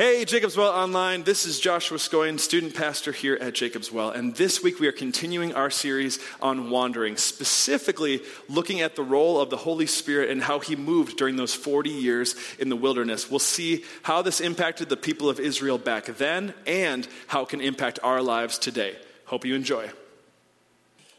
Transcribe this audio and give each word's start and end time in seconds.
Hey, 0.00 0.24
Jacob's 0.24 0.56
Well 0.56 0.72
Online. 0.72 1.24
This 1.24 1.44
is 1.44 1.60
Joshua 1.60 1.98
Scoyne, 1.98 2.38
student 2.38 2.74
pastor 2.74 3.12
here 3.12 3.36
at 3.38 3.52
Jacob's 3.52 3.92
Well. 3.92 4.08
And 4.08 4.34
this 4.34 4.62
week 4.62 4.80
we 4.80 4.86
are 4.86 4.92
continuing 4.92 5.52
our 5.52 5.68
series 5.68 6.18
on 6.40 6.70
wandering, 6.70 7.18
specifically 7.18 8.22
looking 8.48 8.80
at 8.80 8.96
the 8.96 9.02
role 9.02 9.38
of 9.38 9.50
the 9.50 9.58
Holy 9.58 9.84
Spirit 9.84 10.30
and 10.30 10.42
how 10.42 10.58
he 10.58 10.74
moved 10.74 11.18
during 11.18 11.36
those 11.36 11.54
40 11.54 11.90
years 11.90 12.34
in 12.58 12.70
the 12.70 12.76
wilderness. 12.76 13.30
We'll 13.30 13.40
see 13.40 13.84
how 14.02 14.22
this 14.22 14.40
impacted 14.40 14.88
the 14.88 14.96
people 14.96 15.28
of 15.28 15.38
Israel 15.38 15.76
back 15.76 16.06
then 16.06 16.54
and 16.66 17.06
how 17.26 17.42
it 17.42 17.50
can 17.50 17.60
impact 17.60 17.98
our 18.02 18.22
lives 18.22 18.56
today. 18.56 18.96
Hope 19.26 19.44
you 19.44 19.54
enjoy. 19.54 19.90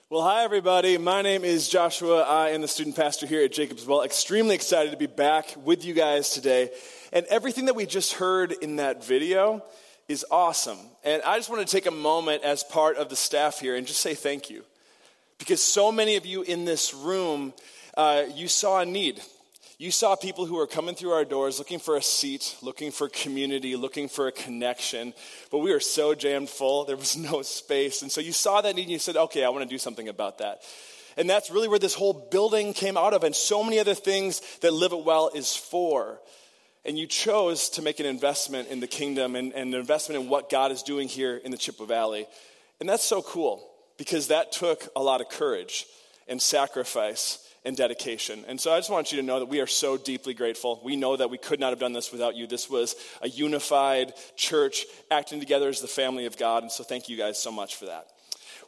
Well, 0.10 0.24
hi, 0.24 0.44
everybody. 0.44 0.98
My 0.98 1.22
name 1.22 1.44
is 1.44 1.70
Joshua. 1.70 2.24
I 2.24 2.50
am 2.50 2.62
the 2.62 2.68
student 2.68 2.96
pastor 2.96 3.28
here 3.28 3.46
at 3.46 3.52
Jacob's 3.52 3.86
Well. 3.86 4.02
Extremely 4.02 4.56
excited 4.56 4.90
to 4.90 4.98
be 4.98 5.06
back 5.06 5.54
with 5.64 5.86
you 5.86 5.94
guys 5.94 6.32
today. 6.32 6.72
And 7.12 7.26
everything 7.28 7.66
that 7.66 7.76
we 7.76 7.86
just 7.86 8.14
heard 8.14 8.52
in 8.52 8.78
that 8.78 9.04
video 9.04 9.64
is 10.08 10.26
awesome. 10.32 10.80
And 11.04 11.22
I 11.24 11.38
just 11.38 11.50
want 11.50 11.66
to 11.66 11.72
take 11.72 11.86
a 11.86 11.92
moment 11.92 12.44
as 12.44 12.64
part 12.64 12.98
of 12.98 13.10
the 13.10 13.16
staff 13.16 13.60
here 13.60 13.76
and 13.76 13.86
just 13.88 14.02
say 14.02 14.14
thank 14.14 14.50
you. 14.50 14.64
Because 15.38 15.62
so 15.62 15.92
many 15.92 16.18
of 16.18 16.26
you 16.26 16.44
in 16.44 16.66
this 16.66 16.94
room, 16.94 17.54
uh, 17.98 18.24
you 18.36 18.48
saw 18.48 18.80
a 18.80 18.86
need. 18.86 19.22
You 19.78 19.90
saw 19.90 20.16
people 20.16 20.46
who 20.46 20.58
were 20.58 20.68
coming 20.68 20.94
through 20.94 21.12
our 21.12 21.26
doors 21.26 21.58
looking 21.58 21.80
for 21.80 21.98
a 21.98 22.04
seat, 22.04 22.56
looking 22.62 22.92
for 22.92 23.10
community, 23.10 23.76
looking 23.76 24.08
for 24.08 24.28
a 24.28 24.32
connection. 24.32 25.16
But 25.50 25.58
we 25.60 25.72
were 25.72 25.80
so 25.80 26.14
jammed 26.14 26.50
full, 26.50 26.86
there 26.86 26.96
was 26.96 27.18
no 27.18 27.42
space. 27.42 28.04
And 28.04 28.12
so 28.12 28.22
you 28.22 28.32
saw 28.32 28.62
that 28.62 28.76
need 28.76 28.84
and 28.84 28.92
you 28.92 29.00
said, 29.00 29.18
okay, 29.18 29.44
I 29.44 29.50
want 29.50 29.64
to 29.64 29.70
do 29.70 29.80
something 29.80 30.08
about 30.08 30.38
that. 30.38 30.62
And 31.18 31.30
that's 31.30 31.50
really 31.50 31.68
where 31.68 31.80
this 31.80 31.96
whole 31.96 32.14
building 32.14 32.74
came 32.74 32.96
out 32.96 33.14
of, 33.14 33.24
and 33.24 33.36
so 33.36 33.64
many 33.64 33.80
other 33.80 33.96
things 33.96 34.42
that 34.60 34.72
Live 34.72 34.94
It 34.94 35.04
Well 35.04 35.32
is 35.34 35.56
for. 35.56 36.20
And 36.84 36.98
you 36.98 37.06
chose 37.06 37.70
to 37.72 37.82
make 37.82 38.00
an 38.00 38.06
investment 38.06 38.70
in 38.70 38.80
the 38.80 38.88
kingdom 38.88 39.36
and, 39.36 39.54
and, 39.54 39.74
an 39.74 39.80
investment 39.80 40.22
in 40.22 40.30
what 40.30 40.50
God 40.50 40.72
is 40.72 40.82
doing 40.82 41.08
here 41.08 41.38
in 41.38 41.52
the 41.52 41.58
Chippewa 41.58 41.86
Valley. 41.86 42.28
And 42.80 42.90
that's 42.90 43.04
so 43.04 43.22
cool 43.22 43.70
because 43.98 44.30
that 44.30 44.52
took 44.52 44.88
a 44.96 45.02
lot 45.02 45.22
of 45.22 45.30
courage 45.30 45.86
and 46.28 46.42
sacrifice 46.42 47.48
and 47.64 47.78
dedication. 47.78 48.44
And 48.48 48.60
so 48.60 48.74
I 48.74 48.80
just 48.80 48.90
want 48.90 49.12
you 49.12 49.20
to 49.20 49.26
know 49.26 49.40
that 49.40 49.46
we 49.46 49.60
are 49.60 49.68
so 49.68 49.98
deeply 49.98 50.34
grateful. 50.34 50.82
We 50.84 50.96
know 50.96 51.16
that 51.16 51.30
we 51.30 51.38
could 51.38 51.60
not 51.60 51.70
have 51.70 51.80
done 51.80 51.94
this 51.94 52.12
without 52.12 52.36
you. 52.36 52.48
This 52.48 52.70
was 52.70 52.96
a 53.22 53.30
unified 53.30 54.14
church 54.36 54.86
acting 55.12 55.40
together 55.40 55.70
as 55.70 55.82
the 55.82 55.88
family 55.88 56.26
of 56.26 56.38
God. 56.38 56.64
And 56.64 56.72
so 56.72 56.84
thank 56.84 57.08
you 57.08 57.18
guys 57.18 57.38
so 57.38 57.52
much 57.52 57.76
for 57.76 57.86
that. 57.86 58.08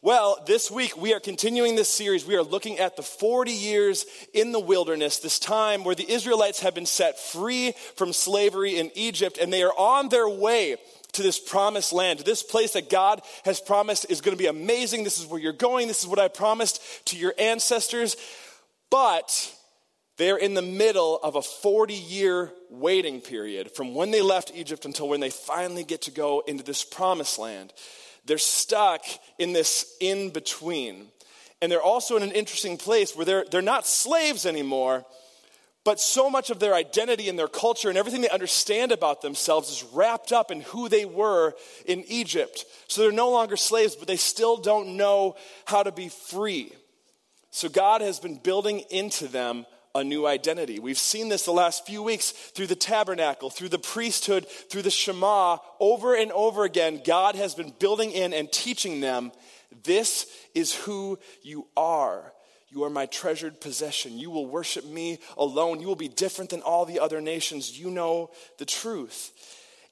Well, 0.04 0.44
this 0.46 0.70
week 0.70 0.98
we 0.98 1.14
are 1.14 1.22
continuing 1.22 1.78
this 1.78 1.88
series. 1.88 2.26
We 2.26 2.36
are 2.36 2.44
looking 2.44 2.78
at 2.78 2.98
the 2.98 3.02
40 3.02 3.54
years 3.54 4.06
in 4.34 4.52
the 4.52 4.60
wilderness, 4.60 5.20
this 5.20 5.40
time 5.40 5.86
where 5.86 5.96
the 5.96 6.12
Israelites 6.12 6.60
have 6.60 6.76
been 6.76 6.86
set 6.86 7.18
free 7.18 7.72
from 7.96 8.12
slavery 8.12 8.76
in 8.76 8.92
Egypt 8.96 9.38
and 9.38 9.52
they 9.52 9.64
are 9.64 9.72
on 9.72 10.10
their 10.10 10.28
way 10.28 10.76
to 11.14 11.24
this 11.24 11.40
promised 11.40 11.94
land, 11.94 12.20
this 12.20 12.44
place 12.44 12.74
that 12.74 12.90
God 12.90 13.22
has 13.46 13.62
promised 13.62 14.08
is 14.10 14.20
going 14.20 14.36
to 14.36 14.44
be 14.44 14.50
amazing. 14.50 15.06
This 15.06 15.20
is 15.20 15.26
where 15.26 15.40
you're 15.40 15.54
going. 15.54 15.88
This 15.88 16.02
is 16.02 16.08
what 16.08 16.20
I 16.20 16.28
promised 16.28 16.82
to 17.06 17.18
your 17.18 17.34
ancestors. 17.40 18.18
But 18.90 19.56
they're 20.18 20.36
in 20.36 20.54
the 20.54 20.62
middle 20.62 21.18
of 21.24 21.38
a 21.38 21.42
40 21.42 21.94
year 21.94 22.52
waiting 22.70 23.22
period 23.22 23.72
from 23.72 23.96
when 23.96 24.12
they 24.12 24.22
left 24.22 24.52
Egypt 24.54 24.84
until 24.84 25.08
when 25.08 25.22
they 25.22 25.30
finally 25.30 25.86
get 25.86 26.02
to 26.02 26.12
go 26.12 26.44
into 26.46 26.66
this 26.66 26.84
promised 26.84 27.40
land. 27.40 27.72
They're 28.26 28.38
stuck 28.38 29.02
in 29.38 29.54
this 29.54 29.96
in 30.00 30.30
between. 30.30 31.08
And 31.62 31.72
they're 31.72 31.82
also 31.82 32.18
in 32.18 32.24
an 32.24 32.32
interesting 32.32 32.78
place 32.78 33.16
where 33.16 33.26
they're, 33.26 33.46
they're 33.50 33.62
not 33.62 33.88
slaves 33.88 34.46
anymore, 34.46 35.06
but 35.86 36.00
so 36.00 36.30
much 36.30 36.50
of 36.50 36.60
their 36.60 36.74
identity 36.74 37.28
and 37.28 37.38
their 37.38 37.48
culture 37.48 37.90
and 37.90 37.98
everything 37.98 38.22
they 38.22 38.30
understand 38.30 38.92
about 38.92 39.22
themselves 39.22 39.70
is 39.70 39.84
wrapped 39.94 40.32
up 40.32 40.52
in 40.52 40.62
who 40.62 40.88
they 40.88 41.06
were 41.06 41.54
in 41.86 42.04
Egypt. 42.08 42.66
So 42.88 43.02
they're 43.02 43.12
no 43.12 43.32
longer 43.32 43.58
slaves, 43.58 43.96
but 43.96 44.08
they 44.08 44.16
still 44.16 44.58
don't 44.58 44.96
know 44.96 45.36
how 45.66 45.84
to 45.84 45.92
be 45.92 46.10
free. 46.10 46.72
So 47.52 47.70
God 47.70 48.02
has 48.02 48.20
been 48.20 48.36
building 48.36 48.80
into 48.90 49.28
them 49.28 49.66
a 49.96 50.04
new 50.04 50.26
identity. 50.26 50.80
We've 50.80 50.98
seen 50.98 51.30
this 51.30 51.46
the 51.46 51.52
last 51.52 51.86
few 51.86 52.02
weeks 52.02 52.32
through 52.32 52.66
the 52.68 52.76
tabernacle, 52.76 53.52
through 53.52 53.70
the 53.70 53.78
priesthood, 53.78 54.48
through 54.48 54.82
the 54.82 54.90
Shema. 54.90 55.58
Over 55.80 56.16
and 56.16 56.32
over 56.32 56.64
again, 56.64 57.02
God 57.06 57.36
has 57.36 57.54
been 57.54 57.74
building 57.78 58.12
in 58.12 58.34
and 58.34 58.52
teaching 58.52 59.02
them 59.02 59.32
this 59.84 60.28
is 60.56 60.74
who 60.74 61.20
you 61.44 61.68
are. 61.78 62.34
You 62.70 62.86
are 62.86 62.90
my 62.90 63.06
treasured 63.06 63.62
possession. 63.62 64.18
You 64.18 64.32
will 64.32 64.48
worship 64.48 64.84
me 64.84 65.20
alone. 65.38 65.80
You 65.80 65.88
will 65.88 65.96
be 65.96 66.08
different 66.08 66.50
than 66.50 66.62
all 66.62 66.86
the 66.86 67.00
other 67.00 67.22
nations. 67.22 67.80
You 67.80 67.92
know 67.92 68.32
the 68.58 68.66
truth. 68.66 69.32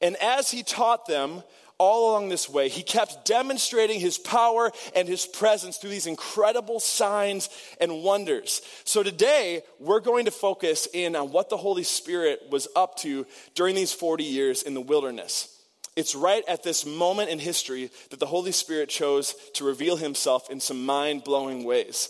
And 0.01 0.15
as 0.15 0.49
he 0.49 0.63
taught 0.63 1.05
them, 1.05 1.43
all 1.81 2.11
along 2.11 2.29
this 2.29 2.47
way, 2.47 2.69
he 2.69 2.83
kept 2.83 3.25
demonstrating 3.25 3.99
his 3.99 4.19
power 4.19 4.71
and 4.95 5.07
his 5.07 5.25
presence 5.25 5.77
through 5.77 5.89
these 5.89 6.05
incredible 6.05 6.79
signs 6.79 7.49
and 7.81 8.03
wonders. 8.03 8.61
So 8.83 9.01
today, 9.01 9.63
we're 9.79 9.99
going 9.99 10.25
to 10.25 10.31
focus 10.31 10.87
in 10.93 11.15
on 11.15 11.31
what 11.31 11.49
the 11.49 11.57
Holy 11.57 11.81
Spirit 11.81 12.39
was 12.51 12.67
up 12.75 12.97
to 12.97 13.25
during 13.55 13.73
these 13.73 13.91
40 13.91 14.23
years 14.23 14.61
in 14.61 14.75
the 14.75 14.79
wilderness. 14.81 15.59
It's 15.95 16.13
right 16.13 16.43
at 16.47 16.61
this 16.61 16.85
moment 16.85 17.31
in 17.31 17.39
history 17.39 17.89
that 18.11 18.19
the 18.19 18.27
Holy 18.27 18.51
Spirit 18.51 18.89
chose 18.89 19.33
to 19.55 19.65
reveal 19.65 19.95
himself 19.95 20.51
in 20.51 20.59
some 20.59 20.85
mind 20.85 21.23
blowing 21.23 21.63
ways. 21.63 22.09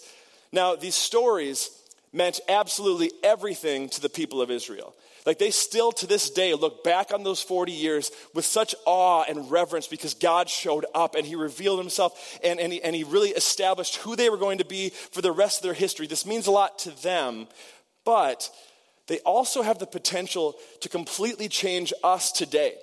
Now, 0.51 0.75
these 0.75 0.95
stories 0.95 1.69
meant 2.11 2.41
absolutely 2.49 3.13
everything 3.23 3.87
to 3.87 4.01
the 4.01 4.09
people 4.09 4.41
of 4.41 4.51
Israel. 4.51 4.93
Like 5.25 5.39
they 5.39 5.51
still 5.51 5.91
to 5.93 6.07
this 6.07 6.29
day 6.29 6.53
look 6.53 6.83
back 6.83 7.13
on 7.13 7.23
those 7.23 7.41
40 7.41 7.71
years 7.71 8.11
with 8.33 8.45
such 8.45 8.73
awe 8.85 9.23
and 9.27 9.51
reverence 9.51 9.87
because 9.87 10.13
God 10.13 10.49
showed 10.49 10.85
up 10.95 11.15
and 11.15 11.25
he 11.25 11.35
revealed 11.35 11.79
himself 11.79 12.39
and, 12.43 12.59
and, 12.59 12.73
he, 12.73 12.81
and 12.81 12.95
he 12.95 13.03
really 13.03 13.29
established 13.29 13.97
who 13.97 14.15
they 14.15 14.29
were 14.29 14.37
going 14.37 14.57
to 14.57 14.65
be 14.65 14.89
for 14.89 15.21
the 15.21 15.31
rest 15.31 15.59
of 15.59 15.63
their 15.63 15.73
history. 15.73 16.07
This 16.07 16.25
means 16.25 16.47
a 16.47 16.51
lot 16.51 16.79
to 16.79 16.91
them, 17.01 17.47
but 18.03 18.49
they 19.07 19.19
also 19.19 19.61
have 19.61 19.79
the 19.79 19.87
potential 19.87 20.55
to 20.81 20.89
completely 20.89 21.47
change 21.47 21.93
us 22.03 22.31
today 22.31 22.75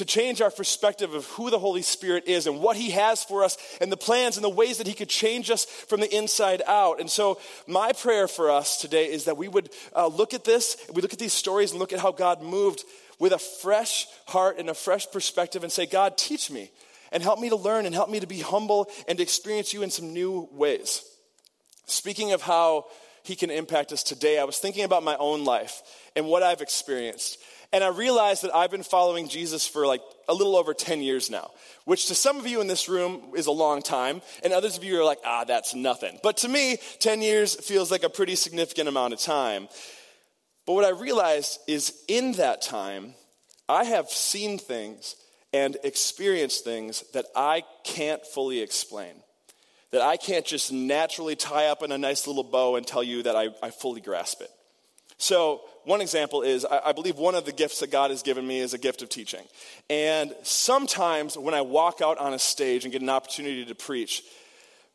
to 0.00 0.04
change 0.06 0.40
our 0.40 0.50
perspective 0.50 1.12
of 1.12 1.26
who 1.26 1.50
the 1.50 1.58
Holy 1.58 1.82
Spirit 1.82 2.26
is 2.26 2.46
and 2.46 2.60
what 2.60 2.74
He 2.74 2.90
has 2.90 3.22
for 3.22 3.44
us 3.44 3.58
and 3.82 3.92
the 3.92 3.98
plans 3.98 4.38
and 4.38 4.42
the 4.42 4.48
ways 4.48 4.78
that 4.78 4.86
He 4.86 4.94
could 4.94 5.10
change 5.10 5.50
us 5.50 5.66
from 5.66 6.00
the 6.00 6.16
inside 6.16 6.62
out. 6.66 7.00
And 7.00 7.10
so, 7.10 7.38
my 7.66 7.92
prayer 7.92 8.26
for 8.26 8.50
us 8.50 8.80
today 8.80 9.12
is 9.12 9.26
that 9.26 9.36
we 9.36 9.46
would 9.46 9.68
uh, 9.94 10.06
look 10.06 10.32
at 10.32 10.44
this, 10.44 10.78
we 10.94 11.02
look 11.02 11.12
at 11.12 11.18
these 11.18 11.34
stories 11.34 11.72
and 11.72 11.78
look 11.78 11.92
at 11.92 12.00
how 12.00 12.12
God 12.12 12.42
moved 12.42 12.82
with 13.18 13.32
a 13.32 13.38
fresh 13.38 14.06
heart 14.26 14.58
and 14.58 14.70
a 14.70 14.74
fresh 14.74 15.06
perspective 15.10 15.64
and 15.64 15.70
say, 15.70 15.84
God, 15.84 16.16
teach 16.16 16.50
me 16.50 16.70
and 17.12 17.22
help 17.22 17.38
me 17.38 17.50
to 17.50 17.56
learn 17.56 17.84
and 17.84 17.94
help 17.94 18.08
me 18.08 18.20
to 18.20 18.26
be 18.26 18.40
humble 18.40 18.88
and 19.06 19.18
to 19.18 19.22
experience 19.22 19.74
you 19.74 19.82
in 19.82 19.90
some 19.90 20.14
new 20.14 20.48
ways. 20.50 21.04
Speaking 21.84 22.32
of 22.32 22.40
how 22.40 22.86
He 23.22 23.36
can 23.36 23.50
impact 23.50 23.92
us 23.92 24.02
today, 24.02 24.38
I 24.38 24.44
was 24.44 24.58
thinking 24.58 24.84
about 24.84 25.02
my 25.02 25.16
own 25.16 25.44
life 25.44 25.82
and 26.16 26.26
what 26.26 26.42
I've 26.42 26.62
experienced. 26.62 27.38
And 27.72 27.84
I 27.84 27.88
realized 27.88 28.42
that 28.42 28.54
I've 28.54 28.70
been 28.70 28.82
following 28.82 29.28
Jesus 29.28 29.66
for 29.66 29.86
like 29.86 30.02
a 30.28 30.34
little 30.34 30.56
over 30.56 30.74
10 30.74 31.02
years 31.02 31.30
now, 31.30 31.50
which 31.84 32.06
to 32.06 32.14
some 32.14 32.36
of 32.38 32.46
you 32.46 32.60
in 32.60 32.66
this 32.66 32.88
room 32.88 33.32
is 33.36 33.46
a 33.46 33.52
long 33.52 33.80
time, 33.80 34.22
and 34.42 34.52
others 34.52 34.76
of 34.76 34.82
you 34.82 34.98
are 34.98 35.04
like, 35.04 35.20
ah, 35.24 35.44
that's 35.44 35.74
nothing. 35.74 36.18
But 36.22 36.38
to 36.38 36.48
me, 36.48 36.78
10 36.98 37.22
years 37.22 37.54
feels 37.54 37.90
like 37.90 38.02
a 38.02 38.10
pretty 38.10 38.34
significant 38.34 38.88
amount 38.88 39.12
of 39.12 39.20
time. 39.20 39.68
But 40.66 40.72
what 40.72 40.84
I 40.84 40.90
realized 40.90 41.60
is 41.68 41.94
in 42.08 42.32
that 42.32 42.60
time, 42.60 43.14
I 43.68 43.84
have 43.84 44.08
seen 44.08 44.58
things 44.58 45.14
and 45.52 45.76
experienced 45.84 46.64
things 46.64 47.04
that 47.12 47.26
I 47.36 47.62
can't 47.84 48.24
fully 48.26 48.60
explain. 48.60 49.14
That 49.92 50.02
I 50.02 50.16
can't 50.16 50.46
just 50.46 50.72
naturally 50.72 51.36
tie 51.36 51.66
up 51.66 51.82
in 51.82 51.92
a 51.92 51.98
nice 51.98 52.26
little 52.26 52.44
bow 52.44 52.76
and 52.76 52.86
tell 52.86 53.02
you 53.02 53.24
that 53.24 53.36
I, 53.36 53.48
I 53.62 53.70
fully 53.70 54.00
grasp 54.00 54.40
it. 54.40 54.50
So, 55.20 55.60
one 55.84 56.00
example 56.00 56.40
is 56.40 56.64
I, 56.64 56.92
believe 56.92 57.18
one 57.18 57.34
of 57.34 57.44
the 57.44 57.52
gifts 57.52 57.80
that 57.80 57.90
God 57.90 58.10
has 58.10 58.22
given 58.22 58.46
me 58.46 58.60
is 58.60 58.72
a 58.72 58.78
gift 58.78 59.02
of 59.02 59.10
teaching. 59.10 59.42
And 59.90 60.34
sometimes 60.44 61.36
when 61.36 61.52
I 61.52 61.60
walk 61.60 62.00
out 62.00 62.16
on 62.16 62.32
a 62.32 62.38
stage 62.38 62.84
and 62.84 62.92
get 62.92 63.02
an 63.02 63.10
opportunity 63.10 63.66
to 63.66 63.74
preach, 63.74 64.22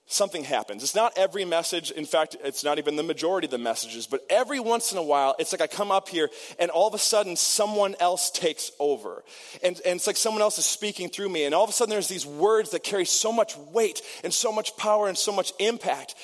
something 0.07 0.43
happens. 0.43 0.81
It's 0.81 0.95
not 0.95 1.15
every 1.15 1.45
message. 1.45 1.91
In 1.91 2.05
fact, 2.05 2.37
it's 2.43 2.63
not 2.63 2.79
even 2.79 2.95
the 2.95 3.03
majority 3.03 3.45
of 3.45 3.51
the 3.51 3.59
messages. 3.59 4.07
But 4.07 4.25
every 4.27 4.59
once 4.59 4.91
in 4.91 4.97
a 4.97 5.03
while, 5.03 5.35
it's 5.37 5.51
like 5.51 5.61
I 5.61 5.67
come 5.67 5.91
up 5.91 6.09
here 6.09 6.31
and 6.57 6.71
all 6.71 6.87
of 6.87 6.95
a 6.95 6.99
sudden 6.99 7.35
someone 7.35 7.95
else 7.99 8.31
takes 8.31 8.71
over. 8.79 9.23
And, 9.63 9.79
and 9.85 9.97
it's 9.97 10.07
like 10.07 10.17
someone 10.17 10.41
else 10.41 10.57
is 10.57 10.65
speaking 10.65 11.09
through 11.09 11.29
me. 11.29 11.45
And 11.45 11.53
all 11.53 11.63
of 11.63 11.69
a 11.69 11.73
sudden 11.73 11.91
there's 11.91 12.07
these 12.07 12.25
words 12.25 12.71
that 12.71 12.83
carry 12.83 13.05
so 13.05 13.31
much 13.31 13.55
weight 13.57 14.01
and 14.23 14.33
so 14.33 14.51
much 14.51 14.75
power 14.75 15.07
and 15.07 15.17
so 15.17 15.31
much 15.31 15.53
impact. 15.59 16.15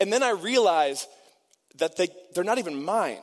And 0.00 0.12
then 0.12 0.22
I 0.22 0.32
realize 0.32 1.06
that 1.78 1.96
they, 1.96 2.08
they're 2.34 2.44
not 2.44 2.58
even 2.58 2.82
mine. 2.82 3.20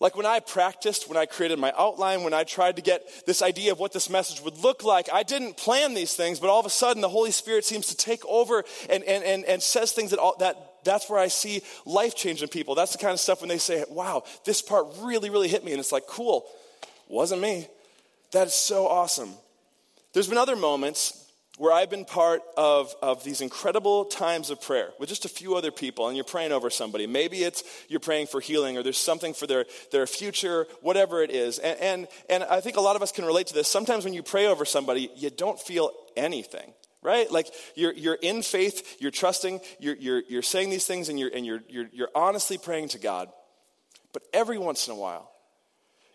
Like 0.00 0.16
when 0.16 0.26
I 0.26 0.38
practiced, 0.38 1.08
when 1.08 1.16
I 1.16 1.26
created 1.26 1.58
my 1.58 1.72
outline, 1.76 2.22
when 2.22 2.32
I 2.32 2.44
tried 2.44 2.76
to 2.76 2.82
get 2.82 3.02
this 3.26 3.42
idea 3.42 3.72
of 3.72 3.80
what 3.80 3.92
this 3.92 4.08
message 4.08 4.40
would 4.42 4.56
look 4.58 4.84
like, 4.84 5.08
I 5.12 5.24
didn't 5.24 5.56
plan 5.56 5.94
these 5.94 6.14
things, 6.14 6.38
but 6.38 6.48
all 6.48 6.60
of 6.60 6.66
a 6.66 6.70
sudden 6.70 7.02
the 7.02 7.08
Holy 7.08 7.32
Spirit 7.32 7.64
seems 7.64 7.88
to 7.88 7.96
take 7.96 8.24
over 8.26 8.64
and, 8.88 9.02
and, 9.02 9.24
and, 9.24 9.44
and 9.44 9.60
says 9.60 9.92
things 9.92 10.10
that, 10.10 10.20
all, 10.20 10.36
that 10.38 10.56
that's 10.84 11.10
where 11.10 11.18
I 11.18 11.26
see 11.26 11.62
life 11.84 12.14
change 12.14 12.42
in 12.42 12.48
people. 12.48 12.76
That's 12.76 12.92
the 12.92 12.98
kind 12.98 13.12
of 13.12 13.18
stuff 13.18 13.40
when 13.40 13.48
they 13.48 13.58
say, 13.58 13.84
wow, 13.90 14.22
this 14.44 14.62
part 14.62 14.86
really, 15.00 15.30
really 15.30 15.48
hit 15.48 15.64
me. 15.64 15.72
And 15.72 15.80
it's 15.80 15.92
like, 15.92 16.06
cool, 16.06 16.46
wasn't 17.08 17.42
me. 17.42 17.66
That 18.30 18.46
is 18.46 18.54
so 18.54 18.86
awesome. 18.86 19.30
There's 20.12 20.28
been 20.28 20.38
other 20.38 20.56
moments 20.56 21.27
where 21.58 21.72
I've 21.72 21.90
been 21.90 22.04
part 22.04 22.40
of, 22.56 22.94
of 23.02 23.24
these 23.24 23.40
incredible 23.40 24.04
times 24.04 24.50
of 24.50 24.62
prayer 24.62 24.90
with 24.98 25.08
just 25.08 25.24
a 25.24 25.28
few 25.28 25.56
other 25.56 25.70
people, 25.70 26.06
and 26.06 26.16
you're 26.16 26.24
praying 26.24 26.52
over 26.52 26.70
somebody. 26.70 27.06
Maybe 27.06 27.42
it's 27.42 27.62
you're 27.88 28.00
praying 28.00 28.28
for 28.28 28.40
healing, 28.40 28.78
or 28.78 28.82
there's 28.82 28.96
something 28.96 29.34
for 29.34 29.46
their, 29.46 29.66
their 29.90 30.06
future, 30.06 30.66
whatever 30.80 31.22
it 31.22 31.30
is. 31.30 31.58
And, 31.58 31.80
and, 31.80 32.08
and 32.30 32.44
I 32.44 32.60
think 32.60 32.76
a 32.76 32.80
lot 32.80 32.96
of 32.96 33.02
us 33.02 33.12
can 33.12 33.24
relate 33.24 33.48
to 33.48 33.54
this. 33.54 33.68
Sometimes 33.68 34.04
when 34.04 34.14
you 34.14 34.22
pray 34.22 34.46
over 34.46 34.64
somebody, 34.64 35.10
you 35.16 35.30
don't 35.30 35.60
feel 35.60 35.92
anything 36.16 36.72
right? 37.00 37.30
Like 37.30 37.46
you're, 37.76 37.92
you're 37.92 38.18
in 38.20 38.42
faith, 38.42 38.96
you're 38.98 39.12
trusting, 39.12 39.60
you're, 39.78 39.94
you're, 39.96 40.22
you're 40.28 40.42
saying 40.42 40.70
these 40.70 40.84
things, 40.84 41.08
and, 41.08 41.18
you're, 41.18 41.30
and 41.32 41.46
you're, 41.46 41.62
you're, 41.68 41.88
you're 41.92 42.10
honestly 42.12 42.58
praying 42.58 42.88
to 42.88 42.98
God. 42.98 43.28
But 44.12 44.24
every 44.32 44.58
once 44.58 44.88
in 44.88 44.94
a 44.94 44.96
while, 44.96 45.30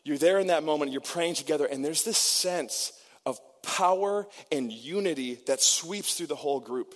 you're 0.04 0.18
there 0.18 0.40
in 0.40 0.48
that 0.48 0.64
moment, 0.64 0.92
you're 0.92 1.02
praying 1.02 1.36
together, 1.36 1.66
and 1.66 1.86
there's 1.86 2.04
this 2.04 2.18
sense 2.18 2.92
power 3.64 4.28
and 4.52 4.72
unity 4.72 5.40
that 5.48 5.62
sweeps 5.62 6.16
through 6.16 6.28
the 6.28 6.36
whole 6.36 6.60
group. 6.60 6.94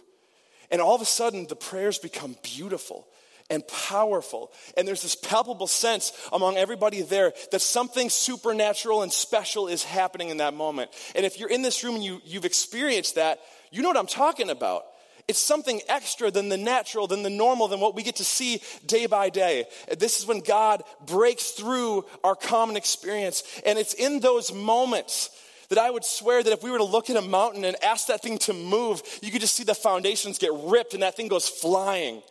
And 0.69 0.81
all 0.81 0.95
of 0.95 1.01
a 1.01 1.05
sudden, 1.05 1.47
the 1.47 1.55
prayers 1.55 1.97
become 1.97 2.35
beautiful 2.43 3.07
and 3.49 3.65
powerful. 3.67 4.51
And 4.75 4.87
there's 4.87 5.01
this 5.01 5.15
palpable 5.15 5.67
sense 5.67 6.11
among 6.33 6.57
everybody 6.57 7.01
there 7.01 7.33
that 7.51 7.61
something 7.61 8.09
supernatural 8.09 9.03
and 9.03 9.11
special 9.11 9.67
is 9.67 9.83
happening 9.83 10.29
in 10.29 10.37
that 10.37 10.53
moment. 10.53 10.91
And 11.15 11.25
if 11.25 11.39
you're 11.39 11.49
in 11.49 11.61
this 11.61 11.83
room 11.83 11.95
and 11.95 12.03
you, 12.03 12.21
you've 12.25 12.45
experienced 12.45 13.15
that, 13.15 13.39
you 13.71 13.81
know 13.81 13.87
what 13.87 13.97
I'm 13.97 14.07
talking 14.07 14.49
about. 14.49 14.83
It's 15.27 15.39
something 15.39 15.81
extra 15.89 16.31
than 16.31 16.47
the 16.47 16.57
natural, 16.57 17.05
than 17.05 17.21
the 17.21 17.29
normal, 17.29 17.67
than 17.67 17.81
what 17.81 17.95
we 17.95 18.03
get 18.03 18.17
to 18.17 18.23
see 18.23 18.61
day 18.85 19.07
by 19.07 19.29
day. 19.29 19.65
This 19.97 20.19
is 20.19 20.25
when 20.25 20.39
God 20.39 20.83
breaks 21.05 21.51
through 21.51 22.05
our 22.23 22.35
common 22.35 22.77
experience. 22.77 23.43
And 23.65 23.77
it's 23.77 23.93
in 23.93 24.21
those 24.21 24.53
moments 24.53 25.29
that 25.69 25.77
I 25.77 25.89
would 25.89 26.05
swear 26.05 26.41
that 26.41 26.53
if 26.53 26.63
we 26.63 26.71
were 26.71 26.77
to 26.77 26.83
look 26.83 27.09
at 27.09 27.15
a 27.15 27.21
mountain 27.21 27.65
and 27.65 27.75
ask 27.83 28.07
that 28.07 28.21
thing 28.21 28.37
to 28.39 28.53
move, 28.53 29.01
you 29.21 29.31
could 29.31 29.41
just 29.41 29.55
see 29.55 29.63
the 29.63 29.75
foundations 29.75 30.37
get 30.37 30.51
ripped 30.53 30.93
and 30.93 31.03
that 31.03 31.15
thing 31.15 31.27
goes 31.27 31.47
flying. 31.47 32.21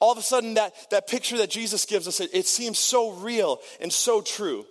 All 0.00 0.10
of 0.10 0.18
a 0.18 0.22
sudden, 0.22 0.54
that, 0.54 0.74
that 0.90 1.06
picture 1.06 1.38
that 1.38 1.50
Jesus 1.50 1.86
gives 1.86 2.08
us, 2.08 2.20
it, 2.20 2.30
it 2.32 2.46
seems 2.46 2.78
so 2.78 3.12
real 3.12 3.60
and 3.80 3.92
so 3.92 4.20
true. 4.20 4.66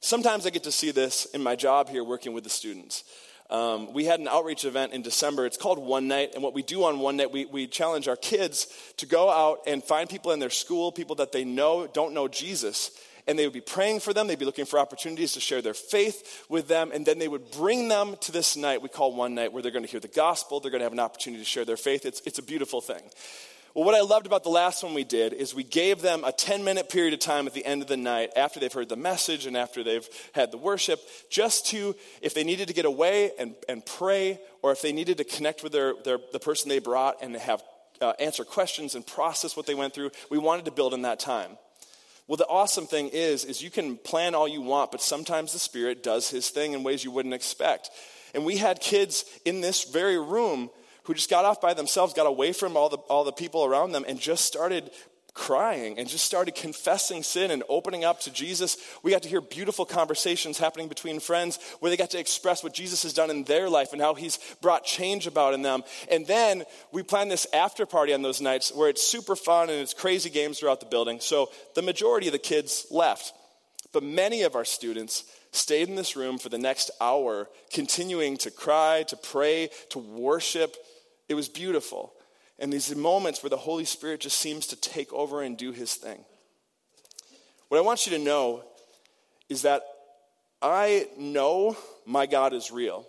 Sometimes 0.00 0.46
I 0.46 0.50
get 0.50 0.64
to 0.64 0.72
see 0.72 0.90
this 0.90 1.26
in 1.26 1.42
my 1.42 1.56
job 1.56 1.88
here 1.88 2.02
working 2.02 2.32
with 2.32 2.44
the 2.44 2.50
students. 2.50 3.04
Um, 3.50 3.92
we 3.94 4.04
had 4.04 4.20
an 4.20 4.28
outreach 4.28 4.64
event 4.64 4.92
in 4.92 5.02
December. 5.02 5.46
It's 5.46 5.56
called 5.56 5.78
One 5.78 6.06
Night. 6.06 6.34
And 6.34 6.42
what 6.42 6.52
we 6.52 6.62
do 6.62 6.84
on 6.84 6.98
One 6.98 7.16
Night, 7.16 7.32
we, 7.32 7.46
we 7.46 7.66
challenge 7.66 8.06
our 8.06 8.16
kids 8.16 8.66
to 8.98 9.06
go 9.06 9.30
out 9.30 9.60
and 9.66 9.82
find 9.82 10.08
people 10.08 10.32
in 10.32 10.38
their 10.38 10.50
school, 10.50 10.92
people 10.92 11.16
that 11.16 11.32
they 11.32 11.44
know 11.44 11.86
don't 11.86 12.12
know 12.12 12.28
Jesus, 12.28 12.90
and 13.28 13.38
they 13.38 13.46
would 13.46 13.52
be 13.52 13.60
praying 13.60 14.00
for 14.00 14.12
them. 14.12 14.26
They'd 14.26 14.38
be 14.38 14.46
looking 14.46 14.64
for 14.64 14.78
opportunities 14.78 15.34
to 15.34 15.40
share 15.40 15.62
their 15.62 15.74
faith 15.74 16.46
with 16.48 16.66
them, 16.66 16.90
and 16.92 17.04
then 17.04 17.18
they 17.18 17.28
would 17.28 17.50
bring 17.50 17.88
them 17.88 18.16
to 18.22 18.32
this 18.32 18.56
night 18.56 18.82
we 18.82 18.88
call 18.88 19.14
one 19.14 19.34
night 19.34 19.52
where 19.52 19.62
they're 19.62 19.70
going 19.70 19.84
to 19.84 19.90
hear 19.90 20.00
the 20.00 20.08
gospel. 20.08 20.58
They're 20.58 20.70
going 20.70 20.80
to 20.80 20.86
have 20.86 20.92
an 20.92 20.98
opportunity 20.98 21.42
to 21.42 21.48
share 21.48 21.66
their 21.66 21.76
faith. 21.76 22.06
It's, 22.06 22.22
it's 22.24 22.38
a 22.38 22.42
beautiful 22.42 22.80
thing. 22.80 23.02
Well, 23.74 23.84
what 23.84 23.94
I 23.94 24.00
loved 24.00 24.26
about 24.26 24.44
the 24.44 24.50
last 24.50 24.82
one 24.82 24.94
we 24.94 25.04
did 25.04 25.34
is 25.34 25.54
we 25.54 25.62
gave 25.62 26.00
them 26.00 26.24
a 26.24 26.32
10 26.32 26.64
minute 26.64 26.88
period 26.88 27.12
of 27.12 27.20
time 27.20 27.46
at 27.46 27.52
the 27.52 27.64
end 27.64 27.82
of 27.82 27.88
the 27.88 27.98
night 27.98 28.30
after 28.34 28.58
they've 28.58 28.72
heard 28.72 28.88
the 28.88 28.96
message 28.96 29.46
and 29.46 29.56
after 29.56 29.84
they've 29.84 30.08
had 30.32 30.50
the 30.50 30.56
worship, 30.56 31.00
just 31.30 31.66
to, 31.66 31.94
if 32.22 32.32
they 32.34 32.44
needed 32.44 32.68
to 32.68 32.74
get 32.74 32.86
away 32.86 33.30
and, 33.38 33.54
and 33.68 33.84
pray, 33.84 34.40
or 34.62 34.72
if 34.72 34.80
they 34.80 34.90
needed 34.90 35.18
to 35.18 35.24
connect 35.24 35.62
with 35.62 35.72
their, 35.72 35.94
their, 36.02 36.18
the 36.32 36.40
person 36.40 36.70
they 36.70 36.78
brought 36.78 37.22
and 37.22 37.36
have 37.36 37.62
uh, 38.00 38.14
answer 38.18 38.42
questions 38.42 38.94
and 38.94 39.06
process 39.06 39.56
what 39.56 39.66
they 39.66 39.74
went 39.74 39.94
through, 39.94 40.10
we 40.30 40.38
wanted 40.38 40.64
to 40.64 40.70
build 40.70 40.94
in 40.94 41.02
that 41.02 41.20
time. 41.20 41.58
Well, 42.28 42.36
the 42.36 42.46
awesome 42.46 42.86
thing 42.86 43.08
is, 43.08 43.46
is 43.46 43.62
you 43.62 43.70
can 43.70 43.96
plan 43.96 44.34
all 44.34 44.46
you 44.46 44.60
want, 44.60 44.92
but 44.92 45.00
sometimes 45.00 45.52
the 45.52 45.58
Spirit 45.58 46.02
does 46.02 46.28
His 46.28 46.50
thing 46.50 46.74
in 46.74 46.82
ways 46.82 47.02
you 47.02 47.10
wouldn't 47.10 47.34
expect. 47.34 47.90
And 48.34 48.44
we 48.44 48.58
had 48.58 48.80
kids 48.80 49.24
in 49.46 49.62
this 49.62 49.84
very 49.84 50.18
room 50.18 50.68
who 51.04 51.14
just 51.14 51.30
got 51.30 51.46
off 51.46 51.58
by 51.58 51.72
themselves, 51.72 52.12
got 52.12 52.26
away 52.26 52.52
from 52.52 52.76
all 52.76 52.90
the, 52.90 52.98
all 52.98 53.24
the 53.24 53.32
people 53.32 53.64
around 53.64 53.92
them, 53.92 54.04
and 54.06 54.20
just 54.20 54.44
started 54.44 54.90
crying 55.38 55.98
and 55.98 56.08
just 56.08 56.24
started 56.24 56.54
confessing 56.56 57.22
sin 57.22 57.52
and 57.52 57.62
opening 57.68 58.04
up 58.04 58.20
to 58.20 58.30
Jesus. 58.30 58.76
We 59.02 59.12
got 59.12 59.22
to 59.22 59.28
hear 59.28 59.40
beautiful 59.40 59.86
conversations 59.86 60.58
happening 60.58 60.88
between 60.88 61.20
friends 61.20 61.58
where 61.78 61.90
they 61.90 61.96
got 61.96 62.10
to 62.10 62.18
express 62.18 62.64
what 62.64 62.74
Jesus 62.74 63.04
has 63.04 63.14
done 63.14 63.30
in 63.30 63.44
their 63.44 63.70
life 63.70 63.92
and 63.92 64.02
how 64.02 64.14
he's 64.14 64.38
brought 64.60 64.84
change 64.84 65.28
about 65.28 65.54
in 65.54 65.62
them. 65.62 65.84
And 66.10 66.26
then 66.26 66.64
we 66.92 67.04
plan 67.04 67.28
this 67.28 67.46
after 67.54 67.86
party 67.86 68.12
on 68.12 68.20
those 68.20 68.40
nights 68.40 68.74
where 68.74 68.90
it's 68.90 69.02
super 69.02 69.36
fun 69.36 69.70
and 69.70 69.80
it's 69.80 69.94
crazy 69.94 70.28
games 70.28 70.58
throughout 70.58 70.80
the 70.80 70.86
building. 70.86 71.20
So 71.20 71.50
the 71.76 71.82
majority 71.82 72.26
of 72.26 72.32
the 72.32 72.38
kids 72.38 72.86
left. 72.90 73.32
But 73.92 74.02
many 74.02 74.42
of 74.42 74.56
our 74.56 74.64
students 74.64 75.24
stayed 75.52 75.88
in 75.88 75.94
this 75.94 76.16
room 76.16 76.38
for 76.38 76.48
the 76.48 76.58
next 76.58 76.90
hour, 77.00 77.48
continuing 77.72 78.36
to 78.38 78.50
cry, 78.50 79.04
to 79.08 79.16
pray, 79.16 79.70
to 79.90 79.98
worship. 80.00 80.76
It 81.28 81.34
was 81.34 81.48
beautiful 81.48 82.12
and 82.58 82.72
these 82.72 82.94
moments 82.94 83.42
where 83.42 83.50
the 83.50 83.56
Holy 83.56 83.84
Spirit 83.84 84.20
just 84.20 84.38
seems 84.38 84.66
to 84.68 84.76
take 84.76 85.12
over 85.12 85.42
and 85.42 85.56
do 85.56 85.72
his 85.72 85.94
thing. 85.94 86.24
What 87.68 87.78
I 87.78 87.82
want 87.82 88.06
you 88.06 88.16
to 88.16 88.24
know 88.24 88.64
is 89.48 89.62
that 89.62 89.82
I 90.60 91.06
know 91.16 91.76
my 92.04 92.26
God 92.26 92.52
is 92.52 92.70
real. 92.70 93.06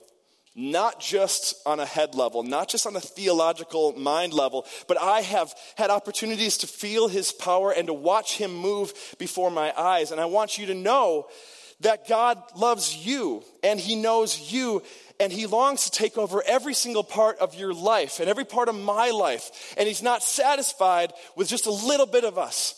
Not 0.56 1.00
just 1.00 1.56
on 1.66 1.80
a 1.80 1.86
head 1.86 2.16
level, 2.16 2.44
not 2.44 2.68
just 2.68 2.86
on 2.86 2.96
a 2.96 3.00
theological 3.00 3.94
mind 3.94 4.34
level, 4.34 4.66
but 4.88 5.00
I 5.00 5.22
have 5.22 5.54
had 5.78 5.90
opportunities 5.90 6.57
to 6.57 6.68
feel 6.68 7.07
his 7.07 7.31
power 7.31 7.72
and 7.72 7.88
to 7.88 7.94
watch 7.94 8.38
him 8.38 8.54
move 8.54 8.94
before 9.18 9.51
my 9.51 9.74
eyes. 9.80 10.12
And 10.12 10.19
I 10.19 10.25
want 10.25 10.57
you 10.57 10.66
to 10.68 10.74
know 10.74 11.28
that 11.81 12.07
God 12.07 12.42
loves 12.56 12.96
you 12.96 13.44
and 13.63 13.80
he 13.80 13.96
knows 13.96 14.51
you 14.51 14.84
and 15.19 15.33
he 15.33 15.45
longs 15.45 15.83
to 15.83 15.92
take 15.92 16.18
over 16.18 16.42
every 16.45 16.74
single 16.74 17.04
part 17.04 17.38
of 17.39 17.56
your 17.56 17.74
life 17.74 18.19
and 18.19 18.30
every 18.30 18.45
part 18.45 18.69
of 18.69 18.75
my 18.75 19.10
life. 19.10 19.74
And 19.77 19.88
he's 19.88 20.01
not 20.01 20.24
satisfied 20.24 21.13
with 21.36 21.50
just 21.50 21.66
a 21.66 21.71
little 21.71 22.06
bit 22.06 22.24
of 22.24 22.38
us. 22.38 22.75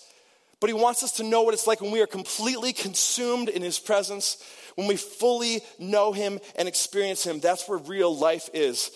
But 0.59 0.69
he 0.69 0.73
wants 0.73 1.03
us 1.03 1.13
to 1.13 1.23
know 1.23 1.41
what 1.41 1.53
it's 1.53 1.67
like 1.67 1.81
when 1.81 1.91
we 1.91 2.01
are 2.01 2.07
completely 2.07 2.71
consumed 2.73 3.49
in 3.49 3.61
his 3.61 3.79
presence, 3.79 4.43
when 4.75 4.87
we 4.87 4.95
fully 4.95 5.61
know 5.79 6.13
him 6.13 6.39
and 6.55 6.67
experience 6.67 7.23
him. 7.23 7.39
That's 7.39 7.67
where 7.67 7.79
real 7.79 8.15
life 8.15 8.49
is. 8.53 8.91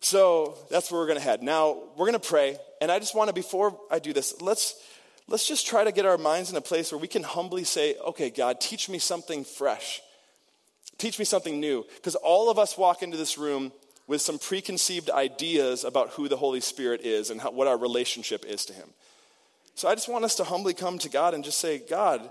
So 0.00 0.58
that's 0.70 0.90
where 0.90 1.00
we're 1.00 1.06
going 1.06 1.18
to 1.18 1.24
head. 1.24 1.42
Now, 1.42 1.78
we're 1.96 2.06
going 2.06 2.20
to 2.20 2.28
pray. 2.28 2.58
And 2.80 2.90
I 2.90 2.98
just 2.98 3.14
want 3.14 3.28
to, 3.28 3.34
before 3.34 3.78
I 3.90 3.98
do 3.98 4.12
this, 4.12 4.40
let's, 4.40 4.74
let's 5.28 5.46
just 5.46 5.66
try 5.66 5.84
to 5.84 5.92
get 5.92 6.06
our 6.06 6.18
minds 6.18 6.50
in 6.50 6.56
a 6.56 6.60
place 6.60 6.92
where 6.92 7.00
we 7.00 7.08
can 7.08 7.22
humbly 7.22 7.64
say, 7.64 7.96
okay, 7.96 8.30
God, 8.30 8.60
teach 8.60 8.88
me 8.88 8.98
something 8.98 9.44
fresh. 9.44 10.02
Teach 10.98 11.18
me 11.18 11.24
something 11.24 11.60
new. 11.60 11.84
Because 11.96 12.14
all 12.14 12.50
of 12.50 12.58
us 12.58 12.78
walk 12.78 13.02
into 13.02 13.16
this 13.16 13.36
room 13.36 13.72
with 14.06 14.20
some 14.20 14.38
preconceived 14.38 15.10
ideas 15.10 15.84
about 15.84 16.10
who 16.10 16.28
the 16.28 16.36
Holy 16.36 16.60
Spirit 16.60 17.00
is 17.02 17.30
and 17.30 17.40
how, 17.40 17.50
what 17.50 17.66
our 17.66 17.76
relationship 17.76 18.44
is 18.44 18.64
to 18.66 18.72
Him. 18.72 18.88
So 19.74 19.88
I 19.88 19.94
just 19.94 20.08
want 20.08 20.24
us 20.24 20.36
to 20.36 20.44
humbly 20.44 20.74
come 20.74 20.98
to 20.98 21.08
God 21.08 21.34
and 21.34 21.44
just 21.44 21.58
say, 21.58 21.78
God, 21.78 22.30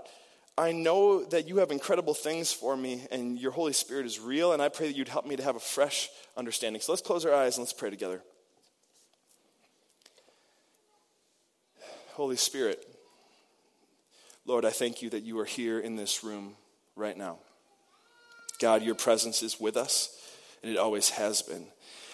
I 0.58 0.72
know 0.72 1.24
that 1.26 1.46
you 1.46 1.58
have 1.58 1.70
incredible 1.70 2.14
things 2.14 2.52
for 2.52 2.76
me 2.76 3.06
and 3.10 3.38
your 3.38 3.52
Holy 3.52 3.74
Spirit 3.74 4.06
is 4.06 4.18
real, 4.18 4.52
and 4.52 4.62
I 4.62 4.70
pray 4.70 4.86
that 4.86 4.96
you'd 4.96 5.08
help 5.08 5.26
me 5.26 5.36
to 5.36 5.42
have 5.42 5.54
a 5.54 5.60
fresh 5.60 6.08
understanding. 6.36 6.80
So 6.80 6.92
let's 6.92 7.02
close 7.02 7.26
our 7.26 7.34
eyes 7.34 7.56
and 7.56 7.62
let's 7.62 7.74
pray 7.74 7.90
together. 7.90 8.22
Holy 12.14 12.36
Spirit, 12.36 12.82
Lord, 14.46 14.64
I 14.64 14.70
thank 14.70 15.02
you 15.02 15.10
that 15.10 15.22
you 15.22 15.38
are 15.38 15.44
here 15.44 15.78
in 15.78 15.96
this 15.96 16.24
room 16.24 16.56
right 16.96 17.16
now. 17.16 17.38
God, 18.58 18.82
your 18.82 18.94
presence 18.94 19.42
is 19.42 19.60
with 19.60 19.76
us, 19.76 20.16
and 20.62 20.70
it 20.70 20.78
always 20.78 21.10
has 21.10 21.42
been. 21.42 21.66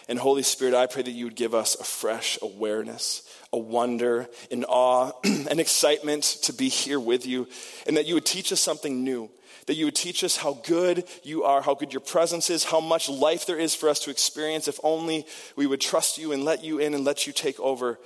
And 0.08 0.18
Holy 0.18 0.42
Spirit, 0.42 0.74
I 0.74 0.86
pray 0.86 1.02
that 1.02 1.10
you 1.10 1.26
would 1.26 1.36
give 1.36 1.54
us 1.54 1.74
a 1.74 1.84
fresh 1.84 2.38
awareness, 2.42 3.22
a 3.52 3.58
wonder, 3.58 4.28
an 4.50 4.64
awe, 4.64 5.12
an 5.24 5.60
excitement 5.60 6.24
to 6.42 6.52
be 6.52 6.68
here 6.68 6.98
with 6.98 7.24
you, 7.26 7.46
and 7.86 7.96
that 7.96 8.06
you 8.06 8.14
would 8.14 8.26
teach 8.26 8.52
us 8.52 8.60
something 8.60 9.04
new. 9.04 9.30
That 9.66 9.74
you 9.74 9.84
would 9.84 9.94
teach 9.94 10.24
us 10.24 10.36
how 10.36 10.54
good 10.64 11.04
you 11.22 11.44
are, 11.44 11.62
how 11.62 11.74
good 11.74 11.92
your 11.92 12.00
presence 12.00 12.50
is, 12.50 12.64
how 12.64 12.80
much 12.80 13.08
life 13.08 13.46
there 13.46 13.58
is 13.58 13.76
for 13.76 13.88
us 13.88 14.00
to 14.00 14.10
experience 14.10 14.66
if 14.66 14.80
only 14.82 15.24
we 15.54 15.66
would 15.66 15.80
trust 15.80 16.18
you 16.18 16.32
and 16.32 16.44
let 16.44 16.64
you 16.64 16.80
in 16.80 16.94
and 16.94 17.04
let 17.04 17.28
you 17.28 17.32
take 17.32 17.60
over. 17.60 18.00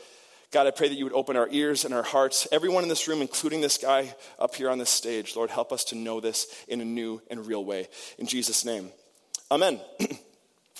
God, 0.52 0.66
I 0.66 0.70
pray 0.70 0.88
that 0.88 0.94
you 0.94 1.04
would 1.04 1.12
open 1.12 1.36
our 1.36 1.48
ears 1.50 1.84
and 1.84 1.92
our 1.92 2.02
hearts, 2.02 2.46
everyone 2.52 2.82
in 2.82 2.88
this 2.88 3.08
room, 3.08 3.20
including 3.20 3.60
this 3.60 3.78
guy 3.78 4.14
up 4.38 4.54
here 4.54 4.70
on 4.70 4.78
this 4.78 4.90
stage. 4.90 5.34
Lord, 5.36 5.50
help 5.50 5.72
us 5.72 5.84
to 5.84 5.96
know 5.96 6.20
this 6.20 6.46
in 6.68 6.80
a 6.80 6.84
new 6.84 7.20
and 7.30 7.46
real 7.46 7.64
way. 7.64 7.88
In 8.18 8.26
Jesus' 8.26 8.64
name, 8.64 8.90
amen. 9.50 9.80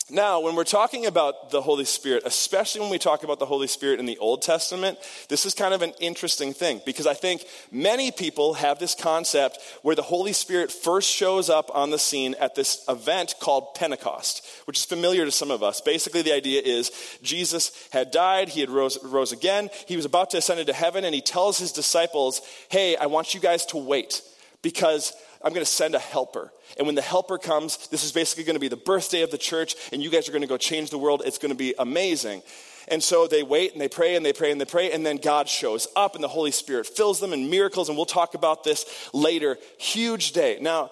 Now, 0.09 0.39
when 0.39 0.55
we're 0.55 0.63
talking 0.63 1.05
about 1.05 1.51
the 1.51 1.61
Holy 1.61 1.85
Spirit, 1.85 2.23
especially 2.25 2.81
when 2.81 2.91
we 2.91 2.99
talk 2.99 3.25
about 3.25 3.41
the 3.41 3.47
Holy 3.47 3.67
Spirit 3.67 3.99
in 3.99 4.07
the 4.07 4.19
Old 4.19 4.41
Testament, 4.41 4.99
this 5.29 5.45
is 5.45 5.53
kind 5.53 5.75
of 5.75 5.83
an 5.83 5.95
interesting 5.99 6.53
thing 6.53 6.81
because 6.87 7.09
I 7.09 7.15
think 7.15 7.45
many 7.73 8.13
people 8.13 8.55
have 8.55 8.79
this 8.79 8.95
concept 8.95 9.59
where 9.83 9.97
the 9.97 10.03
Holy 10.03 10.33
Spirit 10.33 10.71
first 10.71 11.11
shows 11.11 11.51
up 11.51 11.73
on 11.75 11.91
the 11.91 11.99
scene 11.99 12.37
at 12.39 12.55
this 12.55 12.85
event 12.89 13.35
called 13.41 13.75
Pentecost, 13.75 14.47
which 14.67 14.79
is 14.79 14.85
familiar 14.85 15.25
to 15.25 15.33
some 15.33 15.51
of 15.51 15.65
us. 15.65 15.81
Basically, 15.81 16.23
the 16.23 16.35
idea 16.35 16.63
is 16.65 16.93
Jesus 17.21 17.73
had 17.91 18.13
died, 18.13 18.49
he 18.49 18.61
had 18.61 18.71
rose, 18.71 19.03
rose 19.03 19.33
again, 19.33 19.71
he 19.89 19.97
was 19.97 20.05
about 20.05 20.31
to 20.31 20.37
ascend 20.37 20.61
into 20.61 20.73
heaven, 20.73 21.05
and 21.05 21.17
he 21.17 21.21
tells 21.21 21.59
his 21.59 21.73
disciples, 21.73 22.43
Hey, 22.69 22.95
I 22.95 23.07
want 23.07 23.35
you 23.35 23.41
guys 23.41 23.67
to 23.67 23.77
wait 23.77 24.23
because 24.63 25.15
I'm 25.47 25.53
going 25.53 25.65
to 25.65 25.71
send 25.71 25.95
a 25.95 26.01
helper. 26.01 26.53
And 26.77 26.87
when 26.89 26.97
the 26.97 27.03
helper 27.03 27.39
comes, 27.39 27.87
this 27.87 28.03
is 28.03 28.11
basically 28.11 28.43
going 28.43 28.57
to 28.57 28.61
be 28.61 28.67
the 28.67 28.77
birthday 28.77 29.23
of 29.23 29.31
the 29.31 29.39
church, 29.39 29.77
and 29.93 30.03
you 30.03 30.11
guys 30.11 30.29
are 30.29 30.33
going 30.33 30.43
to 30.43 30.49
go 30.49 30.57
change 30.57 30.91
the 30.91 30.99
world. 30.99 31.23
It's 31.25 31.39
going 31.39 31.53
to 31.53 31.57
be 31.57 31.73
amazing. 31.79 32.43
And 32.89 33.01
so 33.01 33.29
they 33.29 33.45
wait 33.45 33.71
and 33.71 33.81
they 33.81 33.89
pray 33.89 34.17
and 34.17 34.27
they 34.27 34.33
pray 34.33 34.51
and 34.51 34.61
they 34.61 34.65
pray, 34.65 34.91
and 34.91 35.07
then 35.07 35.19
God 35.19 35.49
shows 35.49 35.87
up 35.95 36.17
and 36.17 36.25
the 36.25 36.29
Holy 36.29 36.51
Spirit 36.51 36.89
fills 36.89 37.21
them 37.21 37.33
in 37.33 37.49
miracles, 37.49 37.89
and 37.89 37.97
we'll 37.97 38.07
talk 38.07 38.35
about 38.35 38.65
this 38.65 39.09
later. 39.13 39.57
Huge 39.79 40.33
day. 40.33 40.59
Now, 40.61 40.91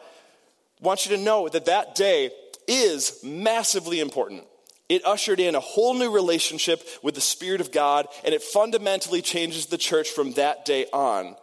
I 0.81 0.87
want 0.87 1.05
you 1.05 1.17
to 1.17 1.23
know 1.23 1.49
that 1.49 1.65
that 1.65 1.97
day 1.97 2.31
is 2.69 3.25
massively 3.25 3.99
important. 3.99 4.45
It 4.89 5.05
ushered 5.05 5.41
in 5.41 5.57
a 5.57 5.61
whole 5.61 5.95
new 5.95 6.13
relationship 6.13 6.81
with 7.03 7.17
the 7.17 7.21
Spirit 7.21 7.61
of 7.61 7.73
God, 7.73 8.07
and 8.25 8.33
it 8.33 8.43
fundamentally 8.43 9.21
changes 9.21 9.67
the 9.67 9.79
church 9.79 10.11
from 10.11 10.31
that 10.35 10.65
day 10.65 10.87
on. 10.93 11.35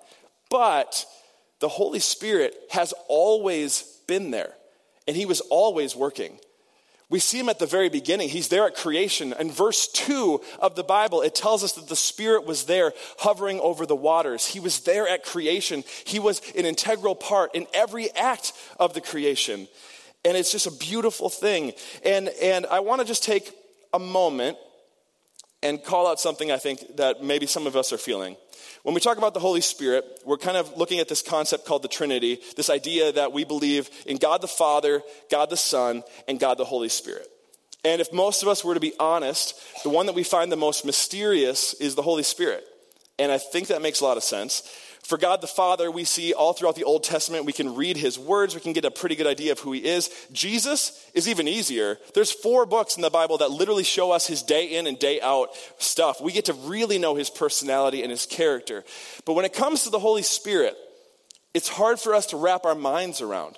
But 0.50 1.06
the 1.62 1.70
Holy 1.70 2.00
Spirit 2.00 2.56
has 2.72 2.94
always 3.08 3.84
been 4.08 4.32
there, 4.32 4.54
and 5.08 5.16
He 5.16 5.26
was 5.26 5.40
always 5.42 5.96
working. 5.96 6.38
We 7.12 7.20
see 7.20 7.40
him 7.40 7.50
at 7.50 7.60
the 7.60 7.66
very 7.66 7.90
beginning. 7.90 8.30
He's 8.30 8.48
there 8.48 8.66
at 8.66 8.74
creation. 8.74 9.34
In 9.38 9.52
verse 9.52 9.86
2 9.90 10.40
of 10.60 10.76
the 10.78 10.84
Bible, 10.84 11.22
it 11.22 11.36
tells 11.36 11.62
us 11.62 11.74
that 11.74 11.90
the 11.90 11.96
Spirit 11.96 12.46
was 12.46 12.64
there 12.64 12.94
hovering 13.20 13.60
over 13.60 13.86
the 13.86 13.98
waters. 13.98 14.48
He 14.48 14.62
was 14.62 14.80
there 14.80 15.06
at 15.10 15.26
creation. 15.26 15.84
He 16.06 16.20
was 16.20 16.42
an 16.56 16.66
integral 16.66 17.16
part 17.16 17.54
in 17.54 17.68
every 17.74 18.10
act 18.12 18.54
of 18.80 18.94
the 18.94 19.02
creation. 19.02 19.68
And 20.24 20.38
it's 20.38 20.54
just 20.54 20.68
a 20.68 20.72
beautiful 20.72 21.30
thing. 21.30 21.74
And, 22.06 22.30
and 22.42 22.66
I 22.68 22.80
want 22.80 23.02
to 23.02 23.06
just 23.06 23.24
take 23.24 23.52
a 23.94 24.00
moment 24.00 24.58
and 25.62 25.84
call 25.84 26.08
out 26.08 26.18
something 26.18 26.50
I 26.50 26.58
think 26.58 26.96
that 26.96 27.22
maybe 27.22 27.46
some 27.46 27.68
of 27.68 27.76
us 27.76 27.92
are 27.92 27.98
feeling. 27.98 28.38
When 28.84 28.96
we 28.96 29.02
talk 29.02 29.18
about 29.18 29.34
the 29.34 29.40
Holy 29.40 29.62
Spirit, 29.62 30.06
we're 30.26 30.38
kind 30.38 30.58
of 30.58 30.76
looking 30.76 31.00
at 31.00 31.08
this 31.08 31.22
concept 31.22 31.66
called 31.66 31.84
the 31.84 31.88
Trinity, 31.88 32.40
this 32.58 32.70
idea 32.70 33.12
that 33.12 33.32
we 33.32 33.44
believe 33.44 33.90
in 34.08 34.18
God 34.18 34.42
the 34.42 34.48
Father, 34.48 35.04
God 35.30 35.50
the 35.50 35.58
Son, 35.58 36.04
and 36.28 36.40
God 36.40 36.58
the 36.58 36.66
Holy 36.66 36.90
Spirit. 36.90 37.28
And 37.84 38.02
if 38.02 38.12
most 38.12 38.42
of 38.42 38.48
us 38.48 38.64
were 38.64 38.74
to 38.74 38.80
be 38.80 38.94
honest, 39.00 39.60
the 39.84 39.90
one 39.90 40.08
that 40.08 40.16
we 40.16 40.24
find 40.24 40.52
the 40.52 40.56
most 40.56 40.86
mysterious 40.86 41.74
is 41.76 41.96
the 41.96 42.02
Holy 42.02 42.24
Spirit. 42.24 42.66
And 43.22 43.32
I 43.32 43.38
think 43.38 43.68
that 43.68 43.84
makes 43.84 44.02
a 44.02 44.04
lot 44.04 44.18
of 44.18 44.24
sense. 44.24 44.62
For 45.04 45.16
God 45.16 45.42
the 45.42 45.48
Father, 45.48 45.92
we 45.92 46.06
see 46.06 46.34
all 46.34 46.54
throughout 46.54 46.76
the 46.76 46.84
Old 46.84 47.04
Testament, 47.04 47.46
we 47.46 47.54
can 47.54 47.76
read 47.76 47.98
his 47.98 48.18
words, 48.18 48.56
we 48.56 48.62
can 48.62 48.74
get 48.74 48.84
a 48.84 48.90
pretty 48.90 49.16
good 49.16 49.28
idea 49.28 49.52
of 49.52 49.60
who 49.60 49.74
he 49.74 49.86
is. 49.86 50.10
Jesus 50.32 51.08
is 51.14 51.28
even 51.28 51.48
easier. 51.48 52.00
There's 52.16 52.32
four 52.32 52.66
books 52.66 52.96
in 52.96 53.04
the 53.04 53.12
Bible 53.12 53.38
that 53.38 53.52
literally 53.52 53.84
show 53.84 54.12
us 54.12 54.26
his 54.26 54.42
day 54.42 54.76
in 54.76 54.88
and 54.88 54.98
day 54.98 55.22
out 55.22 55.50
stuff. 55.78 56.20
We 56.20 56.32
get 56.32 56.46
to 56.46 56.54
really 56.54 56.98
know 56.98 57.14
his 57.14 57.30
personality 57.30 58.02
and 58.02 58.10
his 58.10 58.26
character. 58.26 58.84
But 59.26 59.34
when 59.34 59.46
it 59.46 59.54
comes 59.54 59.84
to 59.84 59.92
the 59.92 60.00
Holy 60.00 60.24
Spirit, 60.24 60.76
it's 61.54 61.70
hard 61.70 62.00
for 62.00 62.16
us 62.16 62.28
to 62.28 62.38
wrap 62.38 62.66
our 62.66 62.76
minds 62.76 63.22
around. 63.22 63.58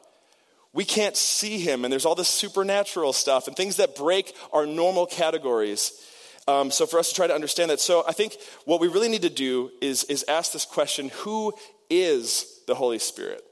We 0.74 0.84
can't 0.84 1.15
see 1.15 1.60
him, 1.60 1.86
and 1.86 1.91
there's 1.91 2.05
all 2.05 2.15
this 2.15 2.29
supernatural 2.29 3.13
stuff 3.13 3.48
and 3.48 3.55
things 3.55 3.77
that 3.77 3.96
break 3.96 4.36
our 4.51 4.65
normal 4.65 5.05
categories. 5.05 5.93
Um, 6.48 6.72
so 6.72 6.86
for 6.86 7.00
us 7.00 7.10
to 7.10 7.16
try 7.16 7.28
to 7.28 7.34
understand 7.34 7.72
that, 7.72 7.80
so 7.80 8.04
I 8.08 8.12
think 8.12 8.38
what 8.66 8.82
we 8.82 8.88
really 8.88 9.08
need 9.08 9.22
to 9.22 9.30
do 9.30 9.72
is, 9.82 10.04
is 10.06 10.26
ask 10.28 10.52
this 10.52 10.66
question 10.66 11.10
who 11.20 11.54
is 11.90 12.62
the 12.68 12.76
Holy 12.76 13.00
Spirit? 13.00 13.44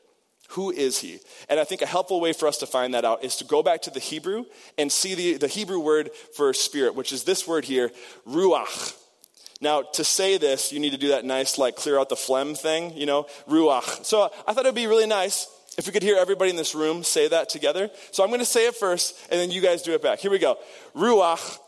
Who 0.50 0.70
is 0.70 1.00
he? 1.00 1.20
And 1.50 1.60
I 1.60 1.64
think 1.64 1.82
a 1.82 1.86
helpful 1.86 2.20
way 2.20 2.34
for 2.34 2.48
us 2.48 2.58
to 2.58 2.66
find 2.66 2.94
that 2.94 3.06
out 3.06 3.24
is 3.24 3.38
to 3.38 3.46
go 3.46 3.64
back 3.64 3.84
to 3.84 3.90
the 3.90 4.02
Hebrew 4.02 4.44
and 4.78 4.92
see 4.92 5.16
the, 5.16 5.38
the 5.38 5.48
Hebrew 5.48 5.80
word 5.80 6.12
for 6.36 6.54
spirit, 6.54 6.94
which 6.94 7.14
is 7.14 7.24
this 7.24 7.48
word 7.48 7.64
here, 7.64 7.92
ruach. 8.28 8.98
Now, 9.62 9.84
to 9.84 10.04
say 10.04 10.38
this, 10.38 10.74
you 10.74 10.80
need 10.80 10.90
to 10.90 10.98
do 10.98 11.10
that 11.10 11.24
nice, 11.24 11.58
like, 11.58 11.76
clear 11.78 11.98
out 11.98 12.10
the 12.10 12.16
phlegm 12.18 12.56
thing, 12.56 12.98
you 12.98 13.06
know, 13.06 13.28
ruach. 13.48 14.04
So 14.04 14.30
I 14.46 14.54
thought 14.54 14.66
it 14.66 14.70
would 14.70 14.76
be 14.76 14.88
really 14.88 15.08
nice 15.08 15.48
if 15.78 15.86
we 15.86 15.94
could 15.94 16.04
hear 16.04 16.18
everybody 16.18 16.50
in 16.50 16.58
this 16.58 16.76
room 16.76 17.04
say 17.04 17.30
that 17.30 17.48
together. 17.48 17.90
So 18.12 18.24
I'm 18.24 18.30
going 18.30 18.40
to 18.40 18.46
say 18.46 18.68
it 18.68 18.76
first, 18.76 19.18
and 19.32 19.40
then 19.40 19.52
you 19.52 19.62
guys 19.62 19.84
do 19.84 19.94
it 19.94 20.02
back. 20.02 20.20
Here 20.20 20.32
we 20.32 20.40
go. 20.40 20.58
Ruach 20.96 21.60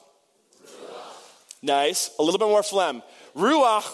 Nice. 1.64 2.12
A 2.20 2.24
little 2.24 2.38
bit 2.38 2.50
more 2.50 2.62
phlegm. 2.62 3.02
Ruach. 3.36 3.90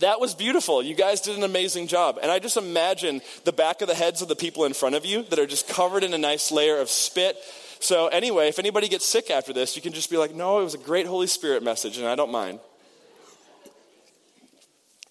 That 0.00 0.20
was 0.20 0.34
beautiful. 0.34 0.82
You 0.82 0.94
guys 0.94 1.20
did 1.20 1.36
an 1.36 1.42
amazing 1.42 1.86
job. 1.86 2.18
And 2.22 2.30
I 2.30 2.38
just 2.38 2.56
imagine 2.56 3.20
the 3.44 3.52
back 3.52 3.82
of 3.82 3.88
the 3.88 3.94
heads 3.94 4.22
of 4.22 4.28
the 4.28 4.36
people 4.36 4.64
in 4.64 4.72
front 4.72 4.94
of 4.94 5.04
you 5.04 5.24
that 5.24 5.38
are 5.38 5.46
just 5.46 5.68
covered 5.68 6.02
in 6.04 6.14
a 6.14 6.18
nice 6.18 6.50
layer 6.50 6.78
of 6.78 6.88
spit. 6.88 7.36
So, 7.80 8.08
anyway, 8.08 8.48
if 8.48 8.58
anybody 8.58 8.88
gets 8.88 9.04
sick 9.04 9.30
after 9.30 9.52
this, 9.52 9.76
you 9.76 9.82
can 9.82 9.92
just 9.92 10.10
be 10.10 10.16
like, 10.16 10.34
no, 10.34 10.60
it 10.60 10.64
was 10.64 10.74
a 10.74 10.78
great 10.78 11.06
Holy 11.06 11.26
Spirit 11.26 11.62
message, 11.62 11.98
and 11.98 12.06
I 12.06 12.16
don't 12.16 12.32
mind. 12.32 12.58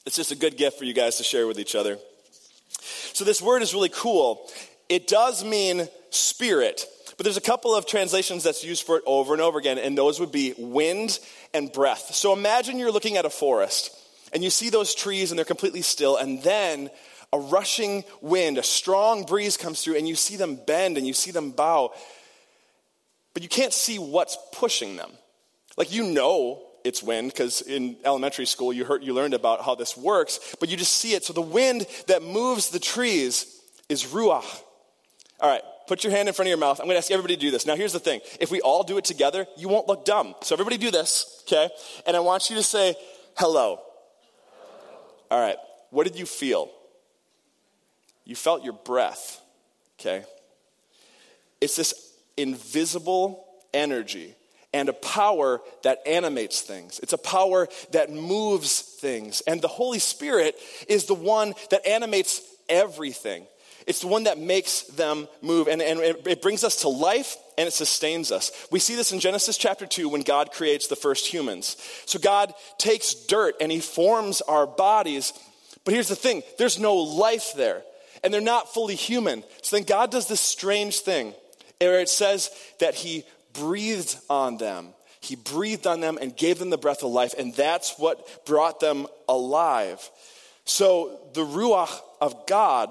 It's 0.05 0.15
just 0.15 0.31
a 0.31 0.35
good 0.35 0.57
gift 0.57 0.77
for 0.77 0.83
you 0.83 0.93
guys 0.93 1.17
to 1.17 1.23
share 1.23 1.47
with 1.47 1.59
each 1.59 1.75
other. 1.75 1.97
So, 3.13 3.23
this 3.23 3.41
word 3.41 3.61
is 3.61 3.73
really 3.73 3.91
cool. 3.93 4.49
It 4.89 5.07
does 5.07 5.45
mean 5.45 5.87
spirit. 6.09 6.85
But 7.17 7.23
there's 7.23 7.37
a 7.37 7.41
couple 7.41 7.75
of 7.75 7.87
translations 7.87 8.43
that's 8.43 8.63
used 8.63 8.83
for 8.83 8.97
it 8.97 9.03
over 9.05 9.33
and 9.33 9.41
over 9.41 9.57
again, 9.57 9.79
and 9.79 9.97
those 9.97 10.19
would 10.19 10.31
be 10.31 10.53
wind 10.57 11.19
and 11.53 11.71
breath. 11.71 12.13
So 12.13 12.31
imagine 12.31 12.77
you're 12.77 12.91
looking 12.91 13.17
at 13.17 13.25
a 13.25 13.29
forest, 13.29 13.91
and 14.33 14.43
you 14.43 14.51
see 14.51 14.69
those 14.69 14.93
trees, 14.93 15.31
and 15.31 15.37
they're 15.37 15.45
completely 15.45 15.81
still, 15.81 16.17
and 16.17 16.41
then 16.43 16.91
a 17.33 17.39
rushing 17.39 18.03
wind, 18.21 18.57
a 18.57 18.63
strong 18.63 19.25
breeze 19.25 19.57
comes 19.57 19.81
through, 19.81 19.95
and 19.95 20.07
you 20.07 20.15
see 20.15 20.35
them 20.35 20.55
bend 20.55 20.97
and 20.97 21.05
you 21.05 21.13
see 21.13 21.31
them 21.31 21.51
bow, 21.51 21.93
but 23.33 23.43
you 23.43 23.49
can't 23.49 23.73
see 23.73 23.99
what's 23.99 24.37
pushing 24.53 24.95
them. 24.95 25.11
Like 25.75 25.91
you 25.91 26.03
know 26.03 26.63
it's 26.83 27.03
wind 27.03 27.31
because 27.31 27.61
in 27.61 27.97
elementary 28.05 28.45
school 28.45 28.71
you 28.71 28.85
heard 28.85 29.03
you 29.03 29.13
learned 29.13 29.33
about 29.33 29.63
how 29.63 29.75
this 29.75 29.97
works, 29.97 30.55
but 30.59 30.69
you 30.69 30.77
just 30.77 30.93
see 30.93 31.13
it. 31.13 31.25
So 31.25 31.33
the 31.33 31.41
wind 31.41 31.85
that 32.07 32.23
moves 32.23 32.69
the 32.69 32.79
trees 32.79 33.61
is 33.89 34.05
ruach. 34.05 34.61
All 35.39 35.49
right, 35.49 35.61
put 35.87 36.03
your 36.03 36.11
hand 36.11 36.27
in 36.27 36.33
front 36.33 36.47
of 36.47 36.49
your 36.49 36.57
mouth. 36.57 36.79
I'm 36.79 36.85
going 36.85 36.95
to 36.95 36.99
ask 36.99 37.11
everybody 37.11 37.35
to 37.35 37.41
do 37.41 37.51
this. 37.51 37.65
Now, 37.65 37.75
here's 37.75 37.93
the 37.93 37.99
thing 37.99 38.21
if 38.39 38.51
we 38.51 38.61
all 38.61 38.83
do 38.83 38.97
it 38.97 39.05
together, 39.05 39.47
you 39.57 39.69
won't 39.69 39.87
look 39.87 40.05
dumb. 40.05 40.35
So, 40.41 40.55
everybody 40.55 40.77
do 40.77 40.91
this, 40.91 41.43
okay? 41.47 41.69
And 42.05 42.15
I 42.15 42.19
want 42.19 42.49
you 42.49 42.55
to 42.57 42.63
say, 42.63 42.95
hello. 43.35 43.81
All 45.29 45.39
right, 45.39 45.57
what 45.89 46.05
did 46.05 46.17
you 46.17 46.25
feel? 46.25 46.69
You 48.23 48.35
felt 48.35 48.63
your 48.63 48.73
breath, 48.73 49.41
okay? 49.99 50.23
It's 51.59 51.75
this 51.75 52.13
invisible 52.35 53.45
energy 53.73 54.35
and 54.73 54.89
a 54.89 54.93
power 54.93 55.61
that 55.83 55.99
animates 56.05 56.61
things. 56.61 56.99
It's 56.99 57.13
a 57.13 57.17
power 57.17 57.67
that 57.91 58.11
moves 58.11 58.81
things. 58.81 59.41
And 59.47 59.61
the 59.61 59.67
Holy 59.67 59.99
Spirit 59.99 60.55
is 60.87 61.05
the 61.05 61.13
one 61.13 61.53
that 61.71 61.87
animates 61.87 62.41
everything. 62.69 63.47
It's 63.87 64.01
the 64.01 64.07
one 64.07 64.25
that 64.25 64.37
makes 64.37 64.81
them 64.83 65.29
move, 65.41 65.69
and, 65.69 65.81
and 65.81 66.01
it 66.01 66.41
brings 66.41 66.65
us 66.65 66.81
to 66.81 66.89
life 66.89 67.37
and 67.57 67.67
it 67.67 67.73
sustains 67.73 68.31
us. 68.33 68.51
We 68.69 68.79
see 68.79 68.95
this 68.95 69.13
in 69.13 69.21
Genesis 69.21 69.57
chapter 69.57 69.85
2 69.85 70.09
when 70.09 70.21
God 70.21 70.51
creates 70.51 70.87
the 70.87 70.97
first 70.97 71.25
humans. 71.25 71.77
So 72.05 72.19
God 72.19 72.53
takes 72.77 73.13
dirt 73.13 73.55
and 73.61 73.71
he 73.71 73.79
forms 73.79 74.41
our 74.41 74.67
bodies, 74.67 75.33
but 75.85 75.93
here's 75.93 76.09
the 76.09 76.17
thing 76.17 76.43
there's 76.57 76.77
no 76.77 76.95
life 76.95 77.53
there, 77.55 77.81
and 78.23 78.33
they're 78.33 78.41
not 78.41 78.73
fully 78.73 78.95
human. 78.95 79.43
So 79.63 79.77
then 79.77 79.85
God 79.85 80.11
does 80.11 80.27
this 80.27 80.41
strange 80.41 80.99
thing 80.99 81.33
where 81.79 82.01
it 82.01 82.09
says 82.09 82.51
that 82.79 82.93
he 82.93 83.23
breathed 83.53 84.17
on 84.29 84.57
them. 84.57 84.89
He 85.21 85.35
breathed 85.35 85.87
on 85.87 86.01
them 86.01 86.17
and 86.21 86.35
gave 86.35 86.59
them 86.59 86.69
the 86.69 86.77
breath 86.77 87.03
of 87.03 87.11
life, 87.11 87.33
and 87.37 87.55
that's 87.55 87.97
what 87.97 88.45
brought 88.45 88.81
them 88.81 89.07
alive. 89.29 90.11
So 90.65 91.19
the 91.33 91.45
Ruach 91.45 92.01
of 92.19 92.45
God 92.47 92.89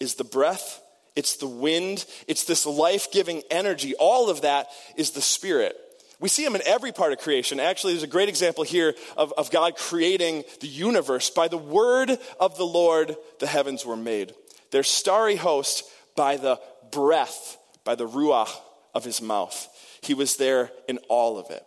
is 0.00 0.14
the 0.14 0.24
breath, 0.24 0.80
it's 1.14 1.36
the 1.36 1.46
wind, 1.46 2.04
it's 2.28 2.44
this 2.44 2.66
life 2.66 3.10
giving 3.10 3.42
energy. 3.50 3.94
All 3.94 4.28
of 4.30 4.42
that 4.42 4.68
is 4.96 5.12
the 5.12 5.22
Spirit. 5.22 5.76
We 6.18 6.28
see 6.28 6.44
him 6.44 6.54
in 6.54 6.62
every 6.64 6.92
part 6.92 7.12
of 7.12 7.18
creation. 7.18 7.60
Actually, 7.60 7.92
there's 7.92 8.02
a 8.02 8.08
great 8.08 8.28
example 8.28 8.64
here 8.64 8.94
of, 9.16 9.34
of 9.36 9.50
God 9.50 9.76
creating 9.76 10.44
the 10.60 10.68
universe. 10.68 11.28
By 11.28 11.48
the 11.48 11.58
word 11.58 12.18
of 12.40 12.56
the 12.56 12.64
Lord, 12.64 13.16
the 13.38 13.46
heavens 13.46 13.84
were 13.84 13.96
made. 13.96 14.34
Their 14.70 14.82
starry 14.82 15.36
host 15.36 15.84
by 16.16 16.38
the 16.38 16.58
breath, 16.90 17.58
by 17.84 17.94
the 17.94 18.08
ruach 18.08 18.50
of 18.94 19.04
his 19.04 19.20
mouth. 19.20 19.68
He 20.00 20.14
was 20.14 20.36
there 20.36 20.70
in 20.88 20.98
all 21.08 21.38
of 21.38 21.50
it. 21.50 21.62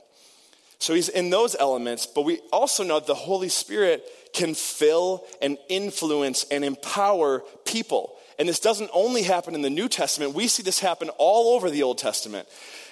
So 0.79 0.93
he's 0.93 1.09
in 1.09 1.29
those 1.29 1.55
elements, 1.59 2.05
but 2.07 2.23
we 2.23 2.39
also 2.51 2.83
know 2.83 2.99
the 2.99 3.13
Holy 3.13 3.49
Spirit 3.49 4.03
can 4.33 4.55
fill 4.55 5.25
and 5.41 5.57
influence 5.67 6.45
and 6.49 6.63
empower 6.63 7.41
people. 7.65 8.17
And 8.39 8.47
this 8.47 8.61
doesn't 8.61 8.89
only 8.93 9.23
happen 9.23 9.53
in 9.53 9.61
the 9.61 9.69
New 9.69 9.89
Testament, 9.89 10.33
we 10.33 10.47
see 10.47 10.63
this 10.63 10.79
happen 10.79 11.09
all 11.17 11.55
over 11.55 11.69
the 11.69 11.83
Old 11.83 11.97
Testament. 11.97 12.47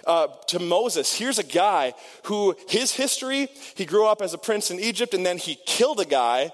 Uh, 0.05 0.27
to 0.47 0.59
Moses, 0.59 1.13
here's 1.13 1.39
a 1.39 1.43
guy 1.43 1.93
who, 2.23 2.55
his 2.67 2.91
history, 2.91 3.47
he 3.75 3.85
grew 3.85 4.05
up 4.05 4.21
as 4.21 4.33
a 4.33 4.37
prince 4.37 4.71
in 4.71 4.79
Egypt 4.79 5.13
and 5.13 5.25
then 5.25 5.37
he 5.37 5.55
killed 5.65 6.01
a 6.01 6.05
guy. 6.05 6.51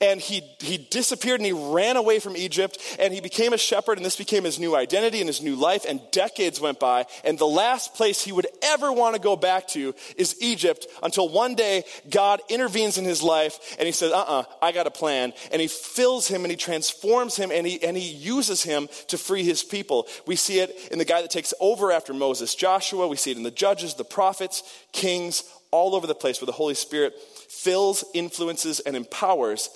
And 0.00 0.20
he, 0.20 0.42
he 0.58 0.78
disappeared 0.78 1.40
and 1.40 1.46
he 1.46 1.52
ran 1.52 1.96
away 1.96 2.18
from 2.18 2.36
Egypt 2.36 2.78
and 2.98 3.12
he 3.12 3.20
became 3.20 3.52
a 3.52 3.58
shepherd 3.58 3.98
and 3.98 4.04
this 4.04 4.16
became 4.16 4.44
his 4.44 4.58
new 4.58 4.76
identity 4.76 5.20
and 5.20 5.28
his 5.28 5.42
new 5.42 5.56
life 5.56 5.84
and 5.88 6.00
decades 6.12 6.60
went 6.60 6.78
by 6.78 7.06
and 7.24 7.38
the 7.38 7.46
last 7.46 7.94
place 7.94 8.22
he 8.22 8.32
would 8.32 8.46
ever 8.62 8.92
want 8.92 9.14
to 9.14 9.20
go 9.20 9.36
back 9.36 9.66
to 9.68 9.94
is 10.16 10.36
Egypt 10.40 10.86
until 11.02 11.28
one 11.28 11.54
day 11.54 11.84
God 12.10 12.40
intervenes 12.48 12.98
in 12.98 13.04
his 13.04 13.22
life 13.22 13.76
and 13.78 13.86
he 13.86 13.92
says, 13.92 14.12
uh-uh, 14.12 14.44
I 14.62 14.72
got 14.72 14.86
a 14.86 14.90
plan. 14.90 15.32
And 15.52 15.60
he 15.60 15.68
fills 15.68 16.28
him 16.28 16.44
and 16.44 16.50
he 16.50 16.56
transforms 16.56 17.36
him 17.36 17.50
and 17.50 17.66
he, 17.66 17.82
and 17.82 17.96
he 17.96 18.12
uses 18.12 18.62
him 18.62 18.88
to 19.08 19.18
free 19.18 19.44
his 19.44 19.62
people. 19.62 20.06
We 20.26 20.36
see 20.36 20.60
it 20.60 20.76
in 20.90 20.98
the 20.98 21.04
guy 21.04 21.22
that 21.22 21.30
takes 21.30 21.54
over 21.60 21.92
after 21.92 22.12
Moses, 22.12 22.54
Joshua. 22.54 23.08
We 23.08 23.16
see 23.16 23.30
it 23.30 23.36
in 23.36 23.42
the 23.42 23.50
judges, 23.50 23.94
the 23.94 24.04
prophets, 24.04 24.62
kings, 24.92 25.44
all 25.70 25.94
over 25.94 26.06
the 26.06 26.14
place 26.14 26.40
where 26.40 26.46
the 26.46 26.52
Holy 26.52 26.74
Spirit 26.74 27.14
fills, 27.48 28.04
influences, 28.14 28.80
and 28.80 28.96
empowers 28.96 29.70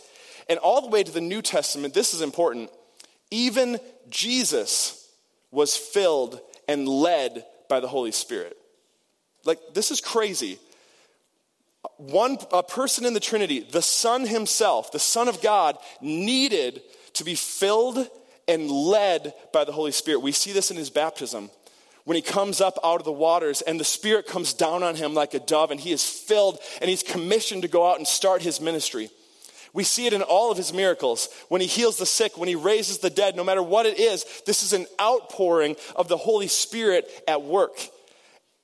and 0.51 0.59
all 0.59 0.83
the 0.83 0.89
way 0.89 1.05
to 1.05 1.13
the 1.13 1.21
New 1.21 1.41
Testament, 1.41 1.95
this 1.95 2.13
is 2.13 2.21
important. 2.21 2.71
Even 3.31 3.79
Jesus 4.11 5.09
was 5.53 5.77
filled 5.77 6.41
and 6.69 6.89
led 6.89 7.45
by 7.69 7.79
the 7.79 7.87
Holy 7.87 8.11
Spirit. 8.11 8.57
Like, 9.45 9.61
this 9.75 9.93
is 9.93 10.01
crazy. 10.01 10.59
One 11.97 12.37
a 12.53 12.65
person 12.65 13.07
in 13.07 13.15
the 13.15 13.21
Trinity, 13.21 13.61
the 13.61 13.81
Son 13.81 14.27
himself, 14.27 14.91
the 14.91 14.99
Son 14.99 15.29
of 15.29 15.41
God, 15.41 15.79
needed 16.01 16.83
to 17.15 17.25
be 17.25 17.37
filled 17.37 18.09
and 18.49 18.69
led 18.69 19.33
by 19.53 19.65
the 19.65 19.73
Holy 19.73 19.93
Spirit. 19.93 20.19
We 20.19 20.33
see 20.33 20.53
this 20.53 20.73
in 20.73 20.77
his 20.77 20.91
baptism 20.91 21.51
when 22.05 22.17
he 22.17 22.23
comes 22.23 22.61
up 22.61 22.77
out 22.83 22.99
of 22.99 23.05
the 23.05 23.13
waters 23.13 23.63
and 23.63 23.79
the 23.79 23.85
Spirit 23.85 24.27
comes 24.27 24.53
down 24.53 24.83
on 24.83 24.97
him 24.97 25.15
like 25.15 25.33
a 25.33 25.39
dove 25.39 25.71
and 25.71 25.79
he 25.79 25.93
is 25.93 26.05
filled 26.05 26.59
and 26.81 26.91
he's 26.91 27.05
commissioned 27.05 27.63
to 27.63 27.69
go 27.69 27.89
out 27.89 27.99
and 27.99 28.07
start 28.07 28.43
his 28.43 28.61
ministry. 28.61 29.11
We 29.73 29.85
see 29.85 30.07
it 30.07 30.13
in 30.13 30.23
all 30.23 30.51
of 30.51 30.57
his 30.57 30.73
miracles. 30.73 31.29
When 31.49 31.61
he 31.61 31.67
heals 31.67 31.99
the 31.99 32.07
sick, 32.07 32.37
when 32.37 32.49
he 32.49 32.57
raises 32.57 32.99
the 32.99 33.11
dead, 33.11 33.37
no 33.37 33.45
matter 33.45 33.63
what 33.63 33.87
it 33.87 33.99
is, 33.99 34.25
this 34.47 34.63
is 34.63 34.73
an 34.73 34.87
outpouring 35.01 35.77
of 35.97 36.09
the 36.09 36.17
Holy 36.17 36.49
Spirit 36.49 37.09
at 37.29 37.43
work. 37.43 37.79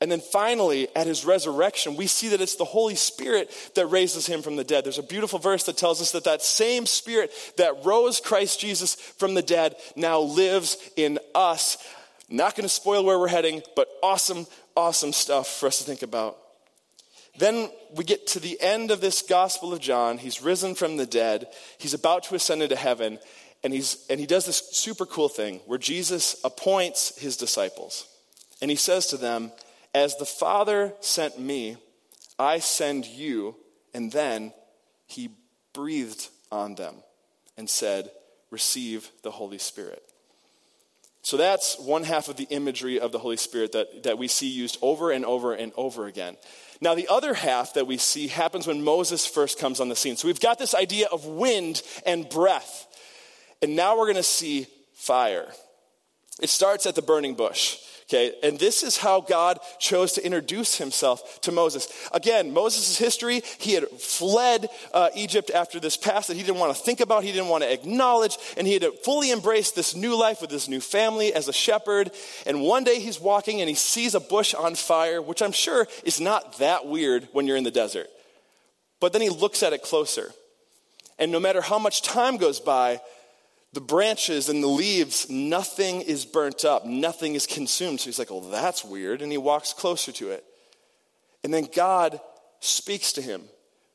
And 0.00 0.12
then 0.12 0.20
finally, 0.20 0.88
at 0.94 1.06
his 1.06 1.24
resurrection, 1.24 1.96
we 1.96 2.06
see 2.06 2.28
that 2.28 2.40
it's 2.42 2.56
the 2.56 2.64
Holy 2.66 2.96
Spirit 2.96 3.50
that 3.76 3.86
raises 3.86 4.26
him 4.26 4.42
from 4.42 4.56
the 4.56 4.64
dead. 4.64 4.84
There's 4.84 4.98
a 4.98 5.02
beautiful 5.02 5.38
verse 5.38 5.64
that 5.64 5.78
tells 5.78 6.02
us 6.02 6.10
that 6.12 6.24
that 6.24 6.42
same 6.42 6.84
Spirit 6.84 7.32
that 7.56 7.84
rose 7.84 8.20
Christ 8.20 8.60
Jesus 8.60 8.94
from 8.94 9.34
the 9.34 9.42
dead 9.42 9.74
now 9.94 10.20
lives 10.20 10.76
in 10.96 11.18
us. 11.34 11.78
Not 12.28 12.56
going 12.56 12.64
to 12.64 12.74
spoil 12.74 13.04
where 13.04 13.18
we're 13.18 13.28
heading, 13.28 13.62
but 13.74 13.88
awesome, 14.02 14.46
awesome 14.76 15.12
stuff 15.12 15.48
for 15.48 15.66
us 15.66 15.78
to 15.78 15.84
think 15.84 16.02
about. 16.02 16.36
Then 17.38 17.70
we 17.94 18.04
get 18.04 18.26
to 18.28 18.40
the 18.40 18.60
end 18.60 18.90
of 18.90 19.00
this 19.00 19.22
Gospel 19.22 19.72
of 19.72 19.80
John. 19.80 20.18
He's 20.18 20.42
risen 20.42 20.74
from 20.74 20.96
the 20.96 21.06
dead. 21.06 21.48
He's 21.78 21.94
about 21.94 22.24
to 22.24 22.34
ascend 22.34 22.62
into 22.62 22.76
heaven. 22.76 23.18
And, 23.62 23.72
he's, 23.72 24.06
and 24.08 24.20
he 24.20 24.26
does 24.26 24.46
this 24.46 24.68
super 24.72 25.06
cool 25.06 25.28
thing 25.28 25.60
where 25.66 25.78
Jesus 25.78 26.36
appoints 26.44 27.18
his 27.18 27.36
disciples. 27.36 28.06
And 28.60 28.70
he 28.70 28.76
says 28.76 29.06
to 29.08 29.16
them, 29.16 29.52
As 29.94 30.16
the 30.16 30.26
Father 30.26 30.94
sent 31.00 31.38
me, 31.38 31.76
I 32.38 32.58
send 32.58 33.06
you. 33.06 33.56
And 33.92 34.12
then 34.12 34.52
he 35.06 35.30
breathed 35.72 36.28
on 36.50 36.74
them 36.74 36.96
and 37.56 37.68
said, 37.68 38.10
Receive 38.50 39.10
the 39.22 39.30
Holy 39.30 39.58
Spirit. 39.58 40.02
So 41.22 41.36
that's 41.36 41.76
one 41.80 42.04
half 42.04 42.28
of 42.28 42.36
the 42.36 42.46
imagery 42.50 43.00
of 43.00 43.10
the 43.10 43.18
Holy 43.18 43.36
Spirit 43.36 43.72
that, 43.72 44.04
that 44.04 44.16
we 44.16 44.28
see 44.28 44.48
used 44.48 44.78
over 44.80 45.10
and 45.10 45.24
over 45.24 45.54
and 45.54 45.72
over 45.74 46.06
again. 46.06 46.36
Now, 46.80 46.94
the 46.94 47.08
other 47.08 47.34
half 47.34 47.74
that 47.74 47.86
we 47.86 47.96
see 47.96 48.28
happens 48.28 48.66
when 48.66 48.84
Moses 48.84 49.26
first 49.26 49.58
comes 49.58 49.80
on 49.80 49.88
the 49.88 49.96
scene. 49.96 50.16
So 50.16 50.28
we've 50.28 50.40
got 50.40 50.58
this 50.58 50.74
idea 50.74 51.08
of 51.10 51.24
wind 51.24 51.82
and 52.04 52.28
breath. 52.28 52.86
And 53.62 53.76
now 53.76 53.96
we're 53.96 54.06
going 54.06 54.16
to 54.16 54.22
see 54.22 54.66
fire. 54.94 55.46
It 56.40 56.50
starts 56.50 56.86
at 56.86 56.94
the 56.94 57.02
burning 57.02 57.34
bush. 57.34 57.78
Okay, 58.08 58.34
and 58.44 58.56
this 58.56 58.84
is 58.84 58.96
how 58.96 59.20
God 59.20 59.58
chose 59.80 60.12
to 60.12 60.24
introduce 60.24 60.76
himself 60.76 61.40
to 61.40 61.50
Moses. 61.50 61.88
Again, 62.12 62.52
Moses' 62.52 62.96
history, 62.96 63.42
he 63.58 63.72
had 63.72 63.88
fled 63.88 64.68
uh, 64.94 65.08
Egypt 65.16 65.50
after 65.50 65.80
this 65.80 65.96
past 65.96 66.28
that 66.28 66.36
he 66.36 66.44
didn't 66.44 66.60
want 66.60 66.76
to 66.76 66.80
think 66.80 67.00
about, 67.00 67.24
he 67.24 67.32
didn't 67.32 67.48
want 67.48 67.64
to 67.64 67.72
acknowledge, 67.72 68.38
and 68.56 68.64
he 68.64 68.74
had 68.74 68.86
fully 69.04 69.32
embraced 69.32 69.74
this 69.74 69.96
new 69.96 70.16
life 70.16 70.40
with 70.40 70.50
this 70.50 70.68
new 70.68 70.80
family 70.80 71.34
as 71.34 71.48
a 71.48 71.52
shepherd. 71.52 72.12
And 72.46 72.62
one 72.62 72.84
day 72.84 73.00
he's 73.00 73.20
walking 73.20 73.60
and 73.60 73.68
he 73.68 73.74
sees 73.74 74.14
a 74.14 74.20
bush 74.20 74.54
on 74.54 74.76
fire, 74.76 75.20
which 75.20 75.42
I'm 75.42 75.50
sure 75.50 75.88
is 76.04 76.20
not 76.20 76.58
that 76.58 76.86
weird 76.86 77.26
when 77.32 77.48
you're 77.48 77.56
in 77.56 77.64
the 77.64 77.72
desert. 77.72 78.06
But 79.00 79.14
then 79.14 79.22
he 79.22 79.30
looks 79.30 79.64
at 79.64 79.72
it 79.72 79.82
closer. 79.82 80.30
And 81.18 81.32
no 81.32 81.40
matter 81.40 81.60
how 81.60 81.80
much 81.80 82.02
time 82.02 82.36
goes 82.36 82.60
by, 82.60 83.00
the 83.76 83.80
branches 83.82 84.48
and 84.48 84.62
the 84.62 84.68
leaves, 84.68 85.28
nothing 85.28 86.00
is 86.00 86.24
burnt 86.24 86.64
up, 86.64 86.86
nothing 86.86 87.34
is 87.34 87.46
consumed. 87.46 88.00
So 88.00 88.06
he's 88.06 88.18
like, 88.18 88.30
well, 88.30 88.40
that's 88.40 88.82
weird. 88.82 89.20
And 89.20 89.30
he 89.30 89.36
walks 89.36 89.74
closer 89.74 90.12
to 90.12 90.30
it. 90.30 90.44
And 91.44 91.52
then 91.52 91.68
God 91.74 92.18
speaks 92.60 93.12
to 93.12 93.22
him 93.22 93.42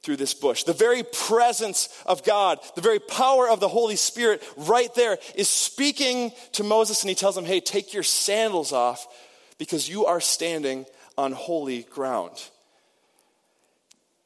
through 0.04 0.18
this 0.18 0.36
bush. 0.36 0.66
The 0.66 0.74
very 0.74 1.02
presence 1.02 1.90
of 2.06 2.24
God, 2.24 2.60
the 2.76 2.82
very 2.82 3.00
power 3.00 3.50
of 3.50 3.60
the 3.60 3.68
Holy 3.68 3.96
Spirit 3.96 4.44
right 4.56 4.94
there 4.94 5.18
is 5.34 5.50
speaking 5.50 6.32
to 6.54 6.64
Moses. 6.64 7.02
And 7.02 7.10
he 7.10 7.16
tells 7.16 7.36
him, 7.36 7.46
hey, 7.46 7.60
take 7.60 7.92
your 7.92 8.04
sandals 8.04 8.72
off 8.72 9.08
because 9.58 9.90
you 9.90 10.06
are 10.06 10.22
standing 10.22 10.86
on 11.18 11.32
holy 11.32 11.84
ground. 11.84 12.40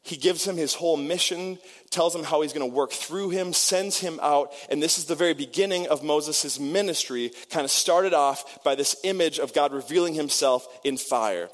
He 0.05 0.17
gives 0.17 0.45
him 0.45 0.55
his 0.55 0.75
whole 0.75 0.97
mission, 0.97 1.57
tells 1.89 2.15
him 2.15 2.23
how 2.23 2.41
he's 2.41 2.53
going 2.53 2.69
to 2.69 2.75
work 2.75 2.91
through 2.91 3.31
him, 3.31 3.53
sends 3.53 3.99
him 3.99 4.19
out. 4.21 4.53
And 4.69 4.81
this 4.81 4.99
is 4.99 5.05
the 5.05 5.15
very 5.15 5.33
beginning 5.33 5.87
of 5.87 6.03
Moses' 6.03 6.59
ministry, 6.59 7.31
kind 7.49 7.65
of 7.65 7.71
started 7.71 8.13
off 8.13 8.63
by 8.63 8.75
this 8.75 8.95
image 9.03 9.39
of 9.39 9.51
God 9.51 9.73
revealing 9.73 10.13
himself 10.13 10.67
in 10.83 10.97
fire. 10.97 11.49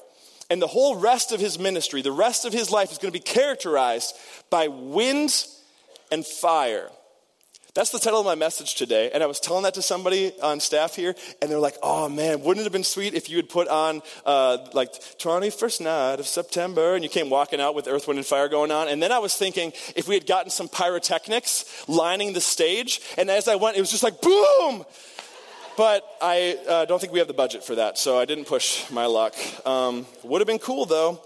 And 0.50 0.60
the 0.60 0.66
whole 0.66 0.96
rest 0.96 1.32
of 1.32 1.40
his 1.40 1.58
ministry, 1.58 2.02
the 2.02 2.12
rest 2.12 2.44
of 2.44 2.52
his 2.52 2.70
life 2.70 2.92
is 2.92 2.98
going 2.98 3.10
to 3.10 3.18
be 3.18 3.24
characterized 3.24 4.14
by 4.50 4.68
wind 4.68 5.46
and 6.10 6.26
fire. 6.26 6.90
That's 7.74 7.88
the 7.88 7.98
title 7.98 8.20
of 8.20 8.26
my 8.26 8.34
message 8.34 8.74
today. 8.74 9.10
And 9.14 9.22
I 9.22 9.26
was 9.26 9.40
telling 9.40 9.62
that 9.62 9.72
to 9.74 9.82
somebody 9.82 10.38
on 10.42 10.60
staff 10.60 10.94
here, 10.94 11.14
and 11.40 11.50
they're 11.50 11.58
like, 11.58 11.76
oh 11.82 12.06
man, 12.06 12.42
wouldn't 12.42 12.60
it 12.60 12.64
have 12.64 12.72
been 12.72 12.84
sweet 12.84 13.14
if 13.14 13.30
you 13.30 13.36
had 13.38 13.48
put 13.48 13.66
on 13.66 14.02
uh, 14.26 14.58
like 14.74 14.92
21st 14.92 15.80
night 15.80 16.20
of 16.20 16.26
September 16.26 16.94
and 16.94 17.02
you 17.02 17.08
came 17.08 17.30
walking 17.30 17.62
out 17.62 17.74
with 17.74 17.88
Earth, 17.88 18.06
Wind, 18.06 18.18
and 18.18 18.26
Fire 18.26 18.50
going 18.50 18.70
on? 18.70 18.88
And 18.88 19.02
then 19.02 19.10
I 19.10 19.20
was 19.20 19.34
thinking 19.34 19.72
if 19.96 20.06
we 20.06 20.12
had 20.14 20.26
gotten 20.26 20.50
some 20.50 20.68
pyrotechnics 20.68 21.88
lining 21.88 22.34
the 22.34 22.42
stage, 22.42 23.00
and 23.16 23.30
as 23.30 23.48
I 23.48 23.54
went, 23.54 23.78
it 23.78 23.80
was 23.80 23.90
just 23.90 24.02
like 24.02 24.20
boom! 24.20 24.84
But 25.78 26.06
I 26.20 26.58
uh, 26.68 26.84
don't 26.84 27.00
think 27.00 27.14
we 27.14 27.20
have 27.20 27.28
the 27.28 27.32
budget 27.32 27.64
for 27.64 27.76
that, 27.76 27.96
so 27.96 28.18
I 28.18 28.26
didn't 28.26 28.44
push 28.44 28.90
my 28.90 29.06
luck. 29.06 29.34
Um, 29.66 30.04
would 30.24 30.42
have 30.42 30.46
been 30.46 30.58
cool 30.58 30.84
though. 30.84 31.22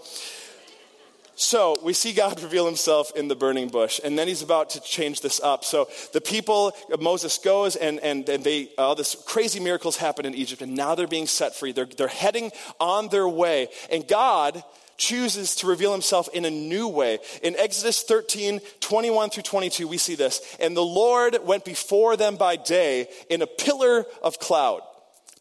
So 1.37 1.77
we 1.83 1.93
see 1.93 2.13
God 2.13 2.41
reveal 2.43 2.65
himself 2.65 3.11
in 3.15 3.27
the 3.29 3.35
burning 3.35 3.69
bush, 3.69 4.01
and 4.03 4.17
then 4.17 4.27
he's 4.27 4.41
about 4.41 4.71
to 4.71 4.81
change 4.81 5.21
this 5.21 5.39
up. 5.39 5.63
So 5.63 5.87
the 6.11 6.19
people, 6.19 6.73
Moses 6.99 7.37
goes, 7.37 7.75
and, 7.75 7.99
and, 7.99 8.27
and 8.27 8.43
they, 8.43 8.69
all 8.77 8.95
this 8.95 9.15
crazy 9.25 9.59
miracles 9.59 9.97
happen 9.97 10.25
in 10.25 10.33
Egypt, 10.33 10.61
and 10.61 10.75
now 10.75 10.95
they're 10.95 11.07
being 11.07 11.27
set 11.27 11.55
free. 11.55 11.71
They're, 11.71 11.85
they're 11.85 12.07
heading 12.07 12.51
on 12.79 13.09
their 13.09 13.27
way. 13.27 13.69
And 13.91 14.07
God 14.07 14.63
chooses 14.97 15.55
to 15.57 15.67
reveal 15.67 15.91
himself 15.91 16.27
in 16.33 16.43
a 16.43 16.49
new 16.49 16.87
way. 16.87 17.19
In 17.43 17.55
Exodus 17.55 18.01
13, 18.01 18.59
21 18.79 19.29
through 19.29 19.43
22, 19.43 19.87
we 19.87 19.99
see 19.99 20.15
this. 20.15 20.41
And 20.59 20.75
the 20.75 20.81
Lord 20.81 21.37
went 21.43 21.65
before 21.65 22.17
them 22.17 22.35
by 22.35 22.55
day 22.55 23.07
in 23.29 23.43
a 23.43 23.47
pillar 23.47 24.05
of 24.23 24.39
cloud 24.39 24.81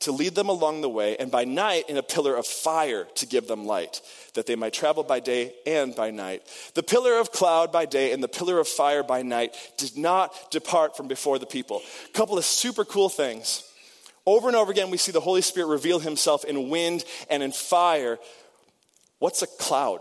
to 0.01 0.13
lead 0.13 0.35
them 0.35 0.49
along 0.49 0.81
the 0.81 0.89
way, 0.89 1.17
and 1.17 1.31
by 1.31 1.45
night 1.45 1.89
in 1.89 1.97
a 1.97 2.03
pillar 2.03 2.35
of 2.35 2.47
fire 2.47 3.07
to 3.17 3.27
give 3.27 3.47
them 3.47 3.67
light, 3.67 4.01
that 4.35 4.47
they 4.47 4.57
might 4.57 4.73
travel 4.73 5.03
by 5.03 5.21
day 5.21 5.53
and 5.67 5.95
by 5.95 6.11
night. 6.11 6.43
The 6.75 6.83
pillar 6.83 7.19
of 7.19 7.33
cloud 7.33 7.73
by 7.73 7.87
day 7.87 8.13
and 8.13 8.23
the 8.23 8.29
pillar 8.29 8.59
of 8.59 8.69
fire 8.69 9.03
by 9.03 9.23
night 9.23 9.55
did 9.77 9.97
not 9.97 10.51
depart 10.51 10.97
from 10.97 11.09
before 11.09 11.39
the 11.39 11.47
people. 11.47 11.83
A 12.09 12.13
couple 12.13 12.39
of 12.39 12.45
super 12.45 12.85
cool 12.85 13.09
things. 13.09 13.63
Over 14.27 14.49
and 14.49 14.57
over 14.57 14.73
again, 14.73 14.91
we 14.91 14.97
see 14.97 15.13
the 15.13 15.21
Holy 15.21 15.43
Spirit 15.43 15.69
reveal 15.69 16.01
himself 16.01 16.45
in 16.45 16.69
wind 16.69 17.05
and 17.31 17.43
in 17.43 17.53
fire. 17.53 18.19
What's 19.19 19.43
a 19.43 19.47
cloud? 19.47 20.01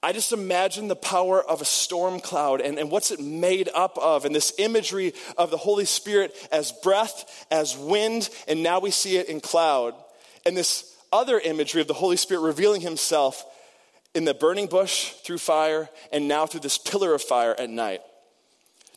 I 0.00 0.12
just 0.12 0.32
imagine 0.32 0.86
the 0.86 0.96
power 0.96 1.42
of 1.42 1.60
a 1.60 1.64
storm 1.64 2.20
cloud 2.20 2.60
and, 2.60 2.78
and 2.78 2.90
what's 2.90 3.10
it 3.10 3.18
made 3.18 3.68
up 3.74 3.98
of, 3.98 4.24
and 4.24 4.34
this 4.34 4.52
imagery 4.58 5.12
of 5.36 5.50
the 5.50 5.56
Holy 5.56 5.84
Spirit 5.84 6.36
as 6.52 6.70
breath, 6.70 7.46
as 7.50 7.76
wind, 7.76 8.30
and 8.46 8.62
now 8.62 8.78
we 8.78 8.92
see 8.92 9.16
it 9.16 9.28
in 9.28 9.40
cloud. 9.40 9.94
And 10.46 10.56
this 10.56 10.96
other 11.12 11.40
imagery 11.40 11.80
of 11.80 11.88
the 11.88 11.94
Holy 11.94 12.16
Spirit 12.16 12.42
revealing 12.42 12.80
himself 12.80 13.44
in 14.14 14.24
the 14.24 14.34
burning 14.34 14.66
bush 14.66 15.10
through 15.24 15.38
fire, 15.38 15.88
and 16.12 16.28
now 16.28 16.46
through 16.46 16.60
this 16.60 16.78
pillar 16.78 17.12
of 17.12 17.22
fire 17.22 17.54
at 17.58 17.68
night. 17.68 18.00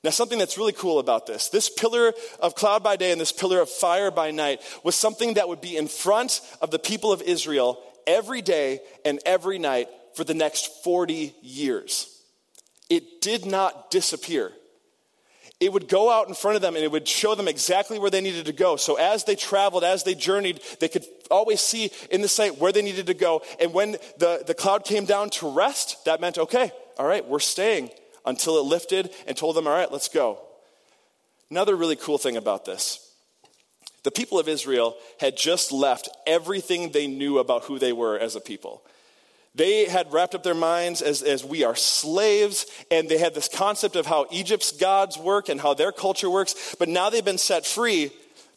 Now, 0.03 0.09
something 0.09 0.39
that's 0.39 0.57
really 0.57 0.73
cool 0.73 0.99
about 0.99 1.27
this 1.27 1.49
this 1.49 1.69
pillar 1.69 2.13
of 2.39 2.55
cloud 2.55 2.83
by 2.83 2.95
day 2.95 3.11
and 3.11 3.19
this 3.19 3.31
pillar 3.31 3.59
of 3.59 3.69
fire 3.69 4.11
by 4.11 4.31
night 4.31 4.61
was 4.83 4.95
something 4.95 5.33
that 5.35 5.47
would 5.47 5.61
be 5.61 5.77
in 5.77 5.87
front 5.87 6.41
of 6.61 6.71
the 6.71 6.79
people 6.79 7.11
of 7.11 7.21
Israel 7.21 7.79
every 8.07 8.41
day 8.41 8.79
and 9.05 9.19
every 9.25 9.59
night 9.59 9.89
for 10.15 10.23
the 10.23 10.33
next 10.33 10.83
40 10.83 11.33
years. 11.41 12.07
It 12.89 13.21
did 13.21 13.45
not 13.45 13.91
disappear. 13.91 14.51
it 15.59 15.71
would 15.71 15.87
go 15.87 16.11
out 16.11 16.27
in 16.27 16.33
front 16.33 16.55
of 16.55 16.61
them 16.63 16.75
and 16.75 16.83
it 16.83 16.91
would 16.91 17.07
show 17.07 17.35
them 17.35 17.47
exactly 17.47 17.99
where 17.99 18.09
they 18.09 18.19
needed 18.19 18.47
to 18.47 18.53
go. 18.53 18.75
So 18.77 18.95
as 18.95 19.25
they 19.25 19.35
traveled, 19.35 19.83
as 19.83 20.03
they 20.03 20.15
journeyed, 20.15 20.59
they 20.79 20.87
could 20.87 21.05
always 21.29 21.61
see 21.61 21.91
in 22.09 22.21
the 22.21 22.27
sight 22.27 22.57
where 22.57 22.71
they 22.71 22.81
needed 22.81 23.05
to 23.07 23.13
go. 23.13 23.43
And 23.59 23.71
when 23.71 23.91
the, 24.17 24.43
the 24.45 24.55
cloud 24.55 24.85
came 24.85 25.05
down 25.05 25.29
to 25.31 25.51
rest, 25.51 26.03
that 26.05 26.19
meant, 26.19 26.39
okay, 26.39 26.71
all 26.97 27.05
right, 27.05 27.25
we're 27.25 27.39
staying 27.39 27.91
until 28.25 28.57
it 28.57 28.63
lifted 28.63 29.11
and 29.27 29.37
told 29.37 29.55
them, 29.55 29.67
all 29.67 29.73
right, 29.73 29.91
let's 29.91 30.09
go. 30.09 30.39
Another 31.51 31.75
really 31.75 31.95
cool 31.95 32.17
thing 32.17 32.37
about 32.37 32.65
this 32.65 33.11
the 34.03 34.11
people 34.11 34.39
of 34.39 34.47
Israel 34.47 34.95
had 35.19 35.37
just 35.37 35.71
left 35.71 36.09
everything 36.25 36.91
they 36.91 37.07
knew 37.07 37.37
about 37.37 37.65
who 37.65 37.77
they 37.77 37.93
were 37.93 38.17
as 38.17 38.35
a 38.35 38.41
people. 38.41 38.83
They 39.53 39.85
had 39.85 40.13
wrapped 40.13 40.33
up 40.33 40.43
their 40.43 40.53
minds 40.53 41.01
as, 41.01 41.21
as 41.21 41.43
we 41.43 41.65
are 41.65 41.75
slaves, 41.75 42.65
and 42.89 43.09
they 43.09 43.17
had 43.17 43.33
this 43.33 43.49
concept 43.49 43.97
of 43.97 44.05
how 44.05 44.27
Egypt's 44.31 44.71
gods 44.71 45.17
work 45.17 45.49
and 45.49 45.59
how 45.59 45.73
their 45.73 45.91
culture 45.91 46.29
works, 46.29 46.75
but 46.79 46.87
now 46.87 47.09
they've 47.09 47.25
been 47.25 47.37
set 47.37 47.65
free. 47.65 48.11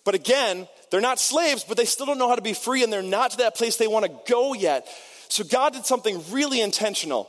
But 0.04 0.14
again, 0.14 0.68
they're 0.90 1.00
not 1.00 1.18
slaves, 1.18 1.64
but 1.64 1.76
they 1.76 1.84
still 1.84 2.06
don't 2.06 2.18
know 2.18 2.28
how 2.28 2.36
to 2.36 2.42
be 2.42 2.52
free, 2.52 2.84
and 2.84 2.92
they're 2.92 3.02
not 3.02 3.32
to 3.32 3.36
that 3.38 3.56
place 3.56 3.76
they 3.76 3.88
want 3.88 4.06
to 4.06 4.32
go 4.32 4.54
yet. 4.54 4.86
So 5.28 5.42
God 5.42 5.72
did 5.72 5.84
something 5.84 6.22
really 6.30 6.60
intentional, 6.60 7.28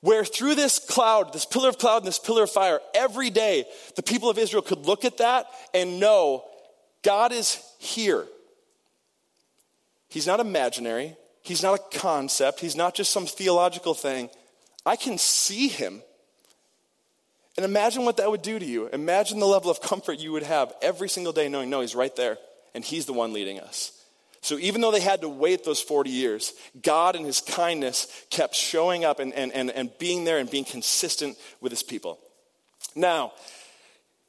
where 0.00 0.24
through 0.24 0.54
this 0.54 0.78
cloud, 0.78 1.34
this 1.34 1.44
pillar 1.44 1.68
of 1.68 1.76
cloud 1.76 1.98
and 1.98 2.06
this 2.06 2.18
pillar 2.18 2.44
of 2.44 2.50
fire, 2.50 2.80
every 2.94 3.28
day 3.28 3.66
the 3.96 4.02
people 4.02 4.30
of 4.30 4.38
Israel 4.38 4.62
could 4.62 4.86
look 4.86 5.04
at 5.04 5.18
that 5.18 5.46
and 5.74 6.00
know 6.00 6.44
God 7.02 7.32
is 7.32 7.62
here. 7.78 8.24
He's 10.08 10.26
not 10.26 10.40
imaginary. 10.40 11.14
He's 11.46 11.62
not 11.62 11.80
a 11.80 11.98
concept, 11.98 12.60
he's 12.60 12.76
not 12.76 12.94
just 12.94 13.12
some 13.12 13.26
theological 13.26 13.94
thing. 13.94 14.30
I 14.84 14.96
can 14.96 15.18
see 15.18 15.68
him. 15.68 16.02
And 17.56 17.64
imagine 17.64 18.04
what 18.04 18.18
that 18.18 18.30
would 18.30 18.42
do 18.42 18.58
to 18.58 18.64
you. 18.64 18.88
Imagine 18.88 19.38
the 19.38 19.46
level 19.46 19.70
of 19.70 19.80
comfort 19.80 20.18
you 20.18 20.32
would 20.32 20.42
have 20.42 20.72
every 20.82 21.08
single 21.08 21.32
day 21.32 21.48
knowing, 21.48 21.70
no, 21.70 21.80
he's 21.80 21.94
right 21.94 22.14
there, 22.14 22.36
and 22.74 22.84
he's 22.84 23.06
the 23.06 23.12
one 23.12 23.32
leading 23.32 23.58
us. 23.60 23.92
So 24.42 24.58
even 24.58 24.80
though 24.80 24.90
they 24.90 25.00
had 25.00 25.22
to 25.22 25.28
wait 25.28 25.64
those 25.64 25.80
40 25.80 26.10
years, 26.10 26.52
God 26.82 27.16
in 27.16 27.24
his 27.24 27.40
kindness 27.40 28.06
kept 28.30 28.54
showing 28.54 29.04
up 29.04 29.18
and, 29.18 29.32
and, 29.32 29.50
and, 29.52 29.70
and 29.70 29.90
being 29.98 30.24
there 30.24 30.38
and 30.38 30.48
being 30.50 30.64
consistent 30.64 31.36
with 31.60 31.72
his 31.72 31.82
people. 31.82 32.18
Now, 32.94 33.32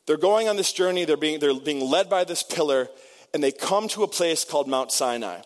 they're 0.05 0.17
going 0.17 0.47
on 0.47 0.55
this 0.55 0.71
journey, 0.71 1.05
they're 1.05 1.17
being, 1.17 1.39
they're 1.39 1.59
being 1.59 1.87
led 1.87 2.09
by 2.09 2.23
this 2.23 2.41
pillar, 2.41 2.87
and 3.33 3.43
they 3.43 3.51
come 3.51 3.87
to 3.89 4.03
a 4.03 4.07
place 4.07 4.43
called 4.43 4.67
Mount 4.67 4.91
Sinai. 4.91 5.41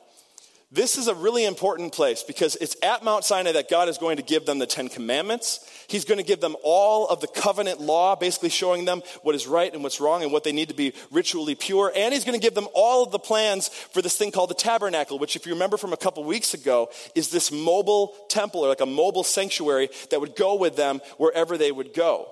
This 0.74 0.98
is 0.98 1.10
a 1.10 1.16
really 1.16 1.44
important 1.44 1.92
place 1.92 2.24
because 2.24 2.56
it's 2.56 2.78
at 2.82 3.04
Mount 3.04 3.26
Sinai 3.26 3.52
that 3.52 3.70
God 3.70 3.90
is 3.90 3.98
going 3.98 4.16
to 4.16 4.24
give 4.24 4.46
them 4.46 4.58
the 4.58 4.66
Ten 4.66 4.88
Commandments. 4.88 5.60
He's 5.88 6.06
going 6.06 6.18
to 6.18 6.24
give 6.24 6.40
them 6.40 6.56
all 6.64 7.10
of 7.10 7.20
the 7.20 7.28
covenant 7.28 7.82
law, 7.82 8.16
basically 8.16 8.48
showing 8.48 8.86
them 8.86 9.02
what 9.22 9.36
is 9.36 9.48
right 9.48 9.74
and 9.74 9.84
what's 9.84 10.00
wrong 10.00 10.24
and 10.24 10.32
what 10.32 10.46
they 10.46 10.54
need 10.54 10.70
to 10.70 10.74
be 10.74 10.94
ritually 11.12 11.56
pure. 11.56 11.92
And 11.94 12.14
He's 12.14 12.24
going 12.24 12.40
to 12.40 12.42
give 12.42 12.54
them 12.56 12.70
all 12.74 13.04
of 13.04 13.12
the 13.12 13.20
plans 13.20 13.68
for 13.68 14.02
this 14.02 14.16
thing 14.16 14.32
called 14.32 14.50
the 14.50 14.56
tabernacle, 14.56 15.20
which, 15.20 15.36
if 15.36 15.46
you 15.46 15.52
remember 15.52 15.76
from 15.76 15.92
a 15.92 15.98
couple 15.98 16.24
weeks 16.24 16.54
ago, 16.54 16.90
is 17.16 17.32
this 17.32 17.52
mobile 17.52 18.16
temple 18.30 18.62
or 18.62 18.70
like 18.70 18.80
a 18.80 18.86
mobile 18.86 19.26
sanctuary 19.26 19.90
that 20.10 20.22
would 20.22 20.38
go 20.38 20.56
with 20.56 20.78
them 20.78 21.02
wherever 21.18 21.58
they 21.58 21.74
would 21.74 21.94
go. 21.94 22.32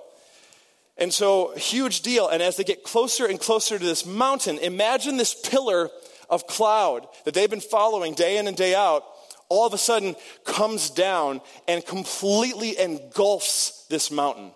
And 0.96 1.12
so, 1.12 1.54
huge 1.56 2.00
deal. 2.00 2.26
And 2.28 2.42
as 2.42 2.56
they 2.56 2.64
get 2.64 2.84
closer 2.84 3.26
and 3.26 3.38
closer 3.38 3.78
to 3.78 3.84
this 3.84 4.06
mountain, 4.06 4.56
imagine 4.58 5.18
this 5.18 5.34
pillar 5.34 5.90
of 6.30 6.46
cloud 6.46 7.06
that 7.24 7.34
they've 7.34 7.50
been 7.50 7.60
following 7.60 8.14
day 8.14 8.38
in 8.38 8.46
and 8.46 8.56
day 8.56 8.74
out 8.74 9.04
all 9.50 9.66
of 9.66 9.74
a 9.74 9.78
sudden 9.78 10.16
comes 10.44 10.88
down 10.88 11.42
and 11.68 11.84
completely 11.84 12.78
engulfs 12.78 13.84
this 13.90 14.10
mountain. 14.10 14.52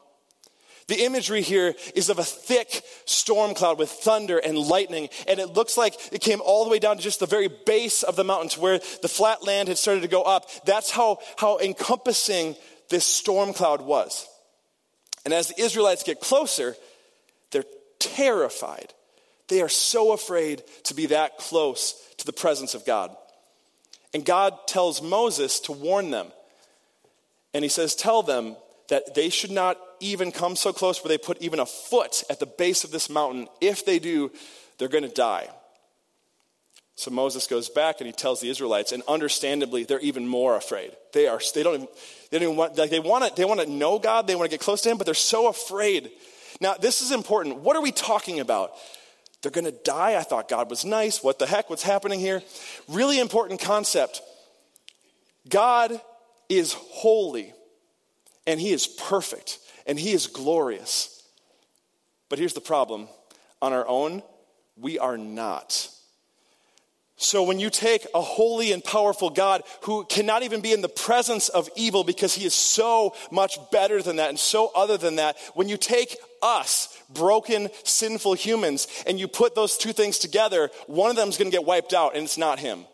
The 0.86 1.04
imagery 1.04 1.42
here 1.42 1.74
is 1.94 2.10
of 2.10 2.18
a 2.18 2.24
thick 2.24 2.82
storm 3.06 3.54
cloud 3.54 3.78
with 3.78 3.90
thunder 3.90 4.38
and 4.38 4.56
lightning, 4.56 5.08
and 5.26 5.40
it 5.40 5.54
looks 5.54 5.76
like 5.76 5.94
it 6.12 6.20
came 6.20 6.40
all 6.42 6.64
the 6.64 6.70
way 6.70 6.78
down 6.78 6.96
to 6.96 7.02
just 7.02 7.20
the 7.20 7.26
very 7.26 7.48
base 7.48 8.02
of 8.02 8.16
the 8.16 8.24
mountain 8.24 8.50
to 8.50 8.60
where 8.60 8.80
the 9.02 9.08
flat 9.08 9.42
land 9.42 9.68
had 9.68 9.78
started 9.78 10.02
to 10.02 10.08
go 10.08 10.22
up. 10.22 10.48
That's 10.64 10.90
how, 10.90 11.18
how 11.36 11.58
encompassing 11.58 12.54
this 12.90 13.06
storm 13.06 13.54
cloud 13.54 13.82
was. 13.82 14.28
And 15.24 15.32
as 15.32 15.48
the 15.48 15.60
Israelites 15.60 16.02
get 16.02 16.20
closer, 16.20 16.76
they're 17.50 17.64
terrified. 17.98 18.92
They 19.48 19.60
are 19.60 19.68
so 19.68 20.12
afraid 20.12 20.62
to 20.84 20.94
be 20.94 21.06
that 21.06 21.38
close 21.38 21.94
to 22.18 22.26
the 22.26 22.32
presence 22.32 22.74
of 22.74 22.86
God. 22.86 23.14
And 24.12 24.24
God 24.24 24.66
tells 24.66 25.02
Moses 25.02 25.60
to 25.60 25.72
warn 25.72 26.10
them. 26.10 26.28
And 27.52 27.64
he 27.64 27.68
says, 27.68 27.94
Tell 27.94 28.22
them 28.22 28.56
that 28.88 29.14
they 29.14 29.28
should 29.28 29.50
not 29.50 29.78
even 30.00 30.32
come 30.32 30.56
so 30.56 30.72
close 30.72 31.02
where 31.02 31.08
they 31.08 31.18
put 31.18 31.40
even 31.42 31.58
a 31.58 31.66
foot 31.66 32.22
at 32.30 32.40
the 32.40 32.46
base 32.46 32.84
of 32.84 32.90
this 32.90 33.10
mountain. 33.10 33.48
If 33.60 33.84
they 33.84 33.98
do, 33.98 34.30
they're 34.78 34.88
going 34.88 35.04
to 35.04 35.10
die. 35.10 35.48
So 36.96 37.10
Moses 37.10 37.48
goes 37.48 37.68
back 37.68 37.96
and 37.98 38.06
he 38.06 38.12
tells 38.12 38.40
the 38.40 38.48
Israelites, 38.48 38.92
and 38.92 39.02
understandably, 39.08 39.82
they're 39.82 39.98
even 40.00 40.28
more 40.28 40.56
afraid. 40.56 40.92
They 41.12 41.26
are. 41.26 41.40
They 41.54 41.64
don't. 41.64 41.74
Even, 41.74 41.88
they 42.30 42.38
don't 42.38 42.44
even 42.44 42.56
want. 42.56 42.78
Like 42.78 42.90
they 42.90 43.00
want 43.00 43.24
to. 43.24 43.34
They 43.34 43.44
want 43.44 43.60
to 43.60 43.66
know 43.66 43.98
God. 43.98 44.26
They 44.26 44.36
want 44.36 44.48
to 44.48 44.54
get 44.56 44.62
close 44.62 44.82
to 44.82 44.90
Him, 44.90 44.98
but 44.98 45.04
they're 45.04 45.14
so 45.14 45.48
afraid. 45.48 46.12
Now, 46.60 46.74
this 46.74 47.02
is 47.02 47.10
important. 47.10 47.56
What 47.58 47.74
are 47.74 47.82
we 47.82 47.90
talking 47.90 48.38
about? 48.38 48.74
They're 49.44 49.52
going 49.52 49.66
to 49.66 49.82
die. 49.84 50.16
I 50.16 50.22
thought 50.22 50.48
God 50.48 50.70
was 50.70 50.86
nice. 50.86 51.22
What 51.22 51.38
the 51.38 51.46
heck? 51.46 51.68
What's 51.68 51.82
happening 51.82 52.18
here? 52.18 52.42
Really 52.88 53.20
important 53.20 53.60
concept. 53.60 54.22
God 55.46 56.00
is 56.48 56.72
holy 56.72 57.52
and 58.46 58.58
he 58.58 58.72
is 58.72 58.86
perfect 58.86 59.58
and 59.86 59.98
he 59.98 60.12
is 60.12 60.28
glorious. 60.28 61.22
But 62.30 62.38
here's 62.38 62.54
the 62.54 62.62
problem 62.62 63.08
on 63.60 63.74
our 63.74 63.86
own, 63.86 64.22
we 64.78 64.98
are 64.98 65.18
not. 65.18 65.90
So, 67.16 67.44
when 67.44 67.60
you 67.60 67.70
take 67.70 68.06
a 68.12 68.20
holy 68.20 68.72
and 68.72 68.82
powerful 68.82 69.30
God 69.30 69.62
who 69.82 70.04
cannot 70.04 70.42
even 70.42 70.60
be 70.60 70.72
in 70.72 70.80
the 70.80 70.88
presence 70.88 71.48
of 71.48 71.70
evil 71.76 72.02
because 72.02 72.34
he 72.34 72.44
is 72.44 72.54
so 72.54 73.14
much 73.30 73.56
better 73.70 74.02
than 74.02 74.16
that 74.16 74.30
and 74.30 74.38
so 74.38 74.72
other 74.74 74.96
than 74.96 75.16
that, 75.16 75.38
when 75.54 75.68
you 75.68 75.76
take 75.76 76.16
us, 76.44 77.02
broken, 77.12 77.70
sinful 77.82 78.34
humans, 78.34 78.86
and 79.06 79.18
you 79.18 79.26
put 79.26 79.54
those 79.54 79.76
two 79.76 79.92
things 79.92 80.18
together, 80.18 80.70
one 80.86 81.10
of 81.10 81.16
them 81.16 81.28
is 81.28 81.36
going 81.36 81.50
to 81.50 81.56
get 81.56 81.64
wiped 81.64 81.94
out, 81.94 82.14
and 82.14 82.24
it's 82.24 82.38
not 82.38 82.58
him. 82.58 82.84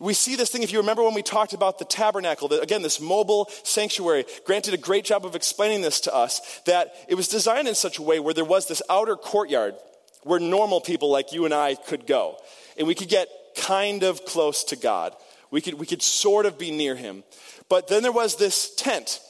We 0.00 0.14
see 0.14 0.36
this 0.36 0.48
thing, 0.50 0.62
if 0.62 0.72
you 0.72 0.78
remember 0.78 1.02
when 1.02 1.14
we 1.14 1.22
talked 1.22 1.52
about 1.52 1.80
the 1.80 1.84
tabernacle, 1.84 2.52
again, 2.52 2.82
this 2.82 3.00
mobile 3.00 3.50
sanctuary, 3.64 4.26
granted 4.46 4.72
a 4.72 4.78
great 4.78 5.04
job 5.04 5.26
of 5.26 5.34
explaining 5.34 5.82
this 5.82 6.00
to 6.02 6.14
us, 6.14 6.60
that 6.66 6.94
it 7.08 7.16
was 7.16 7.26
designed 7.26 7.66
in 7.66 7.74
such 7.74 7.98
a 7.98 8.02
way 8.02 8.20
where 8.20 8.34
there 8.34 8.44
was 8.44 8.68
this 8.68 8.80
outer 8.88 9.16
courtyard 9.16 9.74
where 10.22 10.38
normal 10.38 10.80
people 10.80 11.10
like 11.10 11.32
you 11.32 11.44
and 11.44 11.54
I 11.54 11.74
could 11.74 12.06
go. 12.06 12.36
And 12.76 12.86
we 12.86 12.94
could 12.94 13.08
get 13.08 13.28
kind 13.56 14.04
of 14.04 14.24
close 14.24 14.62
to 14.64 14.76
God. 14.76 15.16
We 15.50 15.60
could, 15.60 15.74
we 15.74 15.86
could 15.86 16.02
sort 16.02 16.46
of 16.46 16.58
be 16.58 16.70
near 16.70 16.94
him. 16.94 17.24
But 17.68 17.88
then 17.88 18.02
there 18.02 18.12
was 18.12 18.36
this 18.36 18.74
tent. 18.76 19.20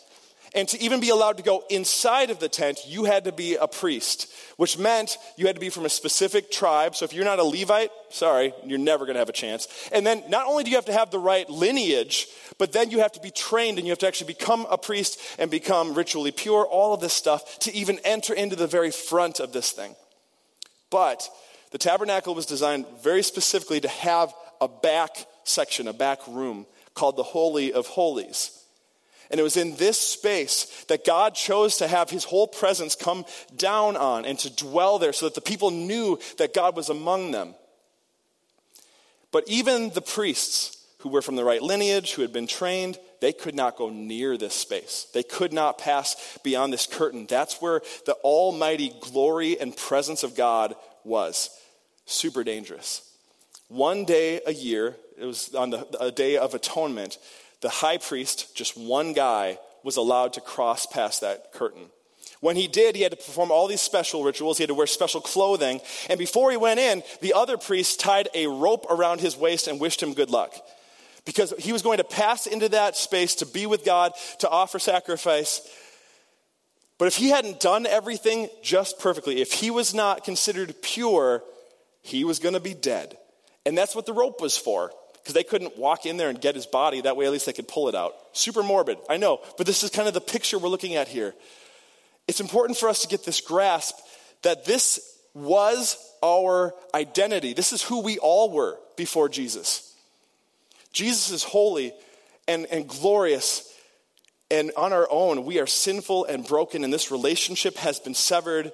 And 0.54 0.68
to 0.68 0.80
even 0.80 1.00
be 1.00 1.10
allowed 1.10 1.36
to 1.36 1.42
go 1.42 1.64
inside 1.68 2.30
of 2.30 2.38
the 2.38 2.48
tent, 2.48 2.80
you 2.86 3.04
had 3.04 3.24
to 3.24 3.32
be 3.32 3.56
a 3.56 3.68
priest, 3.68 4.32
which 4.56 4.78
meant 4.78 5.18
you 5.36 5.46
had 5.46 5.56
to 5.56 5.60
be 5.60 5.68
from 5.68 5.84
a 5.84 5.90
specific 5.90 6.50
tribe. 6.50 6.96
So 6.96 7.04
if 7.04 7.12
you're 7.12 7.24
not 7.24 7.38
a 7.38 7.44
Levite, 7.44 7.90
sorry, 8.08 8.54
you're 8.64 8.78
never 8.78 9.04
going 9.04 9.14
to 9.14 9.20
have 9.20 9.28
a 9.28 9.32
chance. 9.32 9.68
And 9.92 10.06
then 10.06 10.22
not 10.28 10.46
only 10.46 10.64
do 10.64 10.70
you 10.70 10.76
have 10.76 10.86
to 10.86 10.92
have 10.92 11.10
the 11.10 11.18
right 11.18 11.48
lineage, 11.50 12.28
but 12.56 12.72
then 12.72 12.90
you 12.90 13.00
have 13.00 13.12
to 13.12 13.20
be 13.20 13.30
trained 13.30 13.78
and 13.78 13.86
you 13.86 13.92
have 13.92 13.98
to 13.98 14.06
actually 14.06 14.32
become 14.32 14.66
a 14.70 14.78
priest 14.78 15.20
and 15.38 15.50
become 15.50 15.94
ritually 15.94 16.32
pure, 16.32 16.64
all 16.64 16.94
of 16.94 17.00
this 17.00 17.12
stuff 17.12 17.58
to 17.60 17.74
even 17.74 17.98
enter 18.04 18.32
into 18.32 18.56
the 18.56 18.66
very 18.66 18.90
front 18.90 19.40
of 19.40 19.52
this 19.52 19.72
thing. 19.72 19.94
But 20.90 21.28
the 21.70 21.78
tabernacle 21.78 22.34
was 22.34 22.46
designed 22.46 22.86
very 23.02 23.22
specifically 23.22 23.80
to 23.80 23.88
have 23.88 24.32
a 24.60 24.68
back 24.68 25.26
section, 25.44 25.88
a 25.88 25.92
back 25.92 26.26
room 26.26 26.66
called 26.94 27.16
the 27.16 27.22
Holy 27.22 27.72
of 27.72 27.86
Holies. 27.86 28.57
And 29.30 29.38
it 29.38 29.42
was 29.42 29.56
in 29.56 29.76
this 29.76 30.00
space 30.00 30.84
that 30.88 31.04
God 31.04 31.34
chose 31.34 31.76
to 31.78 31.88
have 31.88 32.10
his 32.10 32.24
whole 32.24 32.48
presence 32.48 32.94
come 32.94 33.24
down 33.56 33.96
on 33.96 34.24
and 34.24 34.38
to 34.38 34.54
dwell 34.54 34.98
there 34.98 35.12
so 35.12 35.26
that 35.26 35.34
the 35.34 35.40
people 35.40 35.70
knew 35.70 36.18
that 36.38 36.54
God 36.54 36.76
was 36.76 36.88
among 36.88 37.30
them. 37.30 37.54
But 39.30 39.44
even 39.46 39.90
the 39.90 40.00
priests 40.00 40.78
who 41.00 41.10
were 41.10 41.22
from 41.22 41.36
the 41.36 41.44
right 41.44 41.62
lineage, 41.62 42.12
who 42.12 42.22
had 42.22 42.32
been 42.32 42.46
trained, 42.46 42.98
they 43.20 43.32
could 43.32 43.54
not 43.54 43.76
go 43.76 43.90
near 43.90 44.36
this 44.36 44.54
space. 44.54 45.06
They 45.12 45.22
could 45.22 45.52
not 45.52 45.78
pass 45.78 46.38
beyond 46.42 46.72
this 46.72 46.86
curtain. 46.86 47.26
That's 47.28 47.60
where 47.60 47.82
the 48.06 48.14
almighty 48.14 48.92
glory 49.00 49.60
and 49.60 49.76
presence 49.76 50.22
of 50.22 50.34
God 50.34 50.74
was. 51.04 51.50
Super 52.06 52.42
dangerous. 52.42 53.02
One 53.68 54.04
day 54.04 54.40
a 54.46 54.52
year, 54.52 54.96
it 55.18 55.24
was 55.24 55.54
on 55.54 55.70
the 55.70 55.86
a 56.00 56.10
day 56.10 56.36
of 56.36 56.54
atonement, 56.54 57.18
the 57.60 57.68
high 57.68 57.98
priest, 57.98 58.54
just 58.54 58.76
one 58.76 59.12
guy, 59.12 59.58
was 59.82 59.96
allowed 59.96 60.34
to 60.34 60.40
cross 60.40 60.86
past 60.86 61.20
that 61.20 61.52
curtain. 61.52 61.86
When 62.40 62.56
he 62.56 62.68
did, 62.68 62.94
he 62.94 63.02
had 63.02 63.12
to 63.12 63.16
perform 63.16 63.50
all 63.50 63.66
these 63.66 63.80
special 63.80 64.22
rituals. 64.22 64.58
He 64.58 64.62
had 64.62 64.68
to 64.68 64.74
wear 64.74 64.86
special 64.86 65.20
clothing. 65.20 65.80
And 66.08 66.18
before 66.18 66.50
he 66.50 66.56
went 66.56 66.78
in, 66.78 67.02
the 67.20 67.34
other 67.34 67.56
priest 67.56 67.98
tied 67.98 68.28
a 68.34 68.46
rope 68.46 68.86
around 68.90 69.20
his 69.20 69.36
waist 69.36 69.66
and 69.66 69.80
wished 69.80 70.02
him 70.02 70.14
good 70.14 70.30
luck. 70.30 70.54
Because 71.24 71.52
he 71.58 71.72
was 71.72 71.82
going 71.82 71.98
to 71.98 72.04
pass 72.04 72.46
into 72.46 72.68
that 72.70 72.96
space 72.96 73.36
to 73.36 73.46
be 73.46 73.66
with 73.66 73.84
God, 73.84 74.12
to 74.38 74.48
offer 74.48 74.78
sacrifice. 74.78 75.68
But 76.96 77.08
if 77.08 77.16
he 77.16 77.30
hadn't 77.30 77.60
done 77.60 77.86
everything 77.86 78.48
just 78.62 78.98
perfectly, 78.98 79.40
if 79.40 79.52
he 79.52 79.70
was 79.70 79.92
not 79.92 80.24
considered 80.24 80.80
pure, 80.80 81.42
he 82.02 82.24
was 82.24 82.38
going 82.38 82.54
to 82.54 82.60
be 82.60 82.74
dead. 82.74 83.16
And 83.66 83.76
that's 83.76 83.94
what 83.94 84.06
the 84.06 84.12
rope 84.12 84.40
was 84.40 84.56
for, 84.56 84.92
because 85.22 85.34
they 85.34 85.42
couldn't 85.42 85.78
walk 85.78 86.06
in 86.06 86.16
there 86.16 86.28
and 86.28 86.40
get 86.40 86.54
his 86.54 86.66
body. 86.66 87.00
That 87.00 87.16
way, 87.16 87.26
at 87.26 87.32
least 87.32 87.46
they 87.46 87.52
could 87.52 87.68
pull 87.68 87.88
it 87.88 87.94
out. 87.94 88.14
Super 88.32 88.62
morbid, 88.62 88.98
I 89.08 89.16
know, 89.16 89.40
but 89.56 89.66
this 89.66 89.82
is 89.82 89.90
kind 89.90 90.08
of 90.08 90.14
the 90.14 90.20
picture 90.20 90.58
we're 90.58 90.68
looking 90.68 90.94
at 90.94 91.08
here. 91.08 91.34
It's 92.26 92.40
important 92.40 92.78
for 92.78 92.88
us 92.88 93.02
to 93.02 93.08
get 93.08 93.24
this 93.24 93.40
grasp 93.40 93.96
that 94.42 94.64
this 94.64 95.00
was 95.34 95.96
our 96.22 96.74
identity. 96.94 97.52
This 97.52 97.72
is 97.72 97.82
who 97.82 98.00
we 98.02 98.18
all 98.18 98.50
were 98.50 98.78
before 98.96 99.28
Jesus. 99.28 99.94
Jesus 100.92 101.30
is 101.30 101.44
holy 101.44 101.92
and, 102.46 102.66
and 102.66 102.88
glorious 102.88 103.68
and 104.50 104.72
on 104.76 104.92
our 104.92 105.06
own, 105.10 105.44
we 105.44 105.58
are 105.58 105.66
sinful 105.66 106.24
and 106.24 106.46
broken, 106.46 106.82
and 106.82 106.92
this 106.92 107.10
relationship 107.10 107.76
has 107.76 108.00
been 108.00 108.14
severed, 108.14 108.72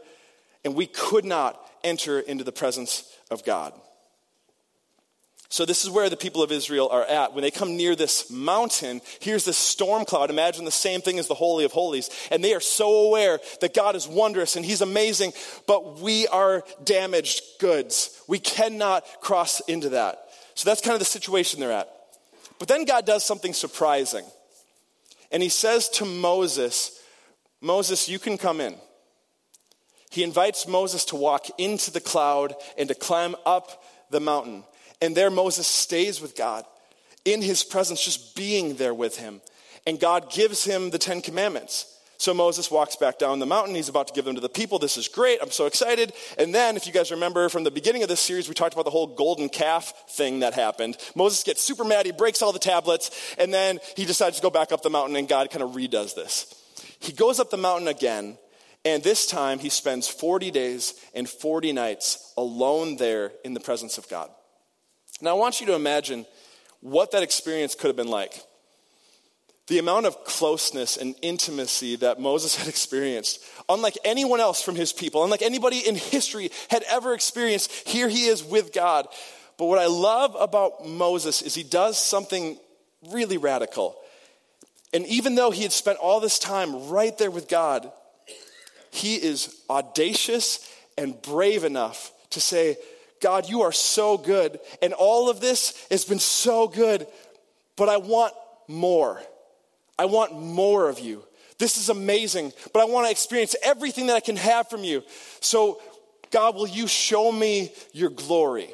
and 0.64 0.74
we 0.74 0.86
could 0.86 1.24
not 1.24 1.60
enter 1.82 2.20
into 2.20 2.44
the 2.44 2.52
presence 2.52 3.12
of 3.30 3.44
God. 3.44 3.72
So, 5.54 5.64
this 5.64 5.84
is 5.84 5.90
where 5.90 6.10
the 6.10 6.16
people 6.16 6.42
of 6.42 6.50
Israel 6.50 6.88
are 6.90 7.04
at. 7.04 7.32
When 7.32 7.42
they 7.42 7.50
come 7.52 7.76
near 7.76 7.94
this 7.94 8.28
mountain, 8.28 9.00
here's 9.20 9.44
this 9.44 9.56
storm 9.56 10.04
cloud. 10.04 10.28
Imagine 10.28 10.64
the 10.64 10.72
same 10.72 11.00
thing 11.00 11.20
as 11.20 11.28
the 11.28 11.34
Holy 11.34 11.64
of 11.64 11.70
Holies. 11.70 12.10
And 12.32 12.42
they 12.42 12.54
are 12.54 12.60
so 12.60 13.06
aware 13.06 13.38
that 13.60 13.72
God 13.72 13.94
is 13.94 14.08
wondrous 14.08 14.56
and 14.56 14.64
He's 14.64 14.80
amazing, 14.80 15.32
but 15.68 16.00
we 16.00 16.26
are 16.26 16.64
damaged 16.82 17.40
goods. 17.60 18.20
We 18.26 18.40
cannot 18.40 19.06
cross 19.20 19.60
into 19.68 19.90
that. 19.90 20.24
So, 20.56 20.68
that's 20.68 20.80
kind 20.80 20.94
of 20.94 20.98
the 20.98 21.04
situation 21.04 21.60
they're 21.60 21.70
at. 21.70 21.88
But 22.58 22.66
then 22.66 22.84
God 22.84 23.06
does 23.06 23.22
something 23.22 23.52
surprising. 23.52 24.24
And 25.30 25.40
he 25.40 25.48
says 25.48 25.88
to 25.90 26.04
Moses, 26.04 27.00
Moses, 27.60 28.08
you 28.08 28.18
can 28.18 28.38
come 28.38 28.60
in. 28.60 28.74
He 30.10 30.24
invites 30.24 30.66
Moses 30.66 31.04
to 31.04 31.16
walk 31.16 31.46
into 31.58 31.92
the 31.92 32.00
cloud 32.00 32.56
and 32.76 32.88
to 32.88 32.96
climb 32.96 33.36
up 33.46 33.84
the 34.10 34.18
mountain. 34.18 34.64
And 35.00 35.16
there 35.16 35.30
Moses 35.30 35.66
stays 35.66 36.20
with 36.20 36.36
God 36.36 36.64
in 37.24 37.42
his 37.42 37.64
presence, 37.64 38.04
just 38.04 38.36
being 38.36 38.76
there 38.76 38.94
with 38.94 39.16
him. 39.16 39.40
And 39.86 40.00
God 40.00 40.30
gives 40.30 40.64
him 40.64 40.90
the 40.90 40.98
Ten 40.98 41.20
Commandments. 41.20 41.90
So 42.16 42.32
Moses 42.32 42.70
walks 42.70 42.96
back 42.96 43.18
down 43.18 43.38
the 43.38 43.46
mountain. 43.46 43.74
He's 43.74 43.88
about 43.88 44.06
to 44.08 44.14
give 44.14 44.24
them 44.24 44.36
to 44.36 44.40
the 44.40 44.48
people. 44.48 44.78
This 44.78 44.96
is 44.96 45.08
great. 45.08 45.40
I'm 45.42 45.50
so 45.50 45.66
excited. 45.66 46.12
And 46.38 46.54
then, 46.54 46.76
if 46.76 46.86
you 46.86 46.92
guys 46.92 47.10
remember 47.10 47.48
from 47.48 47.64
the 47.64 47.70
beginning 47.70 48.02
of 48.02 48.08
this 48.08 48.20
series, 48.20 48.48
we 48.48 48.54
talked 48.54 48.72
about 48.72 48.84
the 48.84 48.90
whole 48.90 49.08
golden 49.08 49.48
calf 49.48 49.92
thing 50.10 50.40
that 50.40 50.54
happened. 50.54 50.96
Moses 51.14 51.42
gets 51.42 51.62
super 51.62 51.84
mad. 51.84 52.06
He 52.06 52.12
breaks 52.12 52.40
all 52.40 52.52
the 52.52 52.58
tablets. 52.58 53.10
And 53.36 53.52
then 53.52 53.80
he 53.96 54.04
decides 54.04 54.36
to 54.36 54.42
go 54.42 54.50
back 54.50 54.72
up 54.72 54.82
the 54.82 54.90
mountain, 54.90 55.16
and 55.16 55.28
God 55.28 55.50
kind 55.50 55.62
of 55.62 55.72
redoes 55.72 56.14
this. 56.14 56.54
He 57.00 57.12
goes 57.12 57.40
up 57.40 57.50
the 57.50 57.56
mountain 57.56 57.88
again. 57.88 58.38
And 58.86 59.02
this 59.02 59.26
time, 59.26 59.58
he 59.58 59.68
spends 59.68 60.08
40 60.08 60.50
days 60.50 60.94
and 61.14 61.28
40 61.28 61.72
nights 61.72 62.32
alone 62.36 62.96
there 62.96 63.32
in 63.44 63.54
the 63.54 63.60
presence 63.60 63.98
of 63.98 64.08
God. 64.08 64.30
Now, 65.24 65.30
I 65.30 65.38
want 65.38 65.58
you 65.58 65.66
to 65.68 65.74
imagine 65.74 66.26
what 66.80 67.12
that 67.12 67.22
experience 67.22 67.74
could 67.74 67.86
have 67.86 67.96
been 67.96 68.08
like. 68.08 68.42
The 69.68 69.78
amount 69.78 70.04
of 70.04 70.22
closeness 70.24 70.98
and 70.98 71.14
intimacy 71.22 71.96
that 71.96 72.20
Moses 72.20 72.56
had 72.58 72.68
experienced, 72.68 73.42
unlike 73.70 73.96
anyone 74.04 74.38
else 74.38 74.60
from 74.60 74.76
his 74.76 74.92
people, 74.92 75.24
unlike 75.24 75.40
anybody 75.40 75.78
in 75.78 75.94
history 75.94 76.50
had 76.68 76.82
ever 76.90 77.14
experienced, 77.14 77.72
here 77.88 78.06
he 78.06 78.26
is 78.26 78.44
with 78.44 78.74
God. 78.74 79.08
But 79.56 79.64
what 79.64 79.78
I 79.78 79.86
love 79.86 80.36
about 80.38 80.86
Moses 80.86 81.40
is 81.40 81.54
he 81.54 81.62
does 81.62 81.96
something 81.96 82.58
really 83.10 83.38
radical. 83.38 83.96
And 84.92 85.06
even 85.06 85.36
though 85.36 85.50
he 85.50 85.62
had 85.62 85.72
spent 85.72 85.98
all 86.00 86.20
this 86.20 86.38
time 86.38 86.90
right 86.90 87.16
there 87.16 87.30
with 87.30 87.48
God, 87.48 87.90
he 88.90 89.14
is 89.14 89.58
audacious 89.70 90.70
and 90.98 91.20
brave 91.22 91.64
enough 91.64 92.12
to 92.30 92.42
say, 92.42 92.76
God, 93.24 93.48
you 93.48 93.62
are 93.62 93.72
so 93.72 94.18
good, 94.18 94.60
and 94.82 94.92
all 94.92 95.30
of 95.30 95.40
this 95.40 95.86
has 95.90 96.04
been 96.04 96.18
so 96.18 96.68
good, 96.68 97.06
but 97.74 97.88
I 97.88 97.96
want 97.96 98.34
more. 98.68 99.18
I 99.98 100.04
want 100.04 100.38
more 100.38 100.90
of 100.90 101.00
you. 101.00 101.24
This 101.58 101.78
is 101.78 101.88
amazing, 101.88 102.52
but 102.74 102.80
I 102.80 102.84
want 102.84 103.06
to 103.06 103.10
experience 103.10 103.56
everything 103.62 104.08
that 104.08 104.16
I 104.16 104.20
can 104.20 104.36
have 104.36 104.68
from 104.68 104.84
you. 104.84 105.02
So, 105.40 105.80
God, 106.30 106.54
will 106.54 106.68
you 106.68 106.86
show 106.86 107.32
me 107.32 107.72
your 107.94 108.10
glory? 108.10 108.68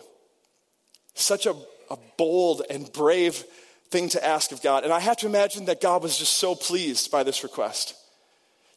Such 1.14 1.46
a, 1.46 1.54
a 1.88 1.96
bold 2.18 2.62
and 2.68 2.92
brave 2.92 3.44
thing 3.90 4.08
to 4.08 4.26
ask 4.26 4.50
of 4.50 4.62
God. 4.62 4.82
And 4.82 4.92
I 4.92 4.98
have 4.98 5.18
to 5.18 5.26
imagine 5.26 5.66
that 5.66 5.80
God 5.80 6.02
was 6.02 6.18
just 6.18 6.38
so 6.38 6.56
pleased 6.56 7.12
by 7.12 7.22
this 7.22 7.44
request. 7.44 7.94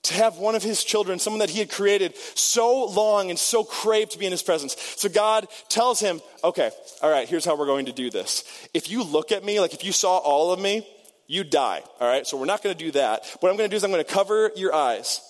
To 0.03 0.13
have 0.15 0.37
one 0.37 0.55
of 0.55 0.63
his 0.63 0.83
children, 0.83 1.17
someone 1.17 1.39
that 1.39 1.49
he 1.49 1.59
had 1.59 1.71
created 1.71 2.17
so 2.35 2.85
long 2.85 3.29
and 3.29 3.39
so 3.39 3.63
craved 3.63 4.11
to 4.11 4.19
be 4.19 4.25
in 4.25 4.31
his 4.31 4.43
presence. 4.43 4.75
So 4.97 5.07
God 5.07 5.47
tells 5.69 6.01
him, 6.01 6.19
okay, 6.43 6.71
all 7.01 7.09
right, 7.09 7.27
here's 7.27 7.45
how 7.45 7.57
we're 7.57 7.67
going 7.67 7.85
to 7.85 7.93
do 7.93 8.09
this. 8.09 8.43
If 8.73 8.91
you 8.91 9.03
look 9.03 9.31
at 9.31 9.45
me, 9.45 9.61
like 9.61 9.73
if 9.73 9.85
you 9.85 9.93
saw 9.93 10.17
all 10.17 10.51
of 10.51 10.59
me, 10.59 10.85
you 11.27 11.45
die. 11.45 11.83
All 12.01 12.07
right, 12.07 12.27
so 12.27 12.37
we're 12.37 12.45
not 12.45 12.61
going 12.61 12.77
to 12.77 12.83
do 12.83 12.91
that. 12.91 13.25
What 13.39 13.49
I'm 13.49 13.55
going 13.55 13.69
to 13.69 13.73
do 13.73 13.77
is 13.77 13.83
I'm 13.85 13.91
going 13.91 14.03
to 14.03 14.11
cover 14.11 14.51
your 14.57 14.75
eyes, 14.75 15.21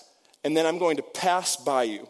and 0.42 0.56
then 0.56 0.66
I'm 0.66 0.78
going 0.78 0.96
to 0.96 1.04
pass 1.04 1.54
by 1.54 1.84
you. 1.84 2.08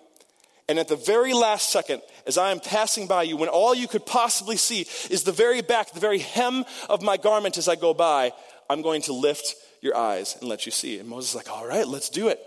And 0.67 0.79
at 0.79 0.89
the 0.89 0.97
very 0.97 1.35
last 1.35 1.71
second, 1.71 2.01
as 2.27 2.39
I 2.39 2.51
am 2.51 2.61
passing 2.61 3.07
by 3.07 3.25
you, 3.25 3.37
when 3.37 3.51
all 3.51 3.75
you 3.75 3.87
could 3.87 4.07
possibly 4.07 4.57
see 4.57 4.87
is 5.11 5.25
the 5.25 5.33
very 5.33 5.61
back, 5.61 5.93
the 5.93 6.01
very 6.01 6.21
hem 6.21 6.65
of 6.89 7.03
my 7.03 7.19
garment 7.19 7.59
as 7.59 7.69
I 7.69 7.77
go 7.77 7.93
by, 7.93 8.33
I'm 8.71 8.81
going 8.81 9.03
to 9.03 9.13
lift 9.13 9.55
your 9.83 9.95
eyes 9.95 10.35
and 10.41 10.49
let 10.49 10.65
you 10.65 10.73
see. 10.73 10.99
And 10.99 11.11
Moses 11.11 11.31
is 11.31 11.37
like, 11.37 11.51
all 11.51 11.67
right, 11.67 11.87
let's 11.87 12.09
do 12.09 12.29
it. 12.29 12.41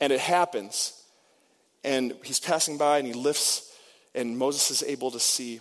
And 0.00 0.12
it 0.12 0.20
happens. 0.20 0.92
And 1.84 2.14
he's 2.24 2.40
passing 2.40 2.78
by 2.78 2.98
and 2.98 3.06
he 3.06 3.12
lifts, 3.12 3.72
and 4.14 4.36
Moses 4.36 4.70
is 4.70 4.82
able 4.82 5.10
to 5.12 5.20
see. 5.20 5.60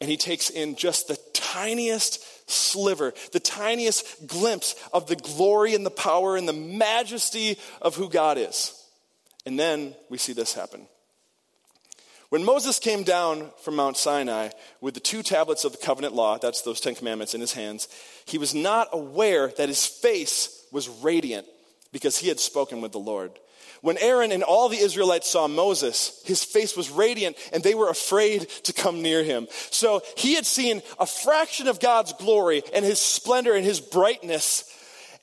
And 0.00 0.08
he 0.08 0.16
takes 0.16 0.48
in 0.48 0.76
just 0.76 1.08
the 1.08 1.18
tiniest 1.32 2.50
sliver, 2.50 3.12
the 3.32 3.40
tiniest 3.40 4.26
glimpse 4.26 4.74
of 4.92 5.06
the 5.06 5.16
glory 5.16 5.74
and 5.74 5.84
the 5.84 5.90
power 5.90 6.36
and 6.36 6.48
the 6.48 6.52
majesty 6.52 7.58
of 7.82 7.96
who 7.96 8.08
God 8.08 8.38
is. 8.38 8.76
And 9.44 9.58
then 9.58 9.94
we 10.08 10.18
see 10.18 10.32
this 10.32 10.54
happen. 10.54 10.86
When 12.28 12.44
Moses 12.44 12.78
came 12.78 13.02
down 13.02 13.50
from 13.62 13.74
Mount 13.74 13.96
Sinai 13.96 14.50
with 14.80 14.94
the 14.94 15.00
two 15.00 15.22
tablets 15.22 15.64
of 15.64 15.72
the 15.72 15.84
covenant 15.84 16.14
law, 16.14 16.38
that's 16.38 16.62
those 16.62 16.80
Ten 16.80 16.94
Commandments 16.94 17.34
in 17.34 17.40
his 17.40 17.54
hands, 17.54 17.88
he 18.24 18.38
was 18.38 18.54
not 18.54 18.88
aware 18.92 19.48
that 19.56 19.68
his 19.68 19.84
face 19.84 20.64
was 20.70 20.88
radiant 20.88 21.46
because 21.92 22.18
he 22.18 22.28
had 22.28 22.38
spoken 22.38 22.80
with 22.80 22.92
the 22.92 23.00
Lord. 23.00 23.32
When 23.82 23.96
Aaron 23.98 24.30
and 24.30 24.42
all 24.42 24.68
the 24.68 24.78
Israelites 24.78 25.30
saw 25.30 25.48
Moses, 25.48 26.20
his 26.24 26.44
face 26.44 26.76
was 26.76 26.90
radiant 26.90 27.36
and 27.52 27.62
they 27.62 27.74
were 27.74 27.88
afraid 27.88 28.48
to 28.64 28.72
come 28.72 29.00
near 29.00 29.24
him. 29.24 29.48
So 29.70 30.02
he 30.16 30.34
had 30.34 30.44
seen 30.44 30.82
a 30.98 31.06
fraction 31.06 31.66
of 31.66 31.80
God's 31.80 32.12
glory 32.14 32.62
and 32.74 32.84
his 32.84 32.98
splendor 32.98 33.54
and 33.54 33.64
his 33.64 33.80
brightness. 33.80 34.64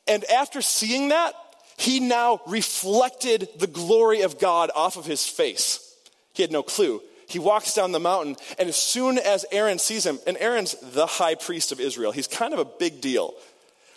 And 0.07 0.23
after 0.25 0.61
seeing 0.61 1.09
that, 1.09 1.33
he 1.77 1.99
now 1.99 2.41
reflected 2.47 3.47
the 3.59 3.67
glory 3.67 4.21
of 4.21 4.39
God 4.39 4.71
off 4.75 4.97
of 4.97 5.05
his 5.05 5.27
face. 5.27 5.95
He 6.33 6.41
had 6.41 6.51
no 6.51 6.63
clue. 6.63 7.01
He 7.27 7.39
walks 7.39 7.73
down 7.73 7.91
the 7.91 7.99
mountain, 7.99 8.37
and 8.57 8.69
as 8.69 8.77
soon 8.77 9.17
as 9.17 9.45
Aaron 9.51 9.79
sees 9.79 10.05
him, 10.05 10.17
and 10.25 10.37
Aaron's 10.39 10.75
the 10.81 11.05
high 11.05 11.35
priest 11.35 11.73
of 11.73 11.79
Israel, 11.79 12.13
he's 12.13 12.27
kind 12.27 12.53
of 12.53 12.59
a 12.59 12.65
big 12.65 13.01
deal. 13.01 13.33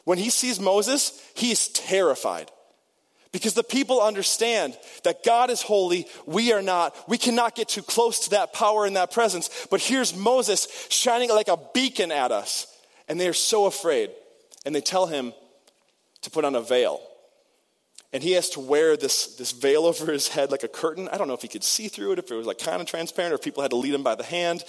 When 0.04 0.18
he 0.18 0.30
sees 0.30 0.58
Moses, 0.58 1.22
he's 1.34 1.68
terrified. 1.68 2.50
Because 3.32 3.54
the 3.54 3.62
people 3.62 4.00
understand 4.00 4.76
that 5.04 5.22
God 5.22 5.50
is 5.50 5.62
holy, 5.62 6.06
we 6.26 6.52
are 6.52 6.62
not. 6.62 6.96
We 7.08 7.16
cannot 7.16 7.54
get 7.54 7.68
too 7.68 7.82
close 7.82 8.20
to 8.20 8.30
that 8.30 8.52
power 8.52 8.86
and 8.86 8.96
that 8.96 9.12
presence. 9.12 9.66
But 9.70 9.80
here's 9.80 10.16
Moses 10.16 10.66
shining 10.90 11.30
like 11.30 11.48
a 11.48 11.58
beacon 11.72 12.10
at 12.10 12.32
us. 12.32 12.66
And 13.08 13.20
they 13.20 13.28
are 13.28 13.32
so 13.32 13.66
afraid. 13.66 14.10
And 14.66 14.74
they 14.74 14.80
tell 14.80 15.06
him 15.06 15.32
to 16.22 16.30
put 16.30 16.44
on 16.44 16.56
a 16.56 16.60
veil. 16.60 17.00
And 18.12 18.24
he 18.24 18.32
has 18.32 18.50
to 18.50 18.60
wear 18.60 18.96
this, 18.96 19.36
this 19.36 19.52
veil 19.52 19.84
over 19.86 20.12
his 20.12 20.26
head 20.26 20.50
like 20.50 20.64
a 20.64 20.68
curtain. 20.68 21.08
I 21.12 21.16
don't 21.16 21.28
know 21.28 21.34
if 21.34 21.42
he 21.42 21.48
could 21.48 21.64
see 21.64 21.86
through 21.86 22.12
it, 22.12 22.18
if 22.18 22.30
it 22.32 22.34
was 22.34 22.46
like 22.46 22.58
kind 22.58 22.80
of 22.80 22.88
transparent, 22.88 23.32
or 23.32 23.36
if 23.36 23.42
people 23.42 23.62
had 23.62 23.70
to 23.70 23.76
lead 23.76 23.94
him 23.94 24.02
by 24.02 24.16
the 24.16 24.24
hand. 24.24 24.64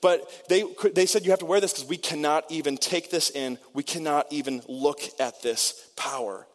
But 0.00 0.30
they, 0.48 0.64
they 0.94 1.06
said, 1.06 1.24
You 1.24 1.30
have 1.30 1.40
to 1.40 1.46
wear 1.46 1.60
this 1.60 1.72
because 1.72 1.88
we 1.88 1.96
cannot 1.96 2.50
even 2.50 2.76
take 2.76 3.10
this 3.10 3.30
in. 3.30 3.58
We 3.72 3.82
cannot 3.82 4.26
even 4.30 4.62
look 4.68 5.00
at 5.18 5.42
this 5.42 5.88
power. 5.96 6.46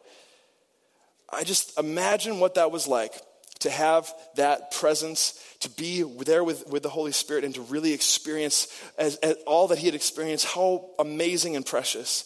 I 1.32 1.44
just 1.44 1.78
imagine 1.78 2.40
what 2.40 2.54
that 2.54 2.70
was 2.70 2.88
like 2.88 3.14
to 3.60 3.70
have 3.70 4.12
that 4.36 4.70
presence, 4.72 5.38
to 5.60 5.70
be 5.70 6.02
there 6.02 6.42
with, 6.42 6.66
with 6.68 6.82
the 6.82 6.88
Holy 6.88 7.12
Spirit, 7.12 7.44
and 7.44 7.54
to 7.54 7.60
really 7.62 7.92
experience 7.92 8.68
as, 8.98 9.16
as 9.16 9.36
all 9.46 9.68
that 9.68 9.78
he 9.78 9.86
had 9.86 9.94
experienced, 9.94 10.46
how 10.46 10.90
amazing 10.98 11.56
and 11.56 11.64
precious. 11.64 12.24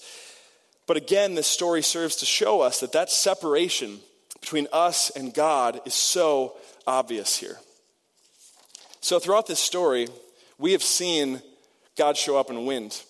But 0.86 0.96
again, 0.96 1.34
this 1.34 1.46
story 1.46 1.82
serves 1.82 2.16
to 2.16 2.26
show 2.26 2.60
us 2.60 2.80
that 2.80 2.92
that 2.92 3.10
separation 3.10 4.00
between 4.40 4.68
us 4.72 5.10
and 5.10 5.34
God 5.34 5.80
is 5.86 5.94
so 5.94 6.56
obvious 6.86 7.36
here. 7.36 7.58
So, 9.00 9.18
throughout 9.18 9.46
this 9.46 9.58
story, 9.58 10.08
we 10.58 10.72
have 10.72 10.82
seen 10.82 11.42
God 11.96 12.16
show 12.16 12.38
up 12.38 12.50
in 12.50 12.64
wind. 12.64 13.02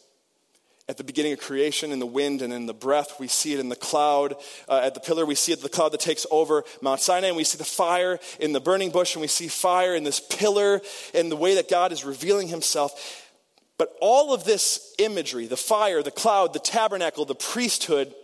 At 0.87 0.99
the 0.99 1.05
beginning 1.05 1.33
of 1.33 1.41
creation, 1.41 1.93
in 1.93 1.99
the 1.99 2.07
wind 2.07 2.43
and 2.43 2.53
in 2.53 2.67
the 2.67 2.75
breath, 2.75 3.19
we 3.19 3.27
see 3.27 3.55
it 3.55 3.61
in 3.61 3.71
the 3.71 3.77
cloud. 3.77 4.35
Uh, 4.69 4.83
at 4.85 4.93
the 4.93 5.01
pillar, 5.01 5.25
we 5.25 5.35
see 5.35 5.53
it 5.53 5.63
the 5.63 5.69
cloud 5.71 5.93
that 5.93 6.01
takes 6.01 6.27
over 6.31 6.63
Mount 6.83 7.01
Sinai, 7.01 7.29
and 7.29 7.37
we 7.37 7.45
see 7.45 7.57
the 7.57 7.65
fire 7.65 8.19
in 8.39 8.53
the 8.53 8.61
burning 8.61 8.91
bush, 8.91 9.15
and 9.15 9.23
we 9.23 9.29
see 9.29 9.49
fire 9.49 9.95
in 9.95 10.05
this 10.05 10.21
pillar, 10.21 10.83
and 11.15 11.33
the 11.33 11.37
way 11.37 11.55
that 11.55 11.71
God 11.71 11.91
is 11.91 12.05
revealing 12.05 12.49
himself. 12.49 13.31
But 13.79 13.97
all 14.01 14.35
of 14.35 14.45
this 14.45 14.95
imagery 14.99 15.47
the 15.47 15.57
fire, 15.57 16.03
the 16.03 16.11
cloud, 16.11 16.53
the 16.53 16.59
tabernacle, 16.59 17.25
the 17.25 17.35
priesthood 17.35 18.15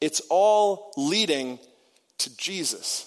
it's 0.00 0.20
all 0.30 0.92
leading 0.96 1.58
to 2.18 2.36
Jesus. 2.36 3.06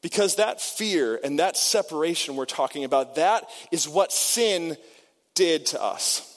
Because 0.00 0.36
that 0.36 0.60
fear 0.60 1.18
and 1.22 1.38
that 1.38 1.56
separation 1.56 2.36
we're 2.36 2.44
talking 2.44 2.84
about, 2.84 3.16
that 3.16 3.44
is 3.70 3.88
what 3.88 4.12
sin 4.12 4.76
did 5.34 5.66
to 5.66 5.82
us. 5.82 6.30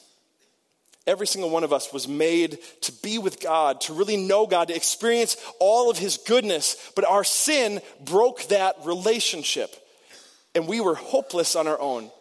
Every 1.07 1.25
single 1.25 1.49
one 1.49 1.63
of 1.63 1.71
us 1.71 1.93
was 1.93 2.05
made 2.05 2.59
to 2.81 2.91
be 2.91 3.17
with 3.17 3.39
God, 3.39 3.79
to 3.81 3.93
really 3.93 4.17
know 4.17 4.45
God, 4.45 4.67
to 4.67 4.75
experience 4.75 5.37
all 5.59 5.89
of 5.89 5.97
His 5.97 6.17
goodness. 6.17 6.91
But 6.95 7.05
our 7.05 7.23
sin 7.23 7.81
broke 8.03 8.43
that 8.49 8.75
relationship, 8.83 9.73
and 10.53 10.67
we 10.67 10.81
were 10.81 10.95
hopeless 10.95 11.55
on 11.55 11.65
our 11.65 11.79
own. 11.79 12.11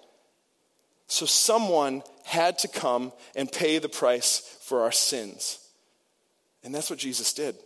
So 1.08 1.26
someone 1.26 2.04
had 2.24 2.58
to 2.60 2.68
come 2.68 3.12
and 3.34 3.50
pay 3.50 3.78
the 3.78 3.88
price 3.88 4.38
for 4.62 4.82
our 4.82 4.92
sins. 4.92 5.58
And 6.62 6.74
that's 6.74 6.90
what 6.90 6.98
Jesus 6.98 7.32
did. 7.32 7.56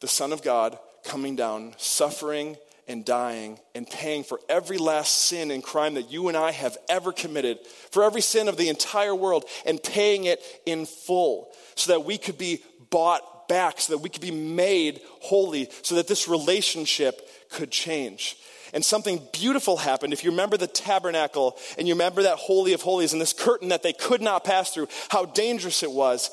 The 0.00 0.08
Son 0.08 0.32
of 0.32 0.42
God 0.42 0.78
coming 1.04 1.36
down, 1.36 1.74
suffering 1.76 2.56
and 2.88 3.04
dying, 3.04 3.58
and 3.74 3.88
paying 3.88 4.24
for 4.24 4.40
every 4.48 4.78
last 4.78 5.12
sin 5.12 5.50
and 5.50 5.62
crime 5.62 5.94
that 5.94 6.10
you 6.10 6.28
and 6.28 6.36
I 6.36 6.50
have 6.50 6.76
ever 6.88 7.12
committed, 7.12 7.58
for 7.90 8.02
every 8.02 8.20
sin 8.20 8.48
of 8.48 8.56
the 8.56 8.68
entire 8.68 9.14
world, 9.14 9.44
and 9.64 9.82
paying 9.82 10.24
it 10.24 10.40
in 10.66 10.86
full 10.86 11.52
so 11.74 11.92
that 11.92 12.04
we 12.04 12.18
could 12.18 12.38
be 12.38 12.62
bought 12.90 13.48
back, 13.48 13.80
so 13.80 13.92
that 13.92 14.02
we 14.02 14.08
could 14.08 14.22
be 14.22 14.30
made 14.30 15.00
holy, 15.20 15.68
so 15.82 15.94
that 15.94 16.08
this 16.08 16.28
relationship 16.28 17.28
could 17.50 17.70
change. 17.70 18.36
And 18.72 18.84
something 18.84 19.20
beautiful 19.32 19.76
happened. 19.76 20.12
If 20.12 20.24
you 20.24 20.30
remember 20.30 20.56
the 20.56 20.66
tabernacle 20.66 21.58
and 21.76 21.86
you 21.86 21.94
remember 21.94 22.22
that 22.22 22.38
Holy 22.38 22.72
of 22.72 22.80
Holies 22.80 23.12
and 23.12 23.20
this 23.20 23.34
curtain 23.34 23.68
that 23.68 23.82
they 23.82 23.92
could 23.92 24.22
not 24.22 24.44
pass 24.44 24.72
through, 24.72 24.88
how 25.10 25.26
dangerous 25.26 25.82
it 25.82 25.92
was. 25.92 26.30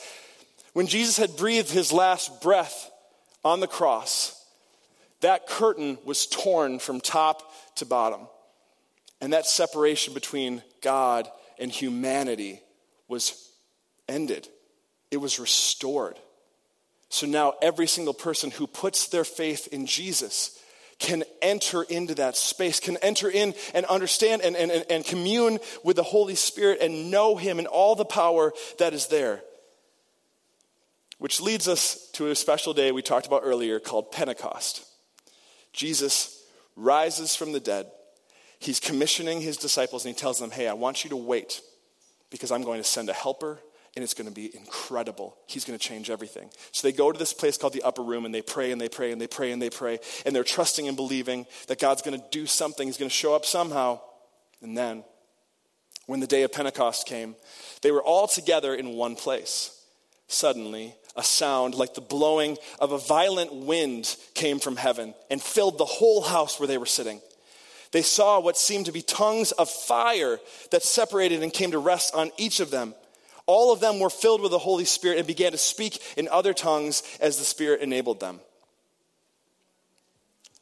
When 0.74 0.88
Jesus 0.88 1.18
had 1.18 1.36
breathed 1.36 1.70
his 1.70 1.92
last 1.92 2.42
breath 2.42 2.90
on 3.44 3.60
the 3.60 3.68
cross, 3.68 4.39
that 5.22 5.48
curtain 5.48 5.98
was 6.06 6.28
torn 6.28 6.80
from 6.80 7.02
top 7.02 7.54
to 7.76 7.86
bottom. 7.86 8.22
And 9.22 9.34
that 9.34 9.46
separation 9.46 10.14
between 10.14 10.64
God 10.82 11.28
and 11.58 11.72
humanity 11.72 12.62
was 13.08 13.50
ended, 14.08 14.48
it 15.12 15.18
was 15.18 15.40
restored. 15.40 16.18
So 17.10 17.26
now 17.26 17.56
every 17.62 17.88
single 17.88 18.14
person 18.14 18.52
who 18.52 18.68
puts 18.68 19.08
their 19.08 19.24
faith 19.24 19.68
in 19.72 19.88
Jesus 19.88 20.58
can 21.00 21.24
enter 21.42 21.82
into 21.84 22.14
that 22.16 22.36
space, 22.36 22.80
can 22.80 22.98
enter 22.98 23.30
in 23.30 23.56
and 23.74 23.86
understand 23.88 24.42
and, 24.44 24.56
and, 24.56 24.86
and 24.90 25.06
commune 25.06 25.60
with 25.84 25.96
the 25.96 26.04
Holy 26.04 26.36
Spirit 26.36 26.80
and 26.82 27.10
know 27.10 27.36
Him 27.36 27.58
and 27.58 27.68
all 27.68 27.96
the 27.96 28.06
power 28.06 28.54
that 28.78 28.94
is 28.94 29.08
there. 29.08 29.42
Which 31.18 31.42
leads 31.42 31.68
us 31.68 32.10
to 32.14 32.30
a 32.30 32.36
special 32.36 32.74
day 32.74 32.92
we 32.92 33.02
talked 33.02 33.28
about 33.28 33.42
earlier 33.44 33.80
called 33.80 34.12
Pentecost. 34.12 34.86
Jesus 35.74 36.44
rises 36.76 37.36
from 37.36 37.52
the 37.52 37.60
dead. 37.60 37.88
He's 38.60 38.80
commissioning 38.80 39.42
his 39.42 39.58
disciples 39.58 40.06
and 40.06 40.14
he 40.14 40.20
tells 40.20 40.40
them, 40.40 40.52
Hey, 40.52 40.68
I 40.68 40.74
want 40.74 41.04
you 41.04 41.10
to 41.12 41.16
wait 41.16 41.62
because 42.30 42.52
I'm 42.52 42.64
going 42.64 42.80
to 42.80 42.88
send 42.88 43.10
a 43.10 43.14
helper 43.14 43.60
and 43.96 44.04
it's 44.04 44.14
going 44.14 44.28
to 44.28 44.34
be 44.34 44.56
incredible. 44.56 45.38
He's 45.48 45.66
going 45.66 45.78
to 45.78 45.84
change 45.84 46.10
everything. 46.10 46.50
So 46.72 46.88
they 46.88 46.92
go 46.92 47.12
to 47.12 47.18
this 47.18 47.34
place 47.34 47.58
called 47.58 47.74
the 47.74 47.84
upper 47.84 48.04
room 48.04 48.26
and 48.26 48.34
they 48.34 48.42
pray 48.42 48.72
and 48.72 48.80
they 48.80 48.90
pray 48.90 49.12
and 49.12 49.20
they 49.20 49.28
pray 49.28 49.52
and 49.52 49.62
they 49.62 49.70
pray 49.70 50.00
and 50.26 50.36
they're 50.36 50.44
trusting 50.44 50.88
and 50.88 50.96
believing 50.96 51.46
that 51.68 51.80
God's 51.80 52.02
going 52.02 52.20
to 52.20 52.26
do 52.32 52.46
something. 52.46 52.88
He's 52.88 52.98
going 52.98 53.10
to 53.10 53.16
show 53.16 53.34
up 53.34 53.46
somehow. 53.46 54.02
And 54.62 54.78
then, 54.78 55.04
when 56.06 56.20
the 56.20 56.28
day 56.28 56.44
of 56.44 56.52
Pentecost 56.52 57.06
came, 57.06 57.36
they 57.82 57.92
were 57.92 58.04
all 58.04 58.28
together 58.28 58.74
in 58.74 58.90
one 58.90 59.16
place. 59.16 59.84
Suddenly, 60.28 60.96
a 61.16 61.24
sound 61.24 61.76
like 61.76 61.94
the 61.94 62.02
blowing 62.02 62.58
of 62.80 62.92
a 62.92 62.98
violent 62.98 63.54
wind 63.54 64.16
came 64.34 64.60
from 64.60 64.76
heaven 64.76 65.14
and 65.30 65.42
filled 65.42 65.78
the 65.78 65.86
whole 65.86 66.22
house 66.22 66.60
where 66.60 66.68
they 66.68 66.78
were 66.78 66.86
sitting. 66.86 67.22
They 67.92 68.02
saw 68.02 68.40
what 68.40 68.58
seemed 68.58 68.86
to 68.86 68.92
be 68.92 69.02
tongues 69.02 69.52
of 69.52 69.70
fire 69.70 70.40
that 70.72 70.84
separated 70.84 71.42
and 71.42 71.52
came 71.52 71.72
to 71.72 71.80
rest 71.80 72.14
on 72.14 72.32
each 72.38 72.60
of 72.60 72.72
them. 72.72 72.94
All 73.48 73.74
of 73.74 73.80
them 73.80 74.00
were 74.00 74.12
filled 74.12 74.42
with 74.42 74.52
the 74.52 74.60
Holy 74.60 74.86
Spirit 74.86 75.18
and 75.18 75.26
began 75.26 75.54
to 75.54 75.58
speak 75.58 76.00
in 76.16 76.28
other 76.28 76.54
tongues 76.54 77.02
as 77.20 77.38
the 77.38 77.46
Spirit 77.46 77.82
enabled 77.82 78.20
them. 78.20 78.40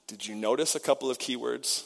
Did 0.07 0.25
you 0.25 0.35
notice 0.35 0.73
a 0.73 0.79
couple 0.79 1.11
of 1.11 1.19
keywords? 1.19 1.85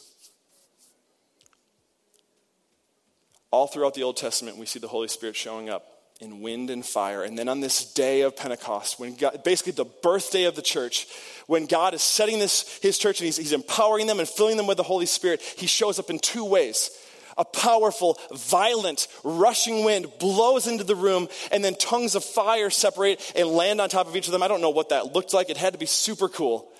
All 3.49 3.65
throughout 3.65 3.95
the 3.95 4.03
Old 4.03 4.15
Testament, 4.15 4.57
we 4.57 4.67
see 4.67 4.77
the 4.77 4.87
Holy 4.87 5.07
Spirit 5.07 5.35
showing 5.35 5.69
up 5.69 5.90
in 6.21 6.39
wind 6.41 6.69
and 6.69 6.85
fire. 6.85 7.23
And 7.23 7.37
then 7.37 7.49
on 7.49 7.59
this 7.59 7.83
day 7.93 8.21
of 8.21 8.37
Pentecost, 8.37 8.99
when 8.99 9.15
God, 9.15 9.43
basically 9.43 9.71
the 9.71 9.85
birthday 9.85 10.43
of 10.43 10.55
the 10.55 10.61
church, 10.61 11.07
when 11.47 11.65
God 11.65 11.95
is 11.95 12.03
setting 12.03 12.37
this, 12.37 12.79
his 12.81 12.97
church 12.99 13.19
and 13.19 13.25
he's, 13.25 13.37
he's 13.37 13.53
empowering 13.53 14.05
them 14.05 14.19
and 14.19 14.29
filling 14.29 14.55
them 14.55 14.67
with 14.67 14.77
the 14.77 14.83
Holy 14.83 15.07
Spirit, 15.07 15.41
he 15.41 15.65
shows 15.65 15.97
up 15.97 16.11
in 16.11 16.19
two 16.19 16.45
ways. 16.45 16.91
A 17.37 17.45
powerful, 17.45 18.19
violent, 18.31 19.07
rushing 19.23 19.83
wind 19.83 20.05
blows 20.19 20.67
into 20.67 20.83
the 20.83 20.95
room, 20.95 21.27
and 21.51 21.63
then 21.63 21.75
tongues 21.75 22.13
of 22.13 22.23
fire 22.23 22.69
separate 22.69 23.31
and 23.35 23.47
land 23.47 23.81
on 23.81 23.89
top 23.89 24.07
of 24.07 24.15
each 24.15 24.27
of 24.27 24.31
them. 24.31 24.43
I 24.43 24.47
don't 24.47 24.61
know 24.61 24.69
what 24.69 24.89
that 24.89 25.15
looked 25.15 25.33
like. 25.33 25.49
It 25.49 25.57
had 25.57 25.73
to 25.73 25.79
be 25.79 25.85
super 25.85 26.29
cool. 26.29 26.70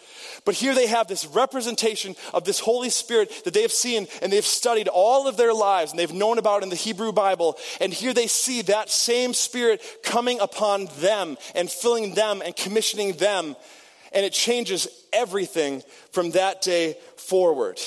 But 0.43 0.56
here 0.56 0.73
they 0.73 0.88
have 0.88 1.08
this 1.08 1.27
representation 1.27 2.15
of 2.34 2.45
this 2.45 2.60
Holy 2.60 2.89
Spirit 2.89 3.32
that 3.45 3.54
they 3.54 3.62
have 3.62 3.71
seen 3.71 4.08
and 4.21 4.32
they've 4.32 4.45
studied 4.45 4.88
all 4.88 5.27
of 5.27 5.38
their 5.38 5.54
lives 5.54 5.91
and 5.91 5.99
they've 5.99 6.12
known 6.12 6.39
about 6.39 6.63
in 6.63 6.69
the 6.69 6.75
Hebrew 6.75 7.12
Bible. 7.12 7.58
And 7.80 7.93
here 7.93 8.13
they 8.13 8.27
see 8.27 8.63
that 8.63 8.89
same 8.89 9.34
Spirit 9.34 9.82
coming 10.04 10.39
upon 10.39 10.88
them 10.99 11.38
and 11.54 11.69
filling 11.69 12.15
them 12.15 12.41
and 12.43 12.56
commissioning 12.56 13.13
them. 13.13 13.56
And 14.13 14.25
it 14.25 14.34
changes 14.34 14.88
everything 15.13 15.84
from 16.12 16.32
that 16.32 16.62
day 16.62 16.97
forward. 17.17 17.80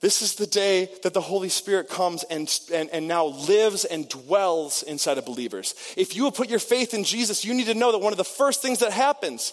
This 0.00 0.22
is 0.22 0.36
the 0.36 0.46
day 0.46 0.88
that 1.02 1.12
the 1.12 1.20
Holy 1.20 1.50
Spirit 1.50 1.88
comes 1.88 2.22
and, 2.24 2.50
and, 2.72 2.88
and 2.90 3.06
now 3.06 3.26
lives 3.26 3.84
and 3.84 4.08
dwells 4.08 4.82
inside 4.82 5.18
of 5.18 5.26
believers. 5.26 5.74
If 5.96 6.16
you 6.16 6.22
will 6.22 6.32
put 6.32 6.48
your 6.48 6.58
faith 6.58 6.94
in 6.94 7.04
Jesus, 7.04 7.44
you 7.44 7.52
need 7.52 7.66
to 7.66 7.74
know 7.74 7.92
that 7.92 7.98
one 7.98 8.12
of 8.12 8.16
the 8.16 8.24
first 8.24 8.62
things 8.62 8.78
that 8.78 8.92
happens 8.92 9.52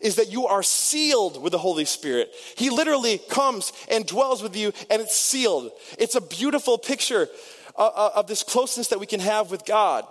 is 0.00 0.16
that 0.16 0.30
you 0.30 0.46
are 0.46 0.62
sealed 0.62 1.42
with 1.42 1.52
the 1.52 1.58
Holy 1.58 1.84
Spirit. 1.84 2.32
He 2.56 2.70
literally 2.70 3.18
comes 3.18 3.72
and 3.90 4.06
dwells 4.06 4.42
with 4.42 4.56
you, 4.56 4.72
and 4.90 5.00
it's 5.02 5.16
sealed. 5.16 5.72
It's 5.98 6.14
a 6.14 6.20
beautiful 6.20 6.78
picture 6.78 7.28
uh, 7.76 7.90
uh, 7.94 8.10
of 8.16 8.26
this 8.26 8.42
closeness 8.42 8.88
that 8.88 9.00
we 9.00 9.06
can 9.06 9.20
have 9.20 9.50
with 9.50 9.64
God. 9.64 10.06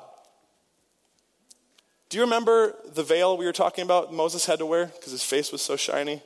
Do 2.09 2.17
you 2.17 2.23
remember 2.23 2.75
the 2.93 3.03
veil 3.03 3.37
we 3.37 3.45
were 3.45 3.51
talking 3.51 3.83
about 3.83 4.13
Moses 4.13 4.45
had 4.45 4.59
to 4.59 4.65
wear 4.65 4.85
because 4.85 5.11
his 5.11 5.23
face 5.23 5.51
was 5.51 5.61
so 5.61 5.75
shiny? 5.75 6.21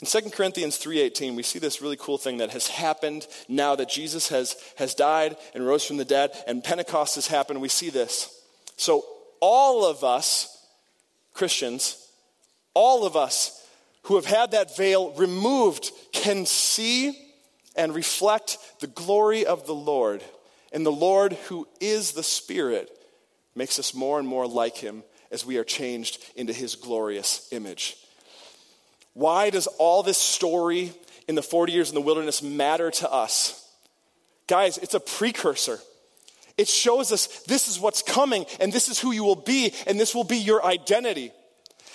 In 0.00 0.06
2 0.06 0.30
Corinthians 0.30 0.78
3:18, 0.78 1.36
we 1.36 1.42
see 1.42 1.58
this 1.58 1.82
really 1.82 1.96
cool 1.96 2.16
thing 2.16 2.38
that 2.38 2.50
has 2.50 2.68
happened 2.68 3.26
now 3.48 3.76
that 3.76 3.90
Jesus 3.90 4.28
has, 4.28 4.56
has 4.76 4.94
died 4.94 5.36
and 5.54 5.66
rose 5.66 5.84
from 5.84 5.98
the 5.98 6.06
dead, 6.06 6.30
and 6.46 6.64
Pentecost 6.64 7.16
has 7.16 7.26
happened. 7.26 7.60
We 7.60 7.68
see 7.68 7.90
this. 7.90 8.42
So 8.76 9.04
all 9.40 9.84
of 9.84 10.02
us, 10.02 10.59
Christians, 11.40 11.96
all 12.74 13.06
of 13.06 13.16
us 13.16 13.66
who 14.02 14.16
have 14.16 14.26
had 14.26 14.50
that 14.50 14.76
veil 14.76 15.12
removed 15.12 15.90
can 16.12 16.44
see 16.44 17.16
and 17.74 17.94
reflect 17.94 18.58
the 18.80 18.86
glory 18.86 19.46
of 19.46 19.66
the 19.66 19.74
Lord. 19.74 20.22
And 20.70 20.84
the 20.84 20.92
Lord, 20.92 21.32
who 21.48 21.66
is 21.80 22.12
the 22.12 22.22
Spirit, 22.22 22.90
makes 23.54 23.78
us 23.78 23.94
more 23.94 24.18
and 24.18 24.28
more 24.28 24.46
like 24.46 24.76
Him 24.76 25.02
as 25.30 25.46
we 25.46 25.56
are 25.56 25.64
changed 25.64 26.22
into 26.36 26.52
His 26.52 26.74
glorious 26.74 27.48
image. 27.52 27.96
Why 29.14 29.48
does 29.48 29.66
all 29.66 30.02
this 30.02 30.18
story 30.18 30.92
in 31.26 31.36
the 31.36 31.42
40 31.42 31.72
years 31.72 31.88
in 31.88 31.94
the 31.94 32.02
wilderness 32.02 32.42
matter 32.42 32.90
to 32.90 33.10
us? 33.10 33.66
Guys, 34.46 34.76
it's 34.76 34.92
a 34.92 35.00
precursor. 35.00 35.78
It 36.56 36.68
shows 36.68 37.12
us 37.12 37.26
this 37.46 37.68
is 37.68 37.80
what's 37.80 38.02
coming, 38.02 38.46
and 38.60 38.72
this 38.72 38.88
is 38.88 38.98
who 38.98 39.12
you 39.12 39.24
will 39.24 39.36
be, 39.36 39.74
and 39.86 39.98
this 39.98 40.14
will 40.14 40.24
be 40.24 40.38
your 40.38 40.64
identity. 40.64 41.32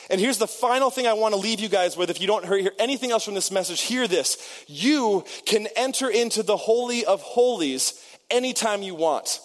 And 0.09 0.21
here's 0.21 0.37
the 0.37 0.47
final 0.47 0.89
thing 0.89 1.07
I 1.07 1.13
want 1.13 1.33
to 1.33 1.39
leave 1.39 1.59
you 1.59 1.69
guys 1.69 1.97
with. 1.97 2.09
If 2.09 2.21
you 2.21 2.27
don't 2.27 2.45
hear 2.45 2.71
anything 2.79 3.11
else 3.11 3.25
from 3.25 3.33
this 3.33 3.51
message, 3.51 3.81
hear 3.81 4.07
this. 4.07 4.37
You 4.67 5.23
can 5.45 5.67
enter 5.75 6.09
into 6.09 6.43
the 6.43 6.57
Holy 6.57 7.05
of 7.05 7.21
Holies 7.21 7.99
anytime 8.29 8.83
you 8.83 8.95
want. 8.95 9.39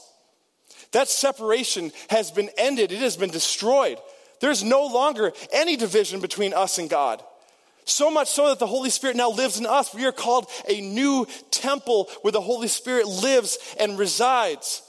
That 0.92 1.08
separation 1.08 1.92
has 2.10 2.30
been 2.30 2.50
ended, 2.58 2.92
it 2.92 2.98
has 2.98 3.16
been 3.16 3.30
destroyed. 3.30 3.98
There's 4.40 4.64
no 4.64 4.86
longer 4.86 5.32
any 5.52 5.76
division 5.76 6.20
between 6.20 6.52
us 6.52 6.78
and 6.78 6.90
God. 6.90 7.22
So 7.84 8.10
much 8.10 8.28
so 8.28 8.48
that 8.48 8.58
the 8.58 8.66
Holy 8.66 8.90
Spirit 8.90 9.16
now 9.16 9.30
lives 9.30 9.58
in 9.58 9.66
us. 9.66 9.94
We 9.94 10.06
are 10.06 10.12
called 10.12 10.46
a 10.68 10.80
new 10.80 11.26
temple 11.50 12.08
where 12.22 12.32
the 12.32 12.40
Holy 12.40 12.68
Spirit 12.68 13.06
lives 13.06 13.58
and 13.78 13.98
resides. 13.98 14.82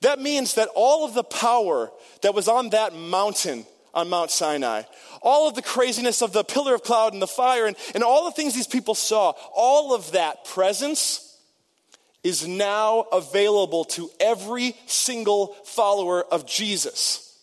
That 0.00 0.20
means 0.20 0.54
that 0.54 0.68
all 0.74 1.04
of 1.04 1.14
the 1.14 1.24
power 1.24 1.90
that 2.22 2.34
was 2.34 2.48
on 2.48 2.70
that 2.70 2.94
mountain 2.94 3.66
on 3.94 4.08
Mount 4.08 4.30
Sinai, 4.30 4.82
all 5.22 5.48
of 5.48 5.54
the 5.54 5.62
craziness 5.62 6.20
of 6.20 6.32
the 6.32 6.44
pillar 6.44 6.74
of 6.74 6.82
cloud 6.82 7.12
and 7.12 7.22
the 7.22 7.26
fire, 7.26 7.66
and, 7.66 7.76
and 7.94 8.02
all 8.02 8.24
the 8.24 8.32
things 8.32 8.54
these 8.54 8.66
people 8.66 8.94
saw, 8.94 9.32
all 9.54 9.94
of 9.94 10.12
that 10.12 10.44
presence 10.44 11.38
is 12.22 12.48
now 12.48 13.06
available 13.12 13.84
to 13.84 14.10
every 14.18 14.74
single 14.86 15.48
follower 15.64 16.24
of 16.24 16.46
Jesus. 16.46 17.38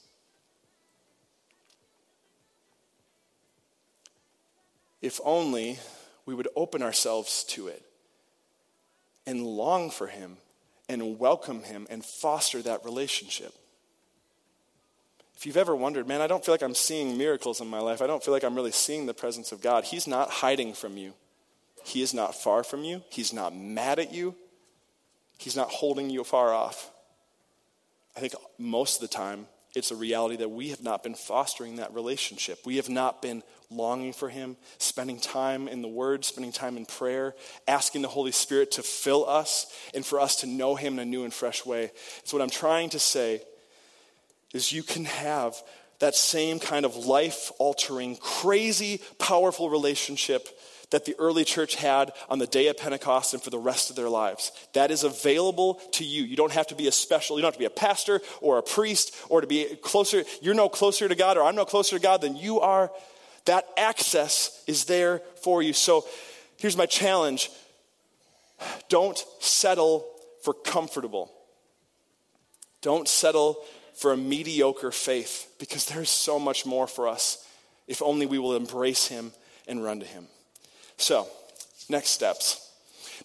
If 5.01 5.19
only 5.23 5.79
we 6.25 6.35
would 6.35 6.47
open 6.55 6.83
ourselves 6.83 7.43
to 7.45 7.67
it 7.67 7.83
and 9.25 9.45
long 9.45 9.89
for 9.89 10.07
Him 10.07 10.37
and 10.91 11.17
welcome 11.17 11.63
Him 11.63 11.87
and 11.89 12.03
foster 12.03 12.61
that 12.61 12.83
relationship. 12.83 13.53
If 15.37 15.45
you've 15.45 15.57
ever 15.57 15.73
wondered, 15.73 16.05
man, 16.05 16.21
I 16.21 16.27
don't 16.27 16.43
feel 16.43 16.53
like 16.53 16.61
I'm 16.61 16.75
seeing 16.75 17.17
miracles 17.17 17.61
in 17.61 17.67
my 17.67 17.79
life, 17.79 18.01
I 18.01 18.07
don't 18.07 18.21
feel 18.21 18.33
like 18.33 18.43
I'm 18.43 18.55
really 18.55 18.71
seeing 18.71 19.05
the 19.05 19.13
presence 19.13 19.53
of 19.53 19.61
God, 19.61 19.85
He's 19.85 20.05
not 20.05 20.29
hiding 20.29 20.73
from 20.73 20.97
you. 20.97 21.13
He 21.83 22.01
is 22.01 22.13
not 22.13 22.35
far 22.35 22.63
from 22.63 22.83
you. 22.83 23.01
He's 23.09 23.33
not 23.33 23.55
mad 23.55 23.99
at 23.99 24.13
you. 24.13 24.35
He's 25.37 25.55
not 25.55 25.69
holding 25.69 26.09
you 26.09 26.23
far 26.23 26.53
off. 26.53 26.91
I 28.15 28.19
think 28.19 28.35
most 28.59 29.01
of 29.01 29.09
the 29.09 29.15
time, 29.15 29.47
it's 29.73 29.91
a 29.91 29.95
reality 29.95 30.35
that 30.37 30.49
we 30.49 30.69
have 30.69 30.83
not 30.83 31.01
been 31.01 31.15
fostering 31.15 31.77
that 31.77 31.93
relationship. 31.93 32.59
We 32.65 32.75
have 32.75 32.89
not 32.89 33.21
been 33.21 33.41
longing 33.69 34.11
for 34.11 34.27
Him, 34.27 34.57
spending 34.77 35.19
time 35.19 35.67
in 35.67 35.81
the 35.81 35.87
Word, 35.87 36.25
spending 36.25 36.51
time 36.51 36.75
in 36.75 36.85
prayer, 36.85 37.35
asking 37.67 38.01
the 38.01 38.09
Holy 38.09 38.33
Spirit 38.33 38.71
to 38.71 38.83
fill 38.83 39.27
us 39.29 39.73
and 39.93 40.05
for 40.05 40.19
us 40.19 40.37
to 40.37 40.47
know 40.47 40.75
Him 40.75 40.93
in 40.93 40.99
a 40.99 41.05
new 41.05 41.23
and 41.23 41.33
fresh 41.33 41.65
way. 41.65 41.91
So, 42.25 42.37
what 42.37 42.43
I'm 42.43 42.49
trying 42.49 42.89
to 42.89 42.99
say 42.99 43.41
is 44.53 44.73
you 44.73 44.83
can 44.83 45.05
have 45.05 45.55
that 45.99 46.15
same 46.15 46.59
kind 46.59 46.83
of 46.83 46.95
life 46.97 47.51
altering, 47.59 48.17
crazy, 48.17 48.99
powerful 49.19 49.69
relationship 49.69 50.49
that 50.91 51.05
the 51.05 51.15
early 51.17 51.43
church 51.43 51.75
had 51.75 52.11
on 52.29 52.39
the 52.39 52.47
day 52.47 52.67
of 52.67 52.77
Pentecost 52.77 53.33
and 53.33 53.41
for 53.41 53.49
the 53.49 53.57
rest 53.57 53.89
of 53.89 53.95
their 53.95 54.09
lives. 54.09 54.51
That 54.73 54.91
is 54.91 55.03
available 55.03 55.75
to 55.93 56.03
you. 56.03 56.23
You 56.23 56.35
don't 56.35 56.51
have 56.51 56.67
to 56.67 56.75
be 56.75 56.87
a 56.87 56.91
special, 56.91 57.37
you 57.37 57.41
don't 57.41 57.49
have 57.49 57.55
to 57.55 57.59
be 57.59 57.65
a 57.65 57.69
pastor 57.69 58.21
or 58.41 58.57
a 58.57 58.63
priest 58.63 59.15
or 59.29 59.41
to 59.41 59.47
be 59.47 59.65
closer. 59.81 60.23
You're 60.41 60.53
no 60.53 60.69
closer 60.69 61.07
to 61.07 61.15
God 61.15 61.37
or 61.37 61.43
I'm 61.43 61.55
no 61.55 61.65
closer 61.65 61.97
to 61.97 62.01
God 62.01 62.21
than 62.21 62.35
you 62.35 62.59
are. 62.59 62.91
That 63.45 63.67
access 63.77 64.63
is 64.67 64.85
there 64.85 65.21
for 65.43 65.63
you. 65.63 65.73
So 65.73 66.05
here's 66.57 66.77
my 66.77 66.85
challenge 66.85 67.49
don't 68.89 69.17
settle 69.39 70.05
for 70.43 70.53
comfortable. 70.53 71.31
Don't 72.81 73.07
settle 73.07 73.63
for 73.95 74.13
a 74.13 74.17
mediocre 74.17 74.91
faith 74.91 75.53
because 75.59 75.85
there's 75.85 76.09
so 76.09 76.39
much 76.39 76.65
more 76.65 76.87
for 76.87 77.07
us 77.07 77.47
if 77.87 78.01
only 78.01 78.25
we 78.25 78.39
will 78.39 78.55
embrace 78.55 79.07
Him 79.07 79.31
and 79.67 79.83
run 79.83 79.99
to 79.99 80.05
Him. 80.05 80.27
So, 80.97 81.27
next 81.89 82.09
steps. 82.09 82.70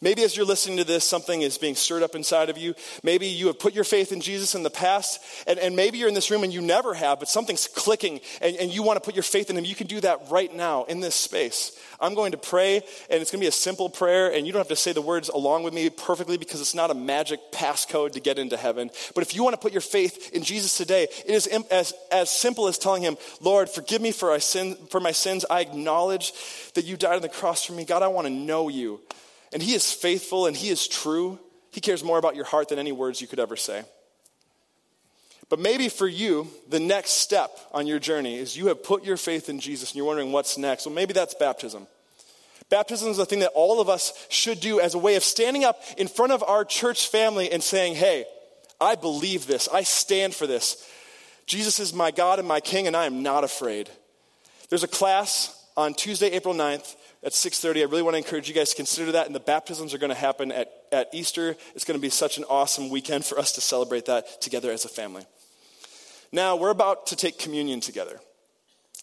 Maybe 0.01 0.23
as 0.23 0.37
you're 0.37 0.47
listening 0.47 0.77
to 0.79 0.85
this, 0.85 1.05
something 1.05 1.43
is 1.43 1.59
being 1.59 1.75
stirred 1.75 2.03
up 2.03 2.15
inside 2.15 2.51
of 2.51 2.59
you. 2.59 2.75
Maybe 3.03 3.27
you 3.27 3.47
have 3.49 3.59
put 3.59 3.75
your 3.75 3.85
faith 3.85 4.13
in 4.13 4.21
Jesus 4.21 4.55
in 4.55 4.63
the 4.63 4.71
past, 4.71 5.23
and, 5.47 5.59
and 5.59 5.77
maybe 5.77 5.99
you're 5.99 6.09
in 6.09 6.15
this 6.15 6.31
room 6.31 6.45
and 6.45 6.53
you 6.53 6.61
never 6.61 6.95
have, 6.95 7.19
but 7.19 7.29
something's 7.29 7.67
clicking 7.67 8.21
and, 8.41 8.57
and 8.57 8.71
you 8.71 8.83
want 8.83 8.97
to 8.97 9.05
put 9.05 9.15
your 9.15 9.23
faith 9.23 9.51
in 9.51 9.57
Him. 9.57 9.65
You 9.65 9.75
can 9.75 9.87
do 9.87 10.01
that 10.01 10.31
right 10.31 10.55
now 10.55 10.85
in 10.85 11.01
this 11.01 11.15
space. 11.15 11.79
I'm 12.01 12.15
going 12.15 12.33
to 12.33 12.39
pray, 12.39 12.77
and 13.11 13.23
it's 13.23 13.31
going 13.31 13.41
to 13.41 13.45
be 13.45 13.49
a 13.49 13.53
simple 13.53 13.89
prayer, 13.89 14.33
and 14.33 14.47
you 14.47 14.53
don't 14.53 14.61
have 14.61 14.69
to 14.69 14.77
say 14.77 14.93
the 14.93 15.01
words 15.01 15.29
along 15.29 15.63
with 15.63 15.73
me 15.73 15.89
perfectly 15.89 16.37
because 16.37 16.61
it's 16.61 16.75
not 16.75 16.91
a 16.91 16.95
magic 16.95 17.41
passcode 17.53 18.13
to 18.13 18.21
get 18.21 18.39
into 18.39 18.57
heaven. 18.57 18.91
But 19.15 19.23
if 19.23 19.35
you 19.35 19.43
want 19.43 19.55
to 19.55 19.61
put 19.61 19.73
your 19.73 19.81
faith 19.81 20.33
in 20.33 20.43
Jesus 20.43 20.77
today, 20.77 21.05
it 21.05 21.31
is 21.31 21.47
as, 21.71 21.95
as 22.13 22.31
simple 22.31 22.69
as 22.69 22.79
telling 22.79 23.03
Him, 23.03 23.17
Lord, 23.41 23.71
forgive 23.71 24.03
me 24.03 24.13
for, 24.13 24.31
I 24.31 24.39
sin, 24.39 24.77
for 24.91 25.01
my 25.01 25.13
sins. 25.13 25.45
I 25.49 25.61
acknowledge 25.61 26.33
that 26.75 26.85
you 26.85 26.97
died 26.97 27.17
on 27.17 27.23
the 27.23 27.29
cross 27.29 27.65
for 27.65 27.73
me. 27.73 27.85
God, 27.85 28.03
I 28.03 28.09
want 28.09 28.27
to 28.27 28.33
know 28.33 28.69
you. 28.69 29.01
And 29.57 29.63
He 29.63 29.73
is 29.73 29.91
faithful 29.91 30.45
and 30.45 30.55
He 30.55 30.69
is 30.69 30.87
true. 30.87 31.39
He 31.71 31.81
cares 31.81 32.05
more 32.05 32.19
about 32.19 32.37
your 32.37 32.45
heart 32.45 32.69
than 32.69 32.79
any 32.79 32.93
words 32.93 33.23
you 33.23 33.27
could 33.27 33.41
ever 33.41 33.57
say. 33.57 33.85
But 35.49 35.59
maybe 35.59 35.89
for 35.89 36.07
you, 36.07 36.49
the 36.69 36.79
next 36.79 37.13
step 37.13 37.59
on 37.73 37.87
your 37.87 37.99
journey 37.99 38.37
is 38.37 38.55
you 38.55 38.67
have 38.67 38.85
put 38.85 39.03
your 39.03 39.17
faith 39.17 39.49
in 39.49 39.59
Jesus 39.59 39.93
and 39.93 39.97
you're 39.97 40.05
wondering 40.05 40.31
what's 40.31 40.59
next. 40.59 40.85
Well, 40.85 40.95
maybe 40.95 41.15
that's 41.15 41.33
baptism. 41.33 41.87
Baptism 42.69 43.09
is 43.09 43.19
a 43.19 43.25
thing 43.25 43.39
that 43.39 43.53
all 43.55 43.81
of 43.81 43.89
us 43.89 44.27
should 44.29 44.61
do 44.61 44.79
as 44.79 44.93
a 44.93 44.99
way 44.99 45.15
of 45.17 45.25
standing 45.25 45.65
up 45.65 45.81
in 45.97 46.07
front 46.07 46.33
of 46.33 46.43
our 46.43 46.63
church 46.63 47.09
family 47.09 47.51
and 47.51 47.63
saying, 47.63 47.95
hey, 47.95 48.27
I 48.79 48.95
believe 48.95 49.47
this. 49.47 49.71
I 49.73 49.85
stand 49.85 50.35
for 50.35 50.47
this. 50.47 50.87
Jesus 51.47 51.81
is 51.81 51.95
my 51.95 52.11
God 52.11 52.39
and 52.39 52.47
my 52.47 52.61
King, 52.61 52.89
and 52.89 52.95
I 52.95 53.07
am 53.07 53.23
not 53.23 53.43
afraid. 53.43 53.89
There's 54.69 54.85
a 54.85 54.87
class 54.87 55.67
on 55.79 55.95
Tuesday, 55.95 56.33
April 56.33 56.53
9th 56.53 56.95
at 57.27 57.33
6.30 57.33 57.81
i 57.81 57.85
really 57.85 58.03
want 58.03 58.15
to 58.15 58.19
encourage 58.19 58.49
you 58.49 58.55
guys 58.55 58.71
to 58.71 58.77
consider 58.77 59.13
that 59.13 59.27
and 59.27 59.35
the 59.35 59.41
baptisms 59.41 59.93
are 59.93 59.99
going 59.99 60.11
to 60.11 60.15
happen 60.15 60.53
at, 60.53 60.73
at 60.93 61.09
easter. 61.13 61.57
It's 61.75 61.85
going 61.85 61.99
to 61.99 62.03
be 62.03 62.09
such 62.09 62.39
an 62.39 62.45
awesome 62.45 62.89
weekend 62.89 63.25
for 63.25 63.37
us 63.37 63.53
to 63.53 63.61
celebrate 63.61 64.07
that 64.07 64.41
together 64.41 64.71
as 64.71 64.85
a 64.85 64.89
family. 64.89 65.27
Now 66.31 66.55
we're 66.55 66.71
about 66.71 67.09
to 67.09 67.17
take 67.17 67.39
communion 67.39 67.81
together 67.81 68.21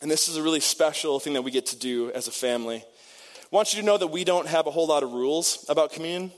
and 0.02 0.10
this 0.10 0.30
is 0.30 0.38
a 0.38 0.42
really 0.42 0.62
special 0.62 1.20
thing 1.20 1.34
that 1.34 1.42
we 1.42 1.52
get 1.52 1.66
to 1.68 1.78
do 1.78 2.12
as 2.12 2.28
a 2.30 2.32
family. 2.32 2.78
I 2.78 3.56
want 3.56 3.74
you 3.74 3.82
to 3.82 3.86
know 3.86 3.98
that 3.98 4.08
we 4.08 4.24
don't 4.24 4.48
have 4.48 4.68
a 4.68 4.72
whole 4.72 4.88
lot 4.88 5.04
of 5.04 5.12
rules 5.12 5.66
about 5.68 5.92
communion 5.92 6.32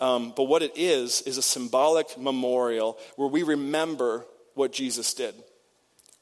um, 0.00 0.32
but 0.36 0.44
what 0.44 0.62
it 0.62 0.72
is 0.76 1.22
is 1.22 1.38
a 1.38 1.42
symbolic 1.42 2.16
memorial 2.16 2.98
where 3.16 3.28
we 3.28 3.42
remember 3.42 4.24
what 4.54 4.72
jesus 4.72 5.12
did. 5.12 5.34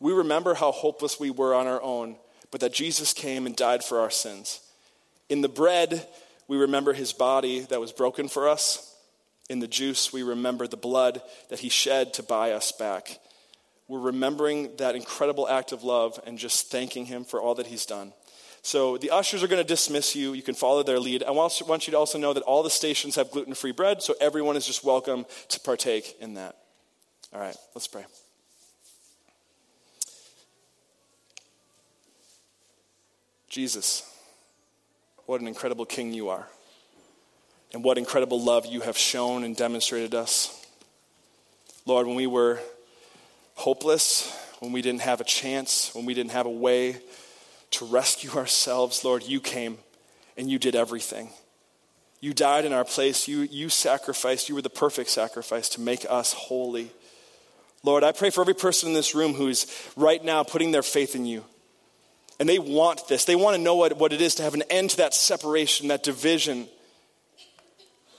We 0.00 0.14
remember 0.14 0.54
how 0.54 0.72
hopeless 0.72 1.20
we 1.20 1.28
were 1.28 1.54
on 1.54 1.66
our 1.66 1.82
own 1.82 2.16
but 2.50 2.62
that 2.62 2.72
jesus 2.72 3.12
came 3.12 3.44
and 3.44 3.54
died 3.54 3.84
for 3.84 4.00
our 4.00 4.10
sins 4.10 4.60
in 5.28 5.40
the 5.40 5.48
bread, 5.48 6.06
we 6.48 6.56
remember 6.56 6.92
his 6.92 7.12
body 7.12 7.60
that 7.60 7.80
was 7.80 7.92
broken 7.92 8.28
for 8.28 8.48
us. 8.48 8.94
In 9.50 9.58
the 9.58 9.68
juice, 9.68 10.12
we 10.12 10.22
remember 10.22 10.66
the 10.66 10.76
blood 10.76 11.20
that 11.50 11.58
he 11.58 11.68
shed 11.68 12.14
to 12.14 12.22
buy 12.22 12.52
us 12.52 12.72
back. 12.72 13.18
We're 13.88 14.00
remembering 14.00 14.76
that 14.78 14.96
incredible 14.96 15.46
act 15.46 15.72
of 15.72 15.84
love 15.84 16.18
and 16.26 16.38
just 16.38 16.70
thanking 16.70 17.04
him 17.04 17.24
for 17.24 17.40
all 17.40 17.54
that 17.56 17.66
he's 17.66 17.84
done. 17.84 18.14
So 18.62 18.96
the 18.96 19.10
ushers 19.10 19.42
are 19.42 19.46
going 19.46 19.62
to 19.62 19.68
dismiss 19.68 20.16
you. 20.16 20.32
You 20.32 20.40
can 20.40 20.54
follow 20.54 20.82
their 20.82 20.98
lead. 20.98 21.22
I 21.22 21.32
want 21.32 21.60
you 21.60 21.90
to 21.90 21.98
also 21.98 22.16
know 22.16 22.32
that 22.32 22.42
all 22.44 22.62
the 22.62 22.70
stations 22.70 23.16
have 23.16 23.30
gluten 23.30 23.52
free 23.52 23.72
bread, 23.72 24.02
so 24.02 24.14
everyone 24.22 24.56
is 24.56 24.66
just 24.66 24.82
welcome 24.82 25.26
to 25.48 25.60
partake 25.60 26.16
in 26.20 26.34
that. 26.34 26.56
All 27.34 27.40
right, 27.40 27.56
let's 27.74 27.86
pray. 27.86 28.04
Jesus. 33.50 34.10
What 35.26 35.40
an 35.40 35.48
incredible 35.48 35.86
king 35.86 36.12
you 36.12 36.28
are. 36.28 36.46
And 37.72 37.82
what 37.82 37.98
incredible 37.98 38.40
love 38.40 38.66
you 38.66 38.82
have 38.82 38.96
shown 38.96 39.42
and 39.44 39.56
demonstrated 39.56 40.14
us. 40.14 40.64
Lord, 41.86 42.06
when 42.06 42.16
we 42.16 42.26
were 42.26 42.60
hopeless, 43.54 44.32
when 44.60 44.72
we 44.72 44.82
didn't 44.82 45.00
have 45.02 45.20
a 45.20 45.24
chance, 45.24 45.94
when 45.94 46.04
we 46.04 46.14
didn't 46.14 46.32
have 46.32 46.46
a 46.46 46.50
way 46.50 46.96
to 47.72 47.84
rescue 47.84 48.30
ourselves, 48.32 49.04
Lord, 49.04 49.24
you 49.24 49.40
came 49.40 49.78
and 50.36 50.50
you 50.50 50.58
did 50.58 50.76
everything. 50.76 51.30
You 52.20 52.32
died 52.32 52.64
in 52.64 52.72
our 52.72 52.84
place. 52.84 53.28
You, 53.28 53.40
you 53.40 53.68
sacrificed. 53.68 54.48
You 54.48 54.54
were 54.54 54.62
the 54.62 54.70
perfect 54.70 55.10
sacrifice 55.10 55.68
to 55.70 55.80
make 55.80 56.06
us 56.08 56.32
holy. 56.32 56.90
Lord, 57.82 58.02
I 58.02 58.12
pray 58.12 58.30
for 58.30 58.40
every 58.40 58.54
person 58.54 58.88
in 58.88 58.94
this 58.94 59.14
room 59.14 59.34
who's 59.34 59.66
right 59.94 60.24
now 60.24 60.42
putting 60.42 60.72
their 60.72 60.82
faith 60.82 61.14
in 61.14 61.26
you. 61.26 61.44
And 62.40 62.48
they 62.48 62.58
want 62.58 63.06
this. 63.08 63.24
They 63.24 63.36
want 63.36 63.56
to 63.56 63.62
know 63.62 63.76
what, 63.76 63.96
what 63.96 64.12
it 64.12 64.20
is 64.20 64.34
to 64.36 64.42
have 64.42 64.54
an 64.54 64.62
end 64.70 64.90
to 64.90 64.96
that 64.98 65.14
separation, 65.14 65.88
that 65.88 66.02
division. 66.02 66.66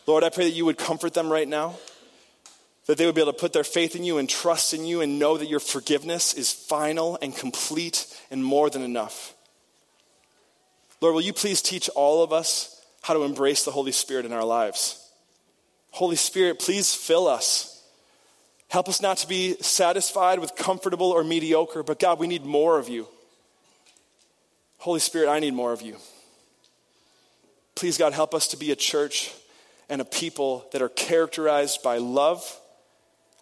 Lord, 0.08 0.24
I 0.24 0.30
pray 0.30 0.46
that 0.46 0.56
you 0.56 0.66
would 0.66 0.78
comfort 0.78 1.14
them 1.14 1.30
right 1.30 1.48
now, 1.48 1.76
that 2.86 2.98
they 2.98 3.06
would 3.06 3.16
be 3.16 3.22
able 3.22 3.34
to 3.34 3.40
put 3.40 3.52
their 3.52 3.64
faith 3.64 3.96
in 3.96 4.04
you 4.04 4.18
and 4.18 4.30
trust 4.30 4.74
in 4.74 4.86
you 4.86 5.02
and 5.02 5.20
know 5.20 5.38
that 5.38 5.50
your 5.50 5.60
forgiveness 5.60 6.34
is 6.34 6.54
final 6.54 7.18
and 7.22 7.36
complete 7.36 8.06
and 8.32 8.44
more 8.44 8.70
than 8.70 8.84
enough. 8.84 9.34
Lord, 11.02 11.14
will 11.16 11.22
you 11.22 11.34
please 11.34 11.62
teach 11.62 11.90
all 11.90 12.24
of 12.24 12.32
us 12.32 12.82
how 13.02 13.14
to 13.14 13.24
embrace 13.24 13.66
the 13.66 13.72
Holy 13.72 13.92
Spirit 13.92 14.26
in 14.26 14.32
our 14.32 14.46
lives? 14.46 15.02
Holy 15.92 16.16
Spirit, 16.16 16.60
please 16.60 16.94
fill 16.94 17.28
us. 17.28 17.84
Help 18.70 18.90
us 18.90 19.02
not 19.02 19.18
to 19.18 19.28
be 19.28 19.56
satisfied 19.62 20.40
with 20.40 20.56
comfortable 20.56 21.12
or 21.12 21.24
mediocre, 21.24 21.84
but 21.84 22.00
God, 22.00 22.20
we 22.20 22.28
need 22.28 22.46
more 22.46 22.80
of 22.80 22.90
you. 22.90 23.08
Holy 24.86 25.00
Spirit, 25.00 25.30
I 25.30 25.40
need 25.40 25.56
more 25.56 25.74
of 25.74 25.82
you. 25.82 25.98
Please, 27.74 27.98
God, 27.98 28.14
help 28.14 28.36
us 28.36 28.50
to 28.50 28.56
be 28.56 28.70
a 28.70 28.76
church 28.76 29.34
and 29.90 30.00
a 30.00 30.06
people 30.06 30.68
that 30.74 30.82
are 30.84 30.90
characterized 30.90 31.82
by 31.82 31.98
love, 31.98 32.60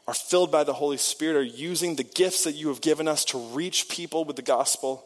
are 0.07 0.13
filled 0.13 0.53
by 0.53 0.63
the 0.63 0.71
Holy 0.71 0.95
Spirit, 0.95 1.35
are 1.35 1.43
using 1.43 1.97
the 1.97 2.05
gifts 2.05 2.45
that 2.45 2.53
you 2.53 2.69
have 2.69 2.79
given 2.79 3.09
us 3.09 3.25
to 3.25 3.37
reach 3.37 3.89
people 3.89 4.23
with 4.23 4.37
the 4.37 4.41
gospel. 4.41 5.03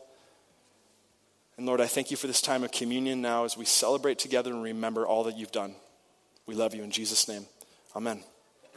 And 1.58 1.66
Lord, 1.66 1.82
I 1.82 1.88
thank 1.88 2.12
you 2.12 2.18
for 2.18 2.28
this 2.28 2.40
time 2.40 2.64
of 2.64 2.72
communion 2.72 3.20
now 3.20 3.44
as 3.44 3.58
we 3.58 3.66
celebrate 3.66 4.20
together 4.20 4.52
and 4.52 4.62
remember 4.62 5.08
all 5.08 5.24
that 5.24 5.38
you've 5.38 5.52
done. 5.52 5.74
We 6.46 6.54
love 6.54 6.76
you 6.76 6.84
in 6.84 6.92
Jesus' 6.92 7.28
name. 7.28 7.48
Amen. 7.96 8.22